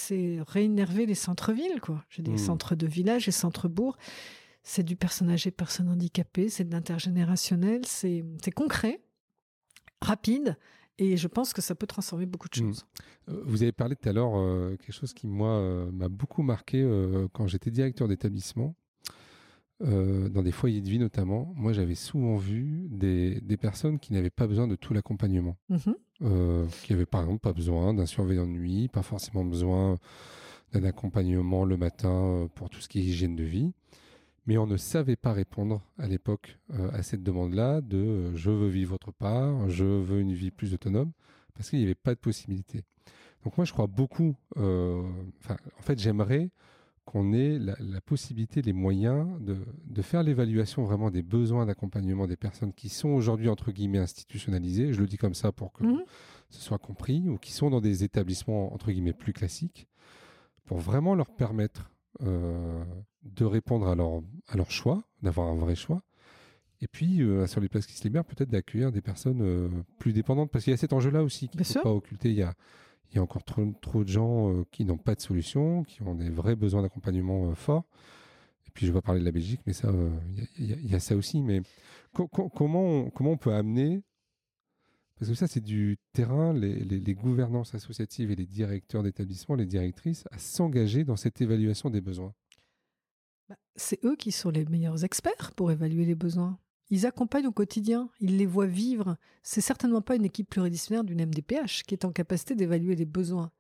réénerver 0.48 1.06
les 1.06 1.16
centres-villes, 1.16 1.82
quoi. 1.82 2.04
J'ai 2.10 2.24
des 2.24 2.32
mmh. 2.32 2.38
centres 2.38 2.76
de 2.76 2.88
village 2.88 3.28
et 3.28 3.32
centres-bourgs. 3.32 3.98
C'est 4.64 4.84
du 4.84 4.96
personne 4.96 5.30
âgée, 5.30 5.52
personne 5.52 5.90
handicapée, 5.90 6.48
c'est 6.48 6.64
de 6.64 6.72
l'intergénérationnel, 6.72 7.82
c'est 7.86 8.24
concret, 8.56 9.02
rapide. 10.04 10.58
Et 11.00 11.18
je 11.18 11.28
pense 11.28 11.54
que 11.54 11.62
ça 11.62 11.74
peut 11.74 11.88
transformer 11.88 12.28
beaucoup 12.28 12.48
de 12.50 12.62
mmh. 12.62 12.68
choses. 12.68 12.86
Euh, 13.30 13.42
vous 13.46 13.64
avez 13.64 13.72
parlé 13.72 13.96
tout 13.96 14.08
à 14.08 14.14
l'heure 14.14 14.36
euh, 14.36 14.78
quelque 14.78 14.94
chose 14.94 15.14
qui, 15.14 15.26
moi, 15.26 15.90
m'a 15.92 16.08
beaucoup 16.08 16.44
marqué 16.44 16.88
quand 17.34 17.48
j'étais 17.48 17.72
directeur 17.72 18.08
d'établissement. 18.08 18.76
dans 19.82 20.44
des 20.44 20.52
foyers 20.52 20.82
de 20.82 20.90
vie 20.90 21.00
notamment, 21.00 21.52
moi 21.56 21.74
j'avais 21.74 21.96
souvent 21.96 22.38
vu 22.38 22.88
des, 22.90 23.42
des 23.42 23.58
personnes 23.58 24.00
qui 24.00 24.14
n'avaient 24.14 24.30
pas 24.30 24.48
besoin 24.48 24.68
de 24.68 24.76
tout 24.76 24.94
l'accompagnement. 24.94 25.58
Mmh 25.70 25.94
euh, 26.24 26.66
qui 26.84 26.94
n'avaient 26.94 27.06
par 27.06 27.22
exemple 27.22 27.40
pas 27.40 27.54
besoin 27.54 27.94
d'un 27.94 28.06
surveillant 28.06 28.46
de 28.46 28.52
nuit, 28.52 28.88
pas 28.88 29.02
forcément 29.02 29.44
besoin 29.44 29.98
d'un 30.72 30.84
accompagnement 30.86 31.66
le 31.66 31.76
matin 31.76 32.10
euh, 32.10 32.48
pour 32.48 32.70
tout 32.70 32.80
ce 32.80 32.88
qui 32.88 33.00
est 33.00 33.04
hygiène 33.04 33.36
de 33.36 33.44
vie. 33.44 33.74
Mais 34.46 34.58
on 34.58 34.68
ne 34.68 34.78
savait 34.78 35.16
pas 35.16 35.32
répondre 35.32 35.82
à 35.98 36.08
l'époque 36.08 36.60
euh, 36.72 36.92
à 36.92 37.02
cette 37.02 37.24
demande-là 37.24 37.82
de 37.82 38.36
je 38.36 38.52
veux 38.52 38.68
vivre 38.68 38.96
autre 38.96 39.12
part, 39.12 39.70
je 39.70 39.86
veux 39.86 40.20
une 40.20 40.34
vie 40.34 40.52
plus 40.52 40.74
autonome, 40.74 41.12
parce 41.54 41.70
qu'il 41.70 41.80
n'y 41.80 41.86
avait 41.86 41.96
pas 41.96 42.14
de 42.14 42.20
possibilité. 42.20 42.84
Donc 43.44 43.58
moi 43.58 43.66
je 43.66 43.74
crois 43.74 43.88
beaucoup, 43.88 44.36
en 44.56 45.82
fait 45.82 46.00
j'aimerais 46.00 46.50
qu'on 47.06 47.34
ait 47.34 47.60
la, 47.60 48.02
possibilité, 48.02 48.62
les 48.62 48.74
moyens 48.74 49.28
de, 49.42 50.02
faire 50.02 50.24
l'évaluation 50.24 50.84
vraiment 50.84 51.12
des 51.12 51.22
besoins 51.22 51.66
d'accompagnement 51.66 52.28
des 52.28 52.38
personnes 52.38 52.74
qui 52.74 52.90
sont 52.90 53.10
aujourd'hui, 53.10 53.50
entre 53.50 53.72
guillemets, 53.72 54.00
institutionnalisées, 54.00 54.94
je 54.94 55.02
le 55.02 55.08
dis 55.08 55.18
comme 55.18 55.34
ça 55.34 55.52
pour 55.52 55.74
que 55.74 55.84
mhm. 55.84 56.04
ce 56.50 56.62
soit 56.62 56.80
compris, 56.80 57.28
ou 57.28 57.38
qui 57.38 57.52
sont 57.52 57.70
dans 57.70 57.82
des 57.82 58.04
établissements, 58.04 58.74
entre 58.74 58.92
guillemets, 58.92 59.14
plus 59.14 59.34
classiques, 59.34 59.88
pour 60.66 60.78
vraiment 60.78 61.16
leur 61.16 61.30
permettre 61.30 61.92
euh, 62.22 62.84
de 63.24 63.46
répondre 63.46 63.88
à 63.88 63.96
leur, 63.96 64.22
à 64.48 64.58
leur 64.58 64.72
choix, 64.72 65.04
d'avoir 65.22 65.48
un 65.48 65.56
vrai 65.56 65.76
choix, 65.76 66.02
et 66.84 66.88
puis, 66.88 67.22
euh, 67.22 67.48
sur 67.48 67.62
les 67.62 67.70
places 67.70 67.86
qui 67.86 67.94
se 67.94 68.04
libèrent, 68.04 68.26
peut-être 68.26 68.50
d'accueillir 68.50 68.92
des 68.92 69.00
personnes 69.00 69.42
euh, 69.42 69.70
plus 70.00 70.12
dépendantes. 70.12 70.52
Parce 70.52 70.66
qu'il 70.66 70.72
y 70.72 70.74
a 70.74 70.78
cet 70.78 70.92
enjeu-là 70.92 71.24
aussi 71.24 71.48
qu'il 71.48 71.62
ne 71.62 71.64
faut 71.64 71.82
pas 71.82 71.94
occulter. 71.94 72.30
Il 72.30 72.36
y 72.36 72.42
a, 72.44 72.54
il 73.10 73.16
y 73.16 73.20
a 73.20 73.24
encore 73.24 73.46
trop, 73.46 73.66
trop 73.82 74.04
de 74.04 74.10
gens 74.10 74.52
euh, 74.52 74.66
qui 74.70 74.84
n'ont 74.84 74.98
pas 74.98 75.16
de 75.16 75.22
solution, 75.22 75.86
qui 75.86 76.02
ont 76.02 76.14
des 76.14 76.30
vrais 76.30 76.58
besoins 76.58 76.82
d'accompagnement 76.82 77.56
forts. 77.56 77.86
Et 78.68 78.72
puis, 78.74 78.86
je 78.86 78.92
vais 78.92 78.98
pas 78.98 79.02
parler 79.02 79.22
de 79.22 79.26
la 79.26 79.32
Belgique, 79.32 79.62
mais 79.66 79.72
ça, 79.72 79.94
il 80.60 80.92
y, 80.92 80.94
a 80.94 81.00
ça 81.00 81.16
aussi. 81.16 81.42
Mais 81.42 81.62
comment, 82.12 82.86
on, 82.86 83.10
comment 83.12 83.32
on 83.32 83.38
peut 83.38 83.54
amener 83.54 84.02
parce 85.18 85.30
que 85.30 85.38
ça, 85.38 85.48
c'est 85.48 85.64
du 85.64 86.00
terrain, 86.12 86.52
les, 86.54 86.80
les, 86.80 87.14
gouvernances 87.14 87.74
associatives 87.76 88.32
et 88.32 88.36
les 88.36 88.48
directeurs 88.48 89.04
d'établissement, 89.04 89.56
les 89.56 89.68
directrices, 89.68 90.26
à 90.32 90.38
s'engager 90.38 91.06
dans 91.06 91.16
cette 91.16 91.40
évaluation 91.40 91.90
des 91.90 92.02
besoins? 92.02 92.34
C'est 93.76 94.04
eux 94.06 94.16
qui 94.16 94.32
sont 94.32 94.50
les 94.50 94.66
meilleurs 94.66 95.04
experts 95.04 95.52
pour 95.56 95.72
évaluer 95.72 96.06
les 96.06 96.16
besoins. 96.16 96.60
Ils 96.90 97.06
accompagnent 97.06 97.48
au 97.48 97.52
quotidien, 97.52 98.10
ils 98.20 98.38
les 98.38 98.46
voient 98.46 98.68
vivre. 98.68 99.18
C'est 99.42 99.62
certainement 99.62 100.02
pas 100.02 100.16
une 100.16 100.26
équipe 100.26 100.50
pluridisciplinaire 100.50 101.04
d'une 101.04 101.26
MDPH 101.26 101.84
qui 101.88 101.96
est 101.96 102.06
en 102.06 102.12
capacité 102.12 102.56
d'évaluer 102.56 102.96
les 102.96 103.06
besoins. 103.06 103.52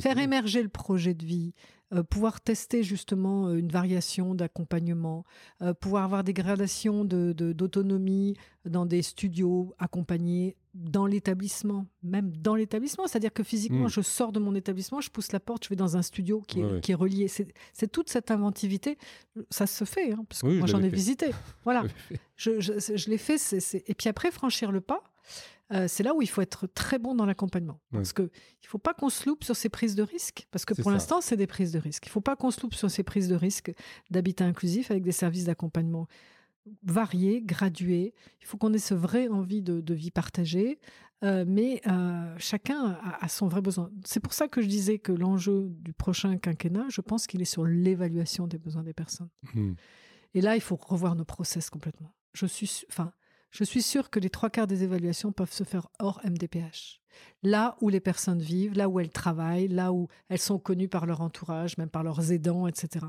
Faire 0.00 0.18
émerger 0.18 0.62
le 0.62 0.68
projet 0.68 1.14
de 1.14 1.24
vie, 1.24 1.52
euh, 1.94 2.02
pouvoir 2.02 2.40
tester 2.40 2.82
justement 2.82 3.46
euh, 3.46 3.58
une 3.58 3.68
variation 3.68 4.34
d'accompagnement, 4.34 5.24
euh, 5.62 5.72
pouvoir 5.72 6.02
avoir 6.02 6.24
des 6.24 6.32
gradations 6.32 7.04
d'autonomie 7.04 8.36
de, 8.64 8.70
dans 8.70 8.86
des 8.86 9.02
studios 9.02 9.72
accompagnés 9.78 10.56
dans 10.74 11.06
l'établissement, 11.06 11.86
même 12.02 12.32
dans 12.32 12.56
l'établissement. 12.56 13.06
C'est-à-dire 13.06 13.32
que 13.32 13.44
physiquement, 13.44 13.84
hmm. 13.84 13.90
je 13.90 14.00
sors 14.00 14.32
de 14.32 14.40
mon 14.40 14.56
établissement, 14.56 15.00
je 15.00 15.10
pousse 15.10 15.30
la 15.30 15.38
porte, 15.38 15.62
je 15.62 15.68
vais 15.68 15.76
dans 15.76 15.96
un 15.96 16.02
studio 16.02 16.42
qui 16.48 16.60
est, 16.60 16.80
qui 16.80 16.90
est 16.90 16.96
relié. 16.96 17.28
C'est 17.28 17.92
toute 17.92 18.10
cette 18.10 18.32
inventivité. 18.32 18.98
Ça 19.50 19.68
se 19.68 19.84
fait, 19.84 20.10
hein, 20.10 20.24
parce 20.28 20.42
que 20.42 20.58
moi 20.58 20.66
j'en 20.66 20.82
ai 20.82 20.88
visité. 20.88 21.30
Voilà, 21.62 21.84
je, 22.36 22.58
je, 22.58 22.80
je 22.80 23.10
l'ai 23.10 23.18
fait. 23.18 23.36
Et 23.86 23.94
puis 23.94 24.08
après, 24.08 24.32
franchir 24.32 24.72
le 24.72 24.80
pas, 24.80 25.04
euh, 25.72 25.86
c'est 25.88 26.02
là 26.02 26.14
où 26.14 26.22
il 26.22 26.28
faut 26.28 26.42
être 26.42 26.66
très 26.66 26.98
bon 26.98 27.14
dans 27.14 27.26
l'accompagnement. 27.26 27.80
Parce 27.92 28.12
qu'il 28.12 28.24
ne 28.24 28.68
faut 28.68 28.78
pas 28.78 28.94
qu'on 28.94 29.08
se 29.08 29.28
loupe 29.28 29.42
sur 29.42 29.56
ces 29.56 29.68
prises 29.68 29.94
de 29.94 30.02
risque, 30.02 30.46
parce 30.50 30.64
que 30.64 30.74
pour 30.74 30.90
l'instant, 30.90 31.20
c'est 31.20 31.36
des 31.36 31.46
prises 31.46 31.72
de 31.72 31.78
risque. 31.78 32.06
Il 32.06 32.10
ne 32.10 32.12
faut 32.12 32.20
pas 32.20 32.36
qu'on 32.36 32.50
se 32.50 32.60
loupe 32.60 32.74
sur 32.74 32.90
ces 32.90 33.02
prises 33.02 33.28
de 33.28 33.34
risque 33.34 33.72
d'habitat 34.10 34.44
inclusif 34.44 34.90
avec 34.90 35.02
des 35.02 35.12
services 35.12 35.44
d'accompagnement 35.44 36.06
variés, 36.82 37.42
gradués. 37.42 38.14
Il 38.40 38.46
faut 38.46 38.56
qu'on 38.56 38.72
ait 38.72 38.78
ce 38.78 38.94
vrai 38.94 39.28
envie 39.28 39.62
de, 39.62 39.94
vie 39.94 40.10
partagée, 40.10 40.78
euh, 41.24 41.44
mais 41.46 41.80
euh, 41.86 42.34
chacun 42.38 42.98
a, 43.20 43.28
son 43.28 43.48
vrai 43.48 43.60
besoin. 43.60 43.90
C'est 44.04 44.20
pour 44.20 44.32
ça 44.32 44.48
que 44.48 44.60
je 44.60 44.66
disais 44.66 44.98
que 44.98 45.12
l'enjeu 45.12 45.68
du 45.70 45.92
prochain 45.92 46.36
quinquennat, 46.38 46.86
je 46.88 47.00
pense 47.00 47.26
qu'il 47.26 47.42
est 47.42 47.46
sur 47.46 47.64
l'évaluation 47.64 48.46
des 48.46 48.58
besoins 48.58 48.82
des 48.82 48.94
personnes. 48.94 49.30
Mmh. 49.54 49.72
Et 50.34 50.40
là, 50.40 50.54
il 50.54 50.60
faut 50.60 50.76
revoir 50.76 51.14
nos 51.14 51.24
process 51.24 51.70
complètement. 51.70 52.12
Je 52.34 52.46
suis, 52.46 52.84
enfin, 52.90 53.12
je 53.50 53.64
suis 53.64 53.82
sûre 53.82 54.10
que 54.10 54.20
les 54.20 54.30
trois 54.30 54.50
quarts 54.50 54.66
des 54.66 54.82
évaluations 54.82 55.32
peuvent 55.32 55.52
se 55.52 55.64
faire 55.64 55.88
hors 55.98 56.20
MDPH. 56.24 57.00
Là 57.42 57.76
où 57.80 57.88
les 57.88 58.00
personnes 58.00 58.40
vivent, 58.40 58.74
là 58.74 58.88
où 58.88 59.00
elles 59.00 59.10
travaillent, 59.10 59.68
là 59.68 59.92
où 59.92 60.08
elles 60.28 60.38
sont 60.38 60.58
connues 60.58 60.88
par 60.88 61.06
leur 61.06 61.20
entourage, 61.20 61.78
même 61.78 61.88
par 61.88 62.02
leurs 62.02 62.32
aidants, 62.32 62.66
etc. 62.66 63.06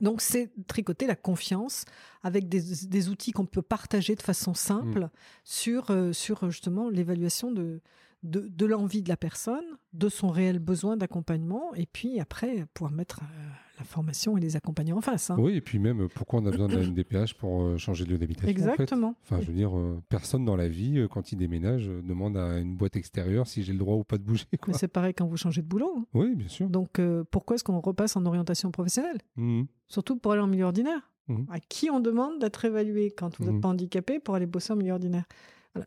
Donc 0.00 0.20
c'est 0.20 0.50
tricoter 0.66 1.06
la 1.06 1.16
confiance 1.16 1.84
avec 2.22 2.48
des, 2.48 3.08
outils 3.08 3.32
qu'on 3.32 3.46
peut 3.46 3.62
partager 3.62 4.14
de 4.14 4.22
façon 4.22 4.54
simple 4.54 5.04
mmh. 5.04 5.10
sur, 5.44 5.90
euh, 5.90 6.12
sur 6.12 6.50
justement 6.50 6.88
l'évaluation 6.90 7.50
de, 7.50 7.80
de, 8.22 8.66
l'envie 8.66 9.02
de 9.02 9.08
la 9.08 9.16
personne, 9.16 9.64
de 9.92 10.08
son 10.08 10.28
réel 10.28 10.58
besoin 10.58 10.96
d'accompagnement, 10.96 11.74
et 11.74 11.86
puis 11.86 12.20
après 12.20 12.66
pouvoir 12.74 12.92
mettre 12.92 13.20
euh, 13.22 13.48
la 13.78 13.84
formation 13.84 14.36
et 14.36 14.40
les 14.40 14.56
accompagner 14.56 14.92
en 14.92 15.00
face. 15.00 15.30
Hein. 15.30 15.36
Oui, 15.38 15.54
et 15.54 15.60
puis 15.60 15.78
même 15.78 16.08
pourquoi 16.08 16.40
on 16.40 16.46
a 16.46 16.50
besoin 16.50 16.68
d'un 16.68 16.82
MDPH 16.82 17.34
pour 17.34 17.62
euh, 17.62 17.76
changer 17.76 18.04
de 18.04 18.10
lieu 18.10 18.18
d'habitation 18.18 18.48
Exactement. 18.48 19.14
Enfin, 19.22 19.40
je 19.40 19.46
veux 19.46 19.54
dire, 19.54 19.76
euh, 19.76 20.02
personne 20.08 20.44
dans 20.44 20.56
la 20.56 20.68
vie, 20.68 21.06
quand 21.10 21.32
il 21.32 21.36
déménage, 21.36 21.86
demande 21.86 22.36
à 22.36 22.58
une 22.58 22.76
boîte 22.76 22.96
extérieure 22.96 23.46
si 23.46 23.62
j'ai 23.62 23.72
le 23.72 23.78
droit 23.78 23.96
ou 23.96 24.04
pas 24.04 24.18
de 24.18 24.24
bouger. 24.24 24.46
Mais 24.66 24.74
c'est 24.74 24.88
pareil 24.88 25.14
quand 25.14 25.26
vous 25.26 25.36
changez 25.36 25.62
de 25.62 25.68
boulot. 25.68 25.94
Hein. 25.96 26.06
Oui, 26.14 26.34
bien 26.34 26.48
sûr. 26.48 26.68
Donc 26.68 27.00
pourquoi 27.30 27.56
est-ce 27.56 27.64
qu'on 27.64 27.80
repasse 27.80 28.16
en 28.16 28.26
orientation 28.26 28.70
professionnelle? 28.70 29.18
Mmh. 29.36 29.64
Surtout 29.88 30.16
pour 30.16 30.32
aller 30.32 30.42
en 30.42 30.46
milieu 30.46 30.64
ordinaire. 30.64 31.12
Mmh. 31.28 31.44
À 31.50 31.58
qui 31.58 31.90
on 31.90 31.98
demande 31.98 32.38
d'être 32.38 32.64
évalué 32.64 33.10
quand 33.10 33.36
vous 33.36 33.44
n'êtes 33.44 33.54
mmh. 33.54 33.60
pas 33.60 33.68
handicapé 33.68 34.20
pour 34.20 34.36
aller 34.36 34.46
bosser 34.46 34.72
en 34.72 34.76
milieu 34.76 34.92
ordinaire? 34.92 35.24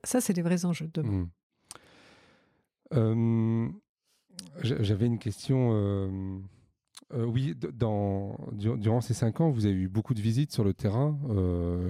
Ça, 0.03 0.21
c'est 0.21 0.33
les 0.33 0.41
vrais 0.41 0.65
enjeux 0.65 0.87
de 0.87 1.01
demain. 1.01 1.27
J'avais 4.61 5.05
une 5.05 5.19
question. 5.19 6.41
oui, 7.11 7.55
durant 7.55 9.01
ces 9.01 9.13
cinq 9.13 9.41
ans, 9.41 9.49
vous 9.49 9.65
avez 9.65 9.75
eu 9.75 9.87
beaucoup 9.87 10.13
de 10.13 10.21
visites 10.21 10.51
sur 10.51 10.63
le 10.63 10.73
terrain, 10.73 11.17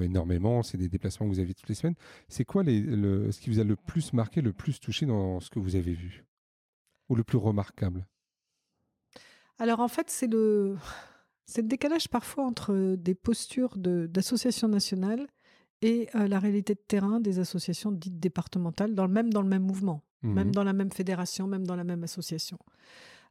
énormément. 0.01 0.63
C'est 0.63 0.77
des 0.77 0.89
déplacements 0.89 1.27
que 1.27 1.33
vous 1.33 1.39
avez 1.39 1.53
toutes 1.53 1.69
les 1.69 1.75
semaines. 1.75 1.95
C'est 2.27 2.45
quoi 2.45 2.63
ce 2.63 3.39
qui 3.39 3.49
vous 3.49 3.59
a 3.59 3.63
le 3.63 3.75
plus 3.75 4.13
marqué, 4.13 4.41
le 4.41 4.53
plus 4.53 4.79
touché 4.79 5.05
dans 5.05 5.39
ce 5.39 5.49
que 5.49 5.59
vous 5.59 5.75
avez 5.75 5.93
vu? 5.93 6.25
Ou 7.09 7.15
le 7.15 7.23
plus 7.23 7.37
remarquable? 7.37 8.05
Alors 9.57 9.81
en 9.81 9.89
fait, 9.89 10.09
c'est 10.09 10.27
le, 10.27 10.77
décalage 11.57 12.07
parfois 12.07 12.45
entre 12.45 12.95
des 12.95 13.15
postures 13.15 13.77
d'associations 13.77 14.67
nationales 14.67 15.27
et 15.81 16.09
la 16.13 16.39
réalité 16.39 16.75
de 16.75 16.79
terrain 16.79 17.19
des 17.19 17.39
associations 17.39 17.91
dites 17.91 18.19
départementales, 18.19 18.93
même 19.09 19.31
dans 19.31 19.41
le 19.41 19.47
même 19.47 19.63
mouvement 19.63 20.03
même 20.23 20.49
mmh 20.49 20.51
dans 20.51 20.63
la 20.63 20.73
même 20.73 20.91
fédération, 20.91 21.47
même 21.47 21.65
dans 21.65 21.75
la 21.75 21.83
même 21.83 22.03
association. 22.03 22.57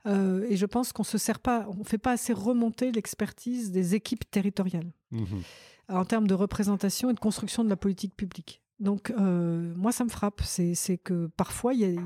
Euh, 0.06 0.46
et 0.48 0.56
je 0.56 0.66
pense 0.66 0.92
qu'on 0.92 1.04
se 1.04 1.18
sert 1.18 1.40
pas, 1.40 1.68
on 1.78 1.84
fait 1.84 1.98
pas 1.98 2.12
assez 2.12 2.32
remonter 2.32 2.92
l'expertise 2.92 3.72
des 3.72 3.94
équipes 3.94 4.30
territoriales 4.30 4.90
mmh 5.10 5.24
en 5.90 6.04
termes 6.04 6.26
de 6.26 6.34
représentation 6.34 7.08
et 7.08 7.14
de 7.14 7.18
construction 7.18 7.64
de 7.64 7.70
la 7.70 7.76
politique 7.76 8.14
publique. 8.14 8.60
Donc 8.80 9.10
euh, 9.10 9.72
moi, 9.74 9.90
ça 9.92 10.04
me 10.04 10.10
frappe, 10.10 10.42
c'est 10.42 10.98
que 10.98 11.28
parfois 11.36 11.74
il 11.74 11.80
y 11.80 11.84
a, 11.84 12.00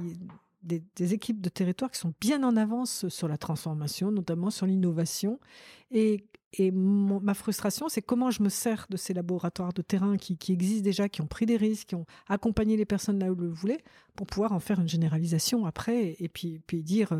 des, 0.62 1.14
équipes 1.14 1.40
de 1.40 1.48
territoire 1.48 1.90
qui 1.90 1.98
sont 1.98 2.14
bien 2.20 2.42
en 2.42 2.56
avance 2.56 3.08
sur 3.08 3.28
la 3.28 3.36
transformation, 3.36 4.10
notamment 4.10 4.50
sur 4.50 4.66
l'innovation, 4.66 5.40
et 5.90 6.24
ma 6.60 7.34
frustration, 7.34 7.88
c'est 7.88 8.02
comment 8.02 8.30
je 8.30 8.42
me 8.42 8.48
sers 8.48 8.86
de 8.90 8.96
ces 8.96 9.14
laboratoires 9.14 9.72
de 9.72 9.82
terrain 9.82 10.16
qui, 10.16 10.36
existent 10.52 10.84
déjà, 10.84 11.08
qui 11.08 11.22
ont 11.22 11.26
pris 11.26 11.46
des 11.46 11.56
risques, 11.56 11.88
qui 11.88 11.94
ont 11.94 12.06
accompagné 12.28 12.76
les 12.76 12.84
personnes 12.84 13.18
là 13.18 13.30
où 13.30 13.34
le 13.34 13.48
voulaient, 13.48 13.82
pour 14.16 14.26
pouvoir 14.26 14.52
en 14.52 14.60
faire 14.60 14.80
une 14.80 14.88
généralisation 14.88 15.64
après, 15.64 16.16
et 16.18 16.28
puis, 16.28 16.62
dire 16.82 17.12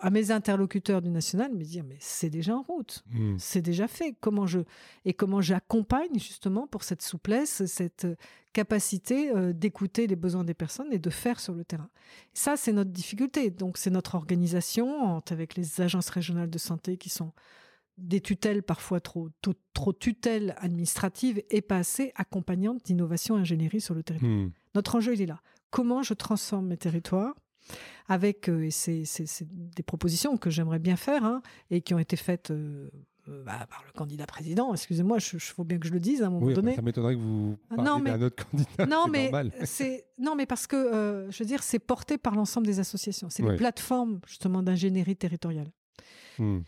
à 0.00 0.10
mes 0.10 0.30
interlocuteurs 0.30 1.00
du 1.00 1.10
national, 1.10 1.52
me 1.52 1.62
dire 1.62 1.84
mais 1.84 1.96
c'est 2.00 2.30
déjà 2.30 2.56
en 2.56 2.62
route, 2.62 3.04
Hmm. 3.12 3.36
c'est 3.38 3.62
déjà 3.62 3.86
fait. 3.86 4.16
Comment 4.20 4.46
je 4.46 4.60
et 5.04 5.14
comment 5.14 5.40
j'accompagne 5.40 6.14
justement 6.14 6.66
pour 6.66 6.82
cette 6.82 7.02
souplesse, 7.02 7.64
cette 7.66 8.06
capacité 8.52 9.30
euh, 9.30 9.52
d'écouter 9.52 10.06
les 10.06 10.16
besoins 10.16 10.44
des 10.44 10.54
personnes 10.54 10.92
et 10.92 10.98
de 10.98 11.10
faire 11.10 11.40
sur 11.40 11.54
le 11.54 11.64
terrain. 11.64 11.88
Ça, 12.32 12.56
c'est 12.56 12.72
notre 12.72 12.90
difficulté. 12.90 13.50
Donc, 13.50 13.78
c'est 13.78 13.90
notre 13.90 14.14
organisation 14.14 15.20
avec 15.30 15.56
les 15.56 15.80
agences 15.80 16.08
régionales 16.08 16.50
de 16.50 16.58
santé 16.58 16.96
qui 16.96 17.08
sont 17.08 17.32
des 17.98 18.20
tutelles 18.20 18.62
parfois 18.62 19.00
trop, 19.00 19.28
trop, 19.40 19.54
trop 19.72 19.92
tutelles 19.92 20.54
administratives 20.58 21.42
et 21.50 21.62
pas 21.62 21.78
assez 21.78 22.12
accompagnantes 22.16 22.84
d'innovation 22.84 23.36
et 23.36 23.40
ingénierie 23.40 23.80
sur 23.80 23.94
le 23.94 24.02
territoire. 24.02 24.30
Hmm. 24.30 24.50
Notre 24.74 24.96
enjeu, 24.96 25.14
il 25.14 25.22
est 25.22 25.26
là. 25.26 25.40
Comment 25.70 26.02
je 26.02 26.14
transforme 26.14 26.68
mes 26.68 26.76
territoires 26.76 27.34
avec, 28.08 28.48
euh, 28.48 28.64
et 28.66 28.70
c'est 28.70 29.04
des 29.48 29.82
propositions 29.82 30.36
que 30.36 30.50
j'aimerais 30.50 30.78
bien 30.78 30.96
faire 30.96 31.24
hein, 31.24 31.42
et 31.70 31.80
qui 31.80 31.94
ont 31.94 31.98
été 31.98 32.16
faites 32.16 32.50
euh, 32.50 32.90
euh, 33.28 33.42
bah, 33.44 33.66
par 33.70 33.82
le 33.86 33.92
candidat 33.92 34.26
président. 34.26 34.72
Excusez-moi, 34.74 35.16
il 35.32 35.40
faut 35.40 35.64
bien 35.64 35.78
que 35.78 35.86
je 35.88 35.92
le 35.92 36.00
dise 36.00 36.22
à 36.22 36.26
un 36.26 36.30
moment 36.30 36.46
Oui, 36.46 36.54
donné. 36.54 36.74
ça 36.74 36.82
m'étonnerait 36.82 37.14
que 37.14 37.20
vous 37.20 37.56
Ah, 37.70 37.76
parliez 37.76 37.90
non, 37.90 37.98
mais- 38.00 38.10
d'un 38.10 38.22
autre 38.22 38.44
candidat. 38.50 38.86
Non 38.86 39.06
mais, 39.10 39.30
c'est, 39.64 40.04
non, 40.18 40.34
mais 40.34 40.44
parce 40.46 40.66
que, 40.66 40.76
euh, 40.76 41.30
je 41.30 41.38
veux 41.42 41.46
dire, 41.46 41.62
c'est 41.62 41.78
porté 41.78 42.18
par 42.18 42.34
l'ensemble 42.34 42.66
des 42.66 42.80
associations. 42.80 43.30
C'est 43.30 43.42
Ouais. 43.42 43.52
les 43.52 43.56
plateformes, 43.56 44.20
justement, 44.26 44.62
d'ingénierie 44.62 45.16
territoriale. 45.16 45.70
Hmm. 46.38 46.60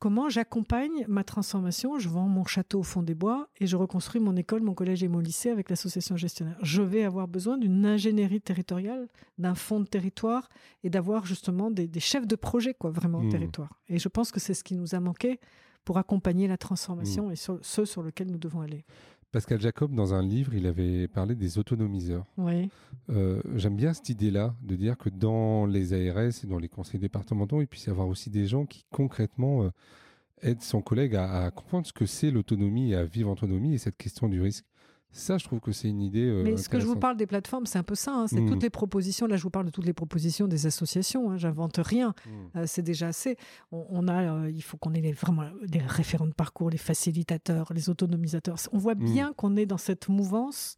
Comment 0.00 0.28
j'accompagne 0.28 1.06
ma 1.08 1.24
transformation 1.24 1.98
Je 1.98 2.08
vends 2.10 2.28
mon 2.28 2.44
château 2.44 2.80
au 2.80 2.82
fond 2.82 3.02
des 3.02 3.14
bois 3.14 3.48
et 3.58 3.66
je 3.66 3.76
reconstruis 3.76 4.20
mon 4.20 4.36
école, 4.36 4.60
mon 4.62 4.74
collège 4.74 5.02
et 5.02 5.08
mon 5.08 5.18
lycée 5.20 5.48
avec 5.48 5.70
l'association 5.70 6.16
gestionnaire. 6.16 6.58
Je 6.62 6.82
vais 6.82 7.04
avoir 7.04 7.26
besoin 7.26 7.56
d'une 7.56 7.86
ingénierie 7.86 8.40
territoriale, 8.42 9.08
d'un 9.38 9.54
fonds 9.54 9.80
de 9.80 9.86
territoire 9.86 10.48
et 10.82 10.90
d'avoir 10.90 11.24
justement 11.24 11.70
des, 11.70 11.86
des 11.86 12.00
chefs 12.00 12.26
de 12.26 12.36
projet, 12.36 12.74
quoi, 12.74 12.90
vraiment, 12.90 13.20
Mmh. 13.20 13.26
au 13.28 13.30
territoire. 13.30 13.70
Et 13.88 13.98
je 13.98 14.08
pense 14.08 14.30
que 14.32 14.40
c'est 14.40 14.54
ce 14.54 14.64
qui 14.64 14.74
nous 14.74 14.94
a 14.94 15.00
manqué 15.00 15.38
pour 15.84 15.98
accompagner 15.98 16.48
la 16.48 16.56
transformation 16.56 17.30
et 17.30 17.36
sur, 17.36 17.58
ce 17.62 17.84
sur 17.84 18.02
lequel 18.02 18.30
nous 18.30 18.38
devons 18.38 18.60
aller. 18.62 18.84
Pascal 19.34 19.60
Jacob, 19.60 19.92
dans 19.92 20.14
un 20.14 20.22
livre, 20.22 20.54
il 20.54 20.64
avait 20.64 21.08
parlé 21.08 21.34
des 21.34 21.58
autonomiseurs. 21.58 22.24
Oui. 22.38 22.70
Euh, 23.10 23.42
J'aime 23.56 23.74
bien 23.74 23.92
cette 23.92 24.08
idée-là, 24.08 24.54
de 24.62 24.76
dire 24.76 24.96
que 24.96 25.08
dans 25.08 25.66
les 25.66 25.92
ARS 25.92 26.44
et 26.44 26.46
dans 26.46 26.60
les 26.60 26.68
conseils 26.68 27.00
départementaux, 27.00 27.60
il 27.60 27.66
puisse 27.66 27.86
y 27.86 27.90
avoir 27.90 28.06
aussi 28.06 28.30
des 28.30 28.46
gens 28.46 28.64
qui 28.64 28.84
concrètement 28.92 29.64
euh, 29.64 29.70
aident 30.42 30.62
son 30.62 30.82
collègue 30.82 31.16
à, 31.16 31.46
à 31.46 31.50
comprendre 31.50 31.84
ce 31.84 31.92
que 31.92 32.06
c'est 32.06 32.30
l'autonomie 32.30 32.92
et 32.92 32.94
à 32.94 33.04
vivre 33.04 33.28
en 33.28 33.32
autonomie 33.32 33.74
et 33.74 33.78
cette 33.78 33.96
question 33.96 34.28
du 34.28 34.40
risque. 34.40 34.64
Ça, 35.16 35.38
je 35.38 35.44
trouve 35.44 35.60
que 35.60 35.70
c'est 35.70 35.88
une 35.88 36.02
idée. 36.02 36.26
euh, 36.26 36.42
Mais 36.42 36.56
ce 36.56 36.68
que 36.68 36.80
je 36.80 36.86
vous 36.86 36.96
parle 36.96 37.16
des 37.16 37.26
plateformes, 37.28 37.66
c'est 37.66 37.78
un 37.78 37.84
peu 37.84 37.94
ça. 37.94 38.12
hein. 38.12 38.26
C'est 38.26 38.40
Mm. 38.40 38.48
toutes 38.48 38.62
les 38.64 38.68
propositions. 38.70 39.26
Là, 39.28 39.36
je 39.36 39.42
vous 39.44 39.50
parle 39.50 39.66
de 39.66 39.70
toutes 39.70 39.86
les 39.86 39.92
propositions 39.92 40.48
des 40.48 40.66
associations. 40.66 41.30
hein. 41.30 41.36
J'invente 41.36 41.76
rien. 41.78 42.14
Hmm. 42.26 42.58
Euh, 42.58 42.64
c'est 42.66 42.82
déjà 42.82 43.06
assez. 43.08 43.36
On, 43.70 43.86
on 43.90 44.08
a, 44.08 44.22
euh, 44.24 44.50
il 44.50 44.62
faut 44.62 44.76
qu'on 44.76 44.92
ait 44.92 45.00
les, 45.00 45.12
vraiment 45.12 45.44
des 45.64 45.78
référents 45.78 46.26
de 46.26 46.32
parcours, 46.32 46.68
les 46.68 46.78
facilitateurs, 46.78 47.72
les 47.72 47.88
autonomisateurs. 47.90 48.56
On 48.72 48.78
voit 48.78 48.96
Mm. 48.96 49.04
bien 49.04 49.32
qu'on 49.36 49.56
est 49.56 49.66
dans 49.66 49.78
cette 49.78 50.08
mouvance 50.08 50.76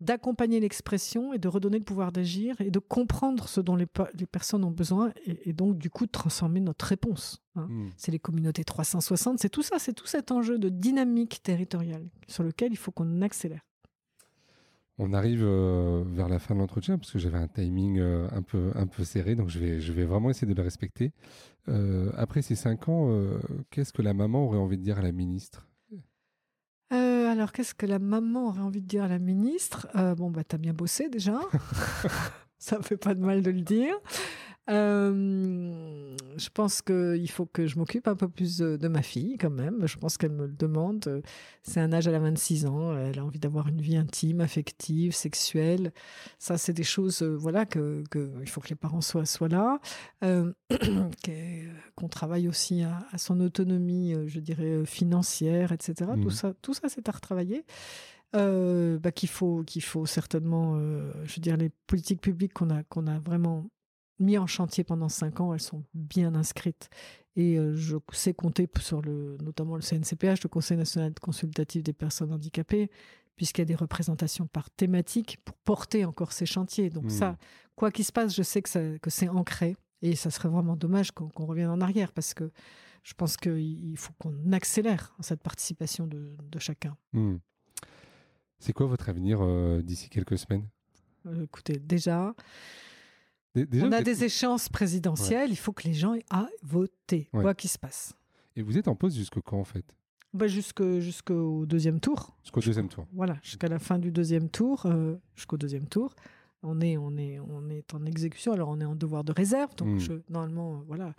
d'accompagner 0.00 0.60
l'expression 0.60 1.32
et 1.32 1.38
de 1.38 1.48
redonner 1.48 1.78
le 1.78 1.84
pouvoir 1.84 2.12
d'agir 2.12 2.60
et 2.60 2.70
de 2.70 2.78
comprendre 2.78 3.48
ce 3.48 3.60
dont 3.60 3.76
les, 3.76 3.86
les 4.18 4.26
personnes 4.26 4.64
ont 4.64 4.70
besoin 4.70 5.12
et, 5.26 5.50
et 5.50 5.52
donc 5.52 5.78
du 5.78 5.90
coup 5.90 6.06
de 6.06 6.10
transformer 6.10 6.60
notre 6.60 6.84
réponse. 6.84 7.42
hein. 7.56 7.66
Hmm. 7.70 7.90
C'est 7.96 8.12
les 8.12 8.18
communautés 8.18 8.64
360, 8.64 9.38
c'est 9.38 9.48
tout 9.48 9.62
ça, 9.62 9.78
c'est 9.78 9.92
tout 9.92 10.06
cet 10.06 10.30
enjeu 10.32 10.58
de 10.58 10.68
dynamique 10.68 11.42
territoriale 11.42 12.08
sur 12.26 12.42
lequel 12.42 12.72
il 12.72 12.76
faut 12.76 12.90
qu'on 12.90 13.22
accélère. 13.22 13.62
On 14.96 15.12
arrive 15.12 15.42
euh, 15.42 16.04
vers 16.06 16.28
la 16.28 16.38
fin 16.38 16.54
de 16.54 16.60
l'entretien 16.60 16.98
parce 16.98 17.10
que 17.10 17.18
j'avais 17.18 17.38
un 17.38 17.48
timing 17.48 17.98
euh, 17.98 18.28
un, 18.30 18.42
peu, 18.42 18.70
un 18.76 18.86
peu 18.86 19.02
serré, 19.02 19.34
donc 19.34 19.48
je 19.48 19.58
vais, 19.58 19.80
je 19.80 19.92
vais 19.92 20.04
vraiment 20.04 20.30
essayer 20.30 20.46
de 20.46 20.56
le 20.56 20.62
respecter. 20.62 21.12
Euh, 21.68 22.12
après 22.16 22.42
ces 22.42 22.54
cinq 22.54 22.88
ans, 22.88 23.10
qu'est-ce 23.70 23.92
que 23.92 24.02
la 24.02 24.14
maman 24.14 24.44
aurait 24.44 24.58
envie 24.58 24.76
de 24.76 24.82
dire 24.82 24.98
à 24.98 25.02
la 25.02 25.12
ministre? 25.12 25.66
Alors, 27.34 27.50
qu'est-ce 27.52 27.74
que 27.74 27.84
la 27.84 27.98
maman 27.98 28.46
aurait 28.48 28.60
envie 28.60 28.80
de 28.80 28.86
dire 28.86 29.02
à 29.02 29.08
la 29.08 29.18
ministre? 29.18 29.88
Euh, 29.96 30.14
Bon, 30.14 30.30
bah, 30.30 30.44
t'as 30.46 30.56
bien 30.56 30.72
bossé 30.72 31.08
déjà. 31.08 31.40
Ça 32.58 32.80
fait 32.80 32.96
pas 32.96 33.14
de 33.14 33.20
mal 33.20 33.42
de 33.42 33.50
le 33.50 33.60
dire. 33.60 33.94
Euh, 34.70 36.16
je 36.36 36.48
pense 36.48 36.82
qu'il 36.82 37.30
faut 37.30 37.46
que 37.46 37.66
je 37.66 37.78
m'occupe 37.78 38.08
un 38.08 38.16
peu 38.16 38.28
plus 38.28 38.58
de, 38.58 38.76
de 38.76 38.88
ma 38.88 39.02
fille, 39.02 39.36
quand 39.38 39.50
même. 39.50 39.86
Je 39.86 39.96
pense 39.98 40.16
qu'elle 40.16 40.32
me 40.32 40.46
le 40.46 40.52
demande. 40.52 41.22
C'est 41.62 41.80
un 41.80 41.92
âge, 41.92 42.06
elle 42.08 42.14
a 42.14 42.18
26 42.20 42.66
ans. 42.66 42.96
Elle 42.96 43.18
a 43.18 43.24
envie 43.24 43.38
d'avoir 43.38 43.68
une 43.68 43.80
vie 43.80 43.96
intime, 43.96 44.40
affective, 44.40 45.12
sexuelle. 45.14 45.92
Ça, 46.38 46.58
c'est 46.58 46.72
des 46.72 46.82
choses, 46.82 47.22
euh, 47.22 47.36
voilà, 47.36 47.66
que, 47.66 48.02
que 48.10 48.30
il 48.40 48.48
faut 48.48 48.60
que 48.60 48.68
les 48.68 48.74
parents 48.74 49.00
soient, 49.00 49.26
soient 49.26 49.48
là. 49.48 49.80
Euh, 50.24 50.52
qu'est- 51.22 51.68
qu'on 51.94 52.08
travaille 52.08 52.48
aussi 52.48 52.82
à, 52.82 53.06
à 53.12 53.18
son 53.18 53.40
autonomie, 53.40 54.14
euh, 54.14 54.26
je 54.26 54.40
dirais, 54.40 54.64
euh, 54.64 54.84
financière, 54.84 55.72
etc. 55.72 56.10
Tout 56.22 56.30
ça, 56.30 56.54
tout 56.62 56.74
ça 56.74 56.88
c'est 56.88 57.08
à 57.08 57.12
retravailler. 57.12 57.64
Euh, 58.34 58.98
bah, 58.98 59.12
qu'il 59.12 59.28
faut, 59.28 59.62
qu'il 59.62 59.82
faut 59.82 60.06
certainement, 60.06 60.74
euh, 60.76 61.12
je 61.24 61.36
veux 61.36 61.40
dire, 61.40 61.56
les 61.56 61.70
politiques 61.86 62.20
publiques 62.20 62.52
qu'on 62.52 62.68
a, 62.70 62.82
qu'on 62.82 63.06
a 63.06 63.20
vraiment 63.20 63.70
mis 64.18 64.38
en 64.38 64.46
chantier 64.46 64.84
pendant 64.84 65.08
cinq 65.08 65.40
ans, 65.40 65.52
elles 65.54 65.60
sont 65.60 65.84
bien 65.94 66.34
inscrites. 66.34 66.88
Et 67.36 67.58
euh, 67.58 67.74
je 67.74 67.96
sais 68.12 68.32
compter 68.32 68.68
sur 68.78 69.02
le, 69.02 69.36
notamment 69.42 69.74
le 69.76 69.82
CNCPH, 69.82 70.42
le 70.44 70.48
Conseil 70.48 70.76
national 70.76 71.12
consultatif 71.20 71.82
des 71.82 71.92
personnes 71.92 72.32
handicapées, 72.32 72.90
puisqu'il 73.34 73.62
y 73.62 73.62
a 73.62 73.66
des 73.66 73.74
représentations 73.74 74.46
par 74.46 74.70
thématique 74.70 75.38
pour 75.44 75.56
porter 75.56 76.04
encore 76.04 76.30
ces 76.32 76.46
chantiers. 76.46 76.90
Donc 76.90 77.10
ça, 77.10 77.36
quoi 77.74 77.90
qu'il 77.90 78.04
se 78.04 78.12
passe, 78.12 78.34
je 78.36 78.42
sais 78.44 78.62
que, 78.62 78.68
ça- 78.68 78.98
que 79.00 79.10
c'est 79.10 79.28
ancré. 79.28 79.76
Et 80.02 80.14
ça 80.16 80.30
serait 80.30 80.48
vraiment 80.50 80.76
dommage 80.76 81.10
qu'on 81.12 81.46
revienne 81.46 81.70
en 81.70 81.80
arrière, 81.80 82.12
parce 82.12 82.34
que 82.34 82.52
je 83.02 83.14
pense 83.14 83.36
qu'il 83.36 83.58
il 83.90 83.96
faut 83.96 84.12
qu'on 84.18 84.52
accélère 84.52 85.14
cette 85.20 85.42
participation 85.42 86.06
de, 86.06 86.36
de 86.52 86.58
chacun. 86.58 86.96
Hmm. 87.14 87.36
C'est 88.58 88.72
quoi 88.72 88.86
votre 88.86 89.08
avenir 89.08 89.38
euh, 89.42 89.82
d'ici 89.82 90.08
quelques 90.08 90.38
semaines? 90.38 90.66
Euh, 91.26 91.44
écoutez, 91.44 91.78
déjà, 91.78 92.34
Dé- 92.36 92.42
déjà, 93.54 93.86
on 93.86 93.92
a 93.92 94.02
des 94.02 94.24
échéances 94.24 94.68
présidentielles, 94.68 95.50
il 95.50 95.56
faut 95.56 95.72
que 95.72 95.84
les 95.84 95.94
gens 95.94 96.14
aient 96.14 96.24
voté, 96.62 97.28
Ouais. 97.32 97.42
quoi 97.42 97.54
qu'il 97.54 97.70
se 97.70 97.78
passe. 97.78 98.14
Et 98.56 98.62
vous 98.62 98.76
êtes 98.78 98.88
en 98.88 98.94
pause 98.94 99.16
jusque 99.16 99.40
quand 99.40 99.58
en 99.58 99.64
fait? 99.64 99.84
Bah, 100.32 100.46
jusqu'au 100.48 101.64
deuxième 101.66 102.00
tour. 102.00 102.36
Jusqu'au 102.42 102.60
deuxième 102.60 102.88
tour. 102.88 103.06
Voilà, 103.12 103.36
jusqu'à 103.42 103.68
la 103.68 103.78
fin 103.78 103.98
du 103.98 104.10
deuxième 104.10 104.48
tour, 104.48 104.86
euh, 104.86 105.16
jusqu'au 105.36 105.56
deuxième 105.56 105.86
tour, 105.86 106.14
on 106.62 106.80
est, 106.80 106.96
on, 106.96 107.16
est, 107.16 107.38
on 107.40 107.68
est 107.68 107.94
en 107.94 108.04
exécution. 108.06 108.52
Alors, 108.52 108.68
on 108.70 108.80
est 108.80 108.84
en 108.84 108.94
devoir 108.96 109.22
de 109.22 109.32
réserve. 109.32 109.74
Donc, 109.76 109.88
Mm. 109.88 109.98
je- 109.98 110.12
normalement, 110.30 110.74
euh, 110.74 110.84
voilà, 110.88 111.06
euh, 111.08 111.12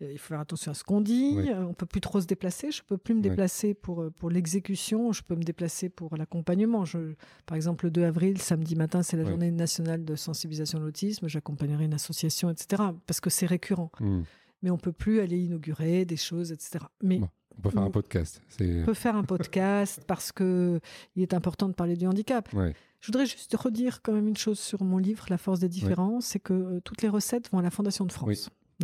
il 0.00 0.18
faut 0.18 0.28
faire 0.28 0.40
attention 0.40 0.70
à 0.72 0.74
ce 0.74 0.82
qu'on 0.84 1.00
dit. 1.00 1.34
Oui. 1.36 1.50
Euh, 1.50 1.64
on 1.64 1.74
peut 1.74 1.86
plus 1.86 2.00
trop 2.00 2.20
se 2.20 2.26
déplacer. 2.26 2.70
Je 2.70 2.82
peux 2.82 2.96
plus 2.96 3.14
me 3.14 3.20
déplacer 3.20 3.74
pour, 3.74 4.02
euh, 4.02 4.10
pour 4.10 4.30
l'exécution. 4.30 5.12
Je 5.12 5.22
peux 5.22 5.34
me 5.34 5.42
déplacer 5.42 5.88
pour 5.88 6.16
l'accompagnement. 6.16 6.84
Je- 6.84 7.14
Par 7.46 7.56
exemple, 7.56 7.84
le 7.86 7.90
2 7.90 8.04
avril, 8.04 8.38
samedi 8.40 8.76
matin, 8.76 9.02
c'est 9.02 9.16
la 9.16 9.24
journée 9.30 9.50
nationale 9.50 10.04
de 10.04 10.14
sensibilisation 10.16 10.78
à 10.78 10.82
l'autisme. 10.82 11.28
J'accompagnerai 11.28 11.84
une 11.84 11.94
association, 11.94 12.50
etc. 12.50 12.82
Parce 13.06 13.20
que 13.20 13.30
c'est 13.30 13.46
récurrent. 13.46 13.90
Hmm. 14.00 14.22
Mais 14.62 14.70
on 14.70 14.78
peut 14.78 14.92
plus 14.92 15.20
aller 15.20 15.38
inaugurer 15.38 16.04
des 16.04 16.16
choses, 16.16 16.52
etc. 16.52 16.84
Mais 17.02 17.18
Bon. 17.18 17.28
On 17.58 17.62
peut 17.62 17.70
faire 17.70 17.82
un 17.82 17.90
podcast. 17.90 18.40
On 18.82 18.84
peut 18.86 18.94
faire 18.94 19.16
un 19.16 19.24
podcast 19.24 20.02
parce 20.06 20.32
que 20.32 20.80
il 21.14 21.22
est 21.22 21.34
important 21.34 21.68
de 21.68 21.74
parler 21.74 21.94
du 21.96 22.06
handicap. 22.06 22.48
Je 23.00 23.06
voudrais 23.06 23.26
juste 23.26 23.54
redire 23.54 24.00
quand 24.02 24.12
même 24.12 24.28
une 24.28 24.36
chose 24.36 24.58
sur 24.58 24.82
mon 24.82 24.96
livre, 24.98 25.26
La 25.28 25.36
force 25.38 25.60
des 25.60 25.68
différences, 25.68 26.26
c'est 26.26 26.38
que 26.38 26.52
euh, 26.54 26.80
toutes 26.84 27.02
les 27.02 27.08
recettes 27.08 27.50
vont 27.50 27.58
à 27.58 27.62
la 27.62 27.70
Fondation 27.70 28.04
de 28.06 28.12
France. 28.12 28.26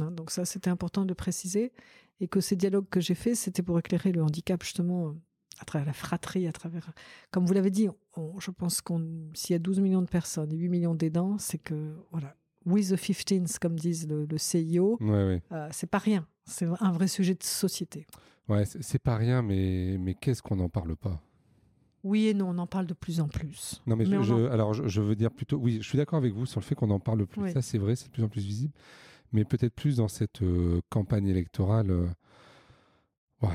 Hein, 0.00 0.10
donc 0.10 0.30
ça, 0.30 0.44
c'était 0.44 0.70
important 0.70 1.04
de 1.04 1.14
préciser. 1.14 1.72
Et 2.20 2.28
que 2.28 2.40
ces 2.40 2.56
dialogues 2.56 2.88
que 2.90 3.00
j'ai 3.00 3.14
faits, 3.14 3.36
c'était 3.36 3.62
pour 3.62 3.78
éclairer 3.78 4.10
le 4.12 4.22
handicap, 4.22 4.62
justement, 4.62 5.14
à 5.60 5.64
travers 5.64 5.86
la 5.86 5.92
fratrie, 5.92 6.46
à 6.46 6.52
travers... 6.52 6.90
Comme 7.30 7.44
vous 7.46 7.52
l'avez 7.52 7.70
dit, 7.70 7.88
on- 8.16 8.38
je 8.40 8.50
pense 8.50 8.80
qu'on 8.80 9.06
s'il 9.34 9.52
y 9.52 9.56
a 9.56 9.58
12 9.58 9.80
millions 9.80 10.02
de 10.02 10.08
personnes 10.08 10.50
et 10.52 10.56
8 10.56 10.68
millions 10.70 10.94
d'aidants, 10.94 11.36
c'est 11.38 11.58
que, 11.58 11.94
voilà, 12.12 12.34
with 12.64 12.88
the 12.88 12.96
15s, 12.96 13.58
comme 13.58 13.78
disent 13.78 14.08
le, 14.08 14.24
le 14.24 14.38
CIO, 14.38 14.96
Ouais, 15.00 15.08
ouais. 15.10 15.42
euh, 15.52 15.68
c'est 15.72 15.88
pas 15.90 15.98
rien. 15.98 16.26
C'est 16.46 16.66
un 16.80 16.92
vrai 16.92 17.08
sujet 17.08 17.34
de 17.34 17.42
société. 17.42 18.06
Ouais, 18.48 18.64
c'est 18.64 18.98
pas 19.02 19.16
rien, 19.16 19.42
mais, 19.42 19.98
mais 19.98 20.14
qu'est-ce 20.14 20.40
qu'on 20.42 20.56
n'en 20.56 20.68
parle 20.68 20.96
pas? 20.96 21.20
Oui 22.04 22.28
et 22.28 22.34
non, 22.34 22.50
on 22.50 22.58
en 22.58 22.66
parle 22.68 22.86
de 22.86 22.94
plus 22.94 23.20
en 23.20 23.26
plus. 23.28 23.82
Non, 23.86 23.96
mais, 23.96 24.04
je, 24.06 24.48
alors 24.50 24.72
je, 24.72 24.86
je 24.86 25.00
veux 25.00 25.16
dire 25.16 25.32
plutôt, 25.32 25.56
oui, 25.58 25.78
je 25.82 25.88
suis 25.88 25.98
d'accord 25.98 26.18
avec 26.18 26.32
vous 26.32 26.46
sur 26.46 26.60
le 26.60 26.64
fait 26.64 26.76
qu'on 26.76 26.90
en 26.90 27.00
parle 27.00 27.26
plus. 27.26 27.42
Oui. 27.42 27.52
Ça, 27.52 27.62
c'est 27.62 27.78
vrai, 27.78 27.96
c'est 27.96 28.06
de 28.06 28.12
plus 28.12 28.22
en 28.22 28.28
plus 28.28 28.42
visible, 28.42 28.72
mais 29.32 29.44
peut-être 29.44 29.74
plus 29.74 29.96
dans 29.96 30.08
cette 30.08 30.42
euh, 30.42 30.80
campagne 30.90 31.26
électorale. 31.28 31.90
euh, 31.90 32.06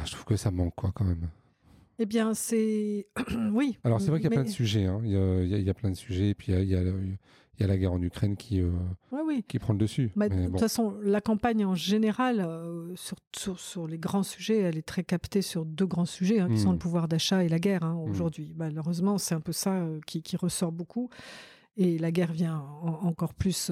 je 0.05 0.11
trouve 0.11 0.25
que 0.25 0.35
ça 0.37 0.51
manque, 0.51 0.75
quoi, 0.75 0.91
quand 0.93 1.05
même. 1.05 1.27
Eh 1.99 2.05
bien, 2.05 2.33
c'est. 2.33 3.07
oui. 3.53 3.77
Alors, 3.83 4.01
c'est 4.01 4.09
vrai 4.09 4.19
qu'il 4.19 4.29
y 4.29 4.33
a 4.33 4.35
plein 4.35 4.43
de 4.43 4.49
sujets. 4.49 4.85
hein. 4.85 5.01
Il, 5.03 5.11
y 5.11 5.15
a, 5.17 5.57
il 5.57 5.67
y 5.67 5.73
plein 5.73 5.89
de 5.91 5.95
sujets, 5.95 6.29
et 6.29 6.33
puis 6.35 6.51
il 6.51 6.55
y 6.55 6.57
a, 6.57 6.61
il 6.61 6.69
y 6.69 6.75
a- 6.75 6.81
il 7.59 7.61
y 7.61 7.63
a 7.65 7.67
la 7.67 7.77
guerre 7.77 7.93
en 7.93 8.01
Ukraine 8.01 8.37
qui, 8.37 8.59
euh, 8.59 8.71
Ouais, 9.11 9.19
oui. 9.23 9.45
qui 9.47 9.59
prend 9.59 9.73
le 9.73 9.77
dessus. 9.79 10.09
Bah, 10.15 10.27
Mais 10.29 10.35
de 10.35 10.41
bon. 10.45 10.51
toute 10.51 10.61
façon, 10.61 10.95
la 11.03 11.21
campagne 11.21 11.63
en 11.63 11.75
général, 11.75 12.39
euh, 12.39 12.95
sur, 12.95 13.17
sur, 13.37 13.59
sur 13.59 13.85
les 13.87 13.99
grands 13.99 14.23
sujets, 14.23 14.57
elle 14.61 14.77
est 14.79 14.87
très 14.87 15.03
captée 15.03 15.43
sur 15.43 15.63
deux 15.65 15.85
grands 15.85 16.05
sujets, 16.05 16.39
hein, 16.39 16.47
qui 16.49 16.57
sont 16.57 16.71
le 16.71 16.79
pouvoir 16.79 17.07
d'achat 17.07 17.43
et 17.43 17.49
la 17.49 17.59
guerre 17.59 17.83
hein, 17.83 17.93
Mm. 17.93 18.09
aujourd'hui. 18.09 18.53
Malheureusement, 18.57 19.19
c'est 19.19 19.35
un 19.35 19.41
peu 19.41 19.51
ça 19.51 19.75
euh, 19.75 19.99
qui, 20.07 20.23
qui 20.23 20.37
ressort 20.37 20.71
beaucoup. 20.71 21.09
Et 21.77 21.97
la 21.97 22.11
guerre 22.11 22.33
vient 22.33 22.59
encore 22.59 23.33
plus 23.33 23.71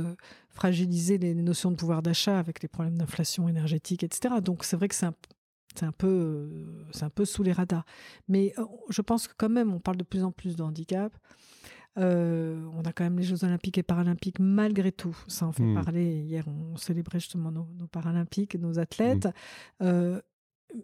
fragiliser 0.49 1.17
les 1.17 1.35
notions 1.35 1.71
de 1.71 1.75
pouvoir 1.75 2.01
d'achat 2.01 2.39
avec 2.39 2.61
les 2.61 2.69
problèmes 2.69 2.97
d'inflation 2.97 3.47
énergétique, 3.49 4.03
etc. 4.03 4.35
Donc 4.41 4.63
c'est 4.63 4.77
vrai 4.77 4.87
que 4.87 4.95
c'est 4.95 5.05
un, 5.05 5.15
c'est 5.75 5.85
un 5.85 5.91
peu, 5.91 6.49
c'est 6.91 7.03
un 7.03 7.09
peu 7.09 7.25
sous 7.25 7.43
les 7.43 7.51
radars. 7.51 7.85
Mais 8.27 8.53
je 8.89 9.01
pense 9.01 9.27
que 9.27 9.33
quand 9.37 9.49
même, 9.49 9.73
on 9.73 9.79
parle 9.79 9.97
de 9.97 10.03
plus 10.03 10.23
en 10.23 10.31
plus 10.31 10.55
de 10.55 10.63
handicap. 10.63 11.15
on 11.97 12.81
a 12.85 12.93
quand 12.93 13.03
même 13.03 13.17
les 13.17 13.25
Jeux 13.25 13.43
Olympiques 13.43 13.77
et 13.77 13.83
Paralympiques 13.83 14.39
malgré 14.39 14.91
tout. 14.91 15.17
Ça 15.27 15.45
en 15.45 15.51
fait 15.51 15.63
mmh. 15.63 15.83
parler. 15.83 16.21
Hier, 16.21 16.47
on 16.47 16.77
célébrait 16.77 17.19
justement 17.19 17.51
nos, 17.51 17.67
Paralympiques 17.91 18.55
et 18.55 18.59
nos 18.59 18.79
athlètes. 18.79 19.27
Mmh. 19.81 20.19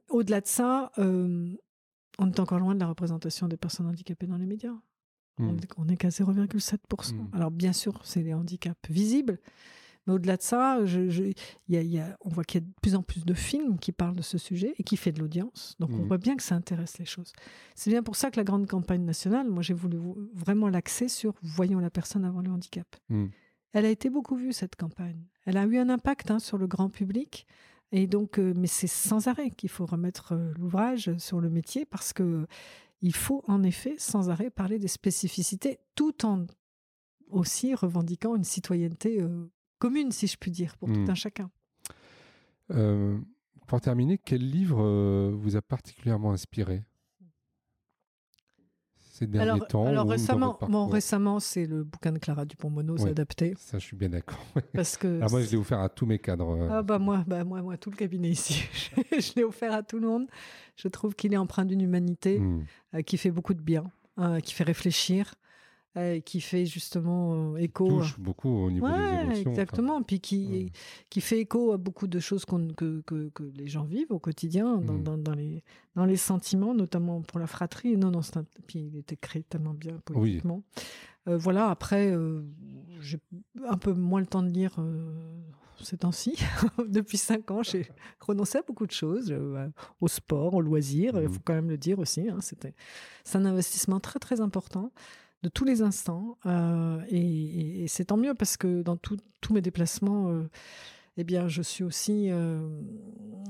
Au-delà 0.10 0.42
de 0.42 0.48
ça, 0.48 0.92
on 0.98 2.28
est 2.28 2.40
encore 2.40 2.60
loin 2.60 2.76
de 2.76 2.80
la 2.80 2.88
représentation 2.88 3.48
des 3.48 3.58
personnes 3.58 3.88
handicapées 3.88 4.28
dans 4.28 4.38
les 4.38 4.46
médias. 4.48 4.76
On 5.40 5.86
n'est 5.86 5.98
qu'à 5.98 6.10
0,7%. 6.10 7.14
Alors 7.34 7.52
bien 7.52 7.74
sûr, 7.74 8.00
c'est 8.04 8.22
les 8.22 8.34
handicaps 8.34 8.90
visibles, 8.90 9.40
mais 10.08 10.14
au-delà 10.14 10.38
de 10.38 10.42
ça, 10.42 10.86
je, 10.86 11.34
y 11.68 12.00
a, 12.00 12.18
on 12.22 12.30
voit 12.30 12.44
qu'il 12.44 12.62
y 12.62 12.64
a 12.64 12.68
de 12.68 12.74
plus 12.82 12.96
en 12.96 13.02
plus 13.02 13.26
de 13.26 13.34
films 13.34 13.80
qui 13.80 13.92
parlent 13.92 14.16
de 14.16 14.22
ce 14.22 14.38
sujet 14.38 14.76
et 14.78 14.84
qui 14.84 14.98
fait 14.98 15.12
de 15.12 15.20
l'audience. 15.20 15.76
Donc 15.80 15.90
on 15.92 16.04
mmh. 16.04 16.08
voit 16.08 16.18
bien 16.18 16.36
que 16.36 16.44
ça 16.44 16.56
intéresse 16.56 16.98
les 17.00 17.06
choses. 17.06 17.34
C'est 17.74 17.90
bien 17.90 18.04
pour 18.04 18.16
ça 18.16 18.30
que 18.30 18.38
la 18.38 18.44
grande 18.44 18.68
campagne 18.68 19.04
nationale, 19.04 19.50
moi 19.50 19.64
j'ai 19.64 19.74
voulu 19.74 19.98
vraiment 20.34 20.70
l'axer 20.70 21.08
sur 21.08 21.34
Voyons 21.42 21.80
la 21.80 21.90
personne 21.90 22.24
avant 22.24 22.42
le 22.42 22.52
handicap. 22.52 22.88
Elle 23.74 23.86
a 23.86 23.90
été 23.90 24.10
beaucoup 24.10 24.36
vue, 24.38 24.54
cette 24.54 24.78
campagne. 24.78 25.22
Elle 25.46 25.58
a 25.58 25.66
eu 25.66 25.78
un 25.78 25.90
impact 25.90 26.32
hein, 26.32 26.40
sur 26.40 26.58
le 26.58 26.68
grand 26.68 26.90
public. 26.90 27.46
Et 27.92 28.08
donc, 28.08 28.40
euh, 28.40 28.54
mais 28.56 28.68
c'est 28.68 28.88
sans 28.88 29.28
arrêt 29.28 29.52
qu'il 29.52 29.70
faut 29.70 29.86
remettre 29.86 30.34
euh, 30.34 30.54
l'ouvrage 30.58 31.16
sur 31.18 31.40
le 31.40 31.50
métier 31.50 31.86
parce 31.86 32.14
que 32.14 32.48
il 33.02 33.16
faut 33.16 33.44
en 33.48 33.64
effet 33.64 33.96
sans 33.98 34.30
arrêt 34.30 34.50
parler 34.50 34.80
des 34.80 34.88
spécificités 34.88 35.80
tout 35.96 36.26
en 36.26 36.46
aussi 37.30 37.74
revendiquant 37.74 38.36
une 38.36 38.44
citoyenneté 38.44 39.22
euh, 39.22 39.50
commune, 39.80 40.12
si 40.12 40.28
je 40.28 40.38
puis 40.38 40.52
dire, 40.52 40.78
pour 40.78 40.92
tout 40.92 41.00
mmh. 41.00 41.10
un 41.10 41.16
chacun. 41.16 41.52
Euh, 42.72 43.20
pour 43.68 43.82
terminer, 43.82 44.18
quel 44.18 44.48
livre 44.50 44.82
euh, 44.82 45.32
vous 45.36 45.56
a 45.56 45.62
particulièrement 45.62 46.32
inspiré? 46.32 46.84
Ces 49.16 49.28
derniers 49.28 49.52
alors, 49.52 49.68
temps 49.68 49.86
Alors 49.86 50.10
récemment, 50.10 50.60
bon, 50.68 50.88
récemment 50.88 51.40
c'est 51.40 51.66
le 51.66 51.86
bouquin 51.86 52.12
de 52.12 52.20
Clara 52.20 52.44
Dupont-Mono, 52.44 52.98
c'est 52.98 53.10
adapté. 53.10 53.54
Ça, 53.58 53.80
je 53.80 53.86
suis 53.86 53.96
bien 53.96 54.10
d'accord. 54.10 54.44
Parce 54.74 54.98
que 54.98 55.08
alors 55.18 55.32
moi, 55.32 55.42
je 55.42 55.52
l'ai 55.52 55.58
offert 55.58 55.80
à 55.80 55.88
tous 55.88 56.06
mes 56.06 56.20
cadres. 56.20 56.50
Euh. 56.50 56.68
Ah 56.70 56.84
bah 56.84 57.00
moi, 57.00 57.24
bah 57.26 57.46
moi, 57.46 57.62
moi, 57.62 57.78
tout 57.78 57.92
le 57.92 57.96
cabinet 57.96 58.30
ici, 58.30 58.68
je 59.12 59.32
l'ai 59.38 59.46
offert 59.46 59.74
à 59.74 59.84
tout 59.84 60.00
le 60.00 60.08
monde. 60.08 60.28
Je 60.76 60.90
trouve 60.90 61.16
qu'il 61.16 61.34
est 61.34 61.38
empreint 61.38 61.64
d'une 61.64 61.80
humanité 61.80 62.40
mmh. 62.40 63.04
qui 63.06 63.18
fait 63.18 63.32
beaucoup 63.32 63.54
de 63.54 63.62
bien, 63.62 63.86
qui 64.44 64.54
fait 64.54 64.66
réfléchir. 64.66 65.36
Euh, 65.98 66.20
qui 66.20 66.42
fait 66.42 66.66
justement 66.66 67.54
euh, 67.54 67.56
écho. 67.56 67.88
Touche 67.88 68.20
beaucoup 68.20 68.50
au 68.50 68.70
niveau 68.70 68.86
des 68.86 68.94
émotions. 68.94 69.50
Exactement, 69.50 70.04
puis 70.04 70.20
qui, 70.20 70.74
qui 71.10 71.22
fait 71.22 71.40
écho 71.40 71.72
à 71.72 71.78
beaucoup 71.78 72.08
de 72.08 72.20
choses 72.20 72.44
que, 72.44 73.02
que, 73.04 73.30
que, 73.30 73.44
les 73.56 73.68
gens 73.68 73.86
vivent 73.86 74.12
au 74.12 74.20
quotidien, 74.20 74.76
dans, 74.80 75.16
mmh. 75.16 75.24
dans, 75.24 75.34
les, 75.34 75.64
dans 75.96 76.06
les 76.06 76.18
sentiments, 76.18 76.74
notamment 76.74 77.22
pour 77.22 77.40
la 77.40 77.48
fratrie. 77.48 77.98
Non, 77.98 78.12
non, 78.12 78.22
un... 78.36 78.46
puis 78.68 78.90
il 78.92 78.98
était 78.98 79.16
créé 79.16 79.44
tellement 79.44 79.74
bien 79.74 79.98
politiquement. 80.06 80.64
Euh, 81.28 81.38
voilà, 81.38 81.70
après, 81.70 82.14
j'ai 83.00 83.20
un 83.68 83.78
peu 83.78 83.94
moins 83.94 84.20
le 84.20 84.28
temps 84.28 84.44
de 84.44 84.50
lire 84.50 84.74
ces 85.82 85.98
temps-ci. 85.98 86.36
Depuis 86.88 87.18
cinq 87.18 87.52
ans, 87.52 87.64
j'ai 87.64 87.88
renoncé 88.20 88.58
à 88.58 88.62
beaucoup 88.62 88.86
de 88.86 88.92
choses, 88.92 89.34
au 90.02 90.08
sport, 90.08 90.54
au 90.54 90.62
loisir, 90.62 91.20
il 91.20 91.28
mmh. 91.28 91.34
faut 91.34 91.42
quand 91.44 91.54
même 91.54 91.70
le 91.70 91.78
dire 91.78 92.00
aussi. 92.00 92.30
Hein, 92.30 92.40
c'est 92.42 93.36
un 93.36 93.46
investissement 93.46 94.00
très, 94.00 94.20
très 94.20 94.42
important 94.42 94.92
de 95.46 95.50
tous 95.50 95.64
les 95.64 95.82
instants. 95.82 96.38
Euh, 96.46 97.00
et, 97.10 97.86
c'est 97.88 98.06
tant 98.06 98.18
mieux 98.18 98.34
parce 98.34 98.58
que 98.58 98.82
dans 98.82 98.98
tous 98.98 99.54
mes 99.54 99.62
déplacements, 99.62 100.32
euh, 100.32 100.50
eh 101.18 101.24
bien, 101.24 101.48
je 101.48 101.62
suis 101.62 101.84
aussi 101.84 102.30
euh, 102.30 102.68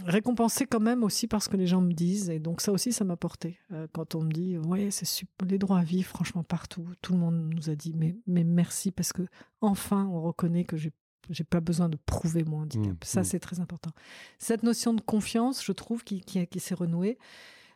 récompensée 0.06 0.66
quand 0.66 0.80
même 0.80 1.04
aussi 1.04 1.28
parce 1.28 1.48
que 1.48 1.58
les 1.58 1.68
gens 1.68 1.82
me 1.82 1.94
disent. 1.94 2.30
Et 2.30 2.40
donc 2.40 2.62
ça 2.62 2.72
aussi, 2.72 2.94
ça 2.94 3.04
m'a 3.04 3.18
porté. 3.18 3.60
quand 3.94 4.16
on 4.16 4.22
me 4.22 4.32
dit, 4.32 4.58
ouais, 4.58 4.92
c'est 4.92 5.06
super, 5.06 5.48
les 5.48 5.58
droits 5.58 5.80
à 5.80 5.84
vie, 5.84 6.04
franchement, 6.04 6.44
partout. 6.44 6.88
Tout 7.02 7.14
le 7.14 7.20
monde 7.20 7.54
nous 7.54 7.70
a 7.70 7.76
dit, 7.76 7.94
mais, 7.96 8.16
mais 8.28 8.44
merci 8.44 8.92
parce 8.92 9.14
que 9.14 9.24
enfin, 9.62 10.06
on 10.12 10.22
reconnaît 10.22 10.64
que 10.64 10.78
j'ai 10.78 10.92
j'ai 11.30 11.44
pas 11.44 11.60
besoin 11.60 11.90
de 11.90 11.98
prouver 12.06 12.44
mon 12.44 12.62
handicap. 12.62 12.94
Mmh, 12.94 12.98
ça, 13.04 13.22
mmh. 13.22 13.24
c'est 13.24 13.40
très 13.40 13.60
important. 13.60 13.92
Cette 14.38 14.64
notion 14.64 14.94
de 14.94 15.02
confiance, 15.02 15.64
je 15.64 15.72
trouve, 15.72 16.04
qui, 16.04 16.22
qui, 16.22 16.46
qui 16.48 16.60
s'est 16.60 16.76
renouée. 16.76 17.18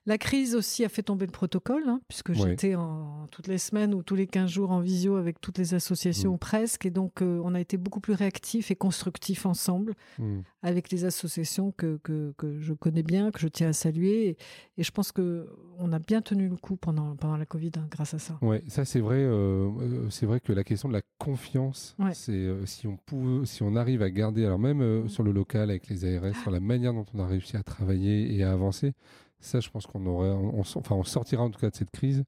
La 0.10 0.18
crise 0.18 0.56
aussi 0.56 0.84
a 0.84 0.90
fait 0.90 1.04
tomber 1.04 1.28
le 1.28 1.32
protocole, 1.32 1.84
hein, 1.86 2.02
puisque 2.08 2.34
j'étais 2.34 2.74
en, 2.74 3.28
toutes 3.30 3.46
les 3.46 3.60
semaines 3.60 3.94
ou 3.94 4.02
tous 4.02 4.16
les 4.16 4.26
15 4.26 4.50
jours 4.50 4.72
en 4.72 4.80
visio 4.80 5.18
avec 5.18 5.40
toutes 5.40 5.60
les 5.60 5.76
associations 5.76 6.34
mm. 6.34 6.40
presque. 6.40 6.88
Et 6.88 6.90
donc, 6.90 7.22
euh, 7.22 7.40
on 7.44 7.54
a 7.54 7.60
été 7.60 7.78
beaucoup 7.78 8.00
plus 8.00 8.16
réactifs 8.16 8.72
et 8.72 8.76
constructifs 8.76 9.46
ensemble 9.46 9.94
mm. 10.18 10.40
avec 10.64 10.90
les 10.90 11.06
associations 11.06 11.72
que, 11.72 12.00
que, 12.02 12.34
je 12.60 12.74
connais 12.74 13.04
bien, 13.04 13.30
que 13.30 13.40
je 13.40 13.48
tiens 13.48 13.70
à 13.70 13.74
saluer. 13.74 14.36
Et, 14.80 14.84
je 14.84 14.90
pense 14.90 15.12
qu'on 15.12 15.92
a 15.92 16.00
bien 16.00 16.24
tenu 16.24 16.50
le 16.50 16.56
coup 16.56 16.76
pendant, 16.76 17.16
pendant 17.16 17.38
la 17.38 17.46
Covid 17.46 17.74
hein, 17.78 17.86
grâce 17.92 18.16
à 18.16 18.20
ça. 18.20 18.40
Oui, 18.42 18.58
ça 18.68 18.86
c'est 18.86 19.02
vrai. 19.02 19.18
Euh, 19.18 19.70
euh, 19.80 20.10
c'est 20.10 20.26
vrai 20.26 20.40
que 20.40 20.52
la 20.54 20.64
question 20.64 20.90
de 20.90 20.94
la 20.94 21.04
confiance, 21.20 21.96
c'est 22.14 22.50
si, 22.66 22.88
on 22.88 23.46
si 23.46 23.62
on 23.62 23.76
arrive 23.76 24.02
à 24.02 24.10
garder, 24.10 24.44
alors 24.44 24.58
même 24.58 25.04
mm. 25.04 25.10
sur 25.10 25.22
le 25.22 25.32
local 25.32 25.70
avec 25.70 25.88
les 25.88 26.04
ARS, 26.04 26.36
sur 26.42 26.50
la 26.50 26.60
manière 26.60 26.96
dont 26.96 27.06
on 27.14 27.20
a 27.20 27.28
réussi 27.28 27.58
à 27.58 27.62
travailler 27.62 28.36
et 28.36 28.44
à 28.44 28.52
avancer, 28.52 28.96
ça, 29.40 29.60
je 29.60 29.70
pense 29.70 29.88
qu'on 29.88 30.06
aurait, 30.06 30.30
on, 30.30 30.60
enfin, 30.60 30.96
on 30.96 31.04
sortira 31.04 31.44
en 31.44 31.50
tout 31.50 31.60
cas 31.60 31.70
de 31.70 31.76
cette 31.76 31.92
crise 31.92 32.24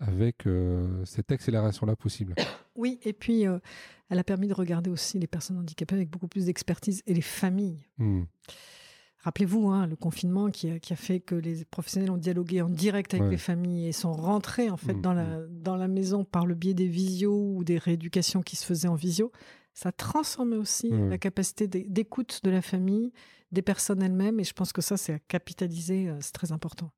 avec 0.00 0.46
euh, 0.46 1.04
cette 1.04 1.32
accélération-là 1.32 1.96
possible. 1.96 2.34
Oui, 2.76 2.98
et 3.04 3.12
puis 3.12 3.46
euh, 3.46 3.60
elle 4.10 4.18
a 4.18 4.24
permis 4.24 4.48
de 4.48 4.52
regarder 4.52 4.90
aussi 4.90 5.20
les 5.20 5.28
personnes 5.28 5.58
handicapées 5.58 5.94
avec 5.94 6.10
beaucoup 6.10 6.26
plus 6.26 6.46
d'expertise 6.46 7.04
et 7.06 7.14
les 7.14 7.20
familles. 7.20 7.78
Hmm. 7.98 8.24
Rappelez-vous, 9.20 9.68
hein, 9.68 9.86
le 9.86 9.94
confinement 9.94 10.50
qui 10.50 10.68
a, 10.68 10.80
qui 10.80 10.92
a, 10.92 10.96
fait 10.96 11.20
que 11.20 11.36
les 11.36 11.64
professionnels 11.64 12.10
ont 12.10 12.16
dialogué 12.16 12.62
en 12.62 12.68
direct 12.68 13.14
avec 13.14 13.30
les 13.30 13.36
familles 13.36 13.86
et 13.86 13.92
sont 13.92 14.12
rentrés 14.12 14.70
en 14.70 14.76
fait 14.76 14.94
hmm, 14.94 15.02
dans, 15.02 15.12
la, 15.12 15.38
hmm. 15.38 15.62
dans 15.62 15.76
la 15.76 15.86
maison 15.86 16.24
par 16.24 16.46
le 16.46 16.56
biais 16.56 16.74
des 16.74 16.88
visios 16.88 17.54
ou 17.54 17.62
des 17.62 17.78
rééducations 17.78 18.42
qui 18.42 18.56
se 18.56 18.66
faisaient 18.66 18.88
en 18.88 18.96
visio. 18.96 19.30
Ça 19.74 19.90
transformé 19.90 20.56
aussi 20.56 20.88
la 20.90 21.18
capacité 21.18 21.66
d'écoute 21.66 22.40
de 22.44 22.50
la 22.50 22.62
famille 22.62 23.12
des 23.54 23.62
personnes 23.62 24.02
elles-mêmes. 24.02 24.38
Et 24.40 24.44
je 24.44 24.52
pense 24.52 24.72
que 24.74 24.82
ça, 24.82 24.98
c'est 24.98 25.14
à 25.14 25.18
capitaliser, 25.18 26.08
euh, 26.08 26.18
c'est 26.20 26.32
très 26.32 26.52
important. 26.52 26.90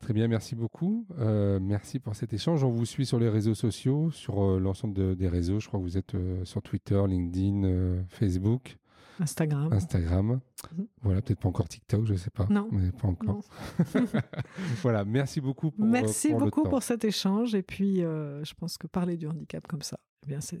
Très 0.00 0.12
bien, 0.12 0.26
merci 0.26 0.56
beaucoup. 0.56 1.06
Euh, 1.18 1.60
merci 1.62 2.00
pour 2.00 2.16
cet 2.16 2.32
échange. 2.32 2.64
On 2.64 2.70
vous 2.70 2.84
suit 2.84 3.06
sur 3.06 3.20
les 3.20 3.28
réseaux 3.28 3.54
sociaux, 3.54 4.10
sur 4.10 4.42
euh, 4.42 4.58
l'ensemble 4.58 5.16
des 5.16 5.28
réseaux. 5.28 5.60
Je 5.60 5.68
crois 5.68 5.78
que 5.78 5.84
vous 5.84 5.96
êtes 5.96 6.16
sur 6.44 6.60
Twitter, 6.60 7.00
LinkedIn, 7.06 8.04
Facebook. 8.08 8.76
Instagram. 9.20 9.72
Instagram. 9.72 10.40
Mhm. 10.72 10.86
Voilà, 11.02 11.22
peut-être 11.22 11.38
pas 11.38 11.48
encore 11.48 11.68
TikTok, 11.68 12.04
je 12.06 12.14
ne 12.14 12.18
sais 12.18 12.30
pas. 12.30 12.48
Non. 12.50 12.68
Mais 12.72 12.90
pas 12.90 13.06
encore. 13.06 13.44
voilà, 14.82 15.04
merci 15.04 15.40
beaucoup 15.40 15.70
pour 15.70 15.84
Merci 15.84 16.34
beaucoup 16.34 16.64
pour 16.64 16.82
cet 16.82 17.04
échange. 17.04 17.54
Et 17.54 17.62
puis, 17.62 17.98
je 17.98 18.54
pense 18.54 18.78
que 18.78 18.88
parler 18.88 19.16
du 19.16 19.28
handicap 19.28 19.64
comme 19.68 19.82
ça, 19.82 20.00
eh 20.24 20.26
bien, 20.26 20.40
c'est 20.40 20.60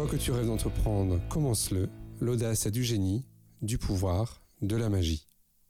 quoi 0.00 0.08
que 0.08 0.16
tu 0.16 0.32
rêves 0.32 0.46
d'entreprendre, 0.46 1.20
commence-le. 1.28 1.90
L'audace 2.20 2.64
a 2.64 2.70
du 2.70 2.82
génie, 2.82 3.26
du 3.60 3.76
pouvoir, 3.76 4.40
de 4.62 4.74
la 4.74 4.88
magie. 4.88 5.26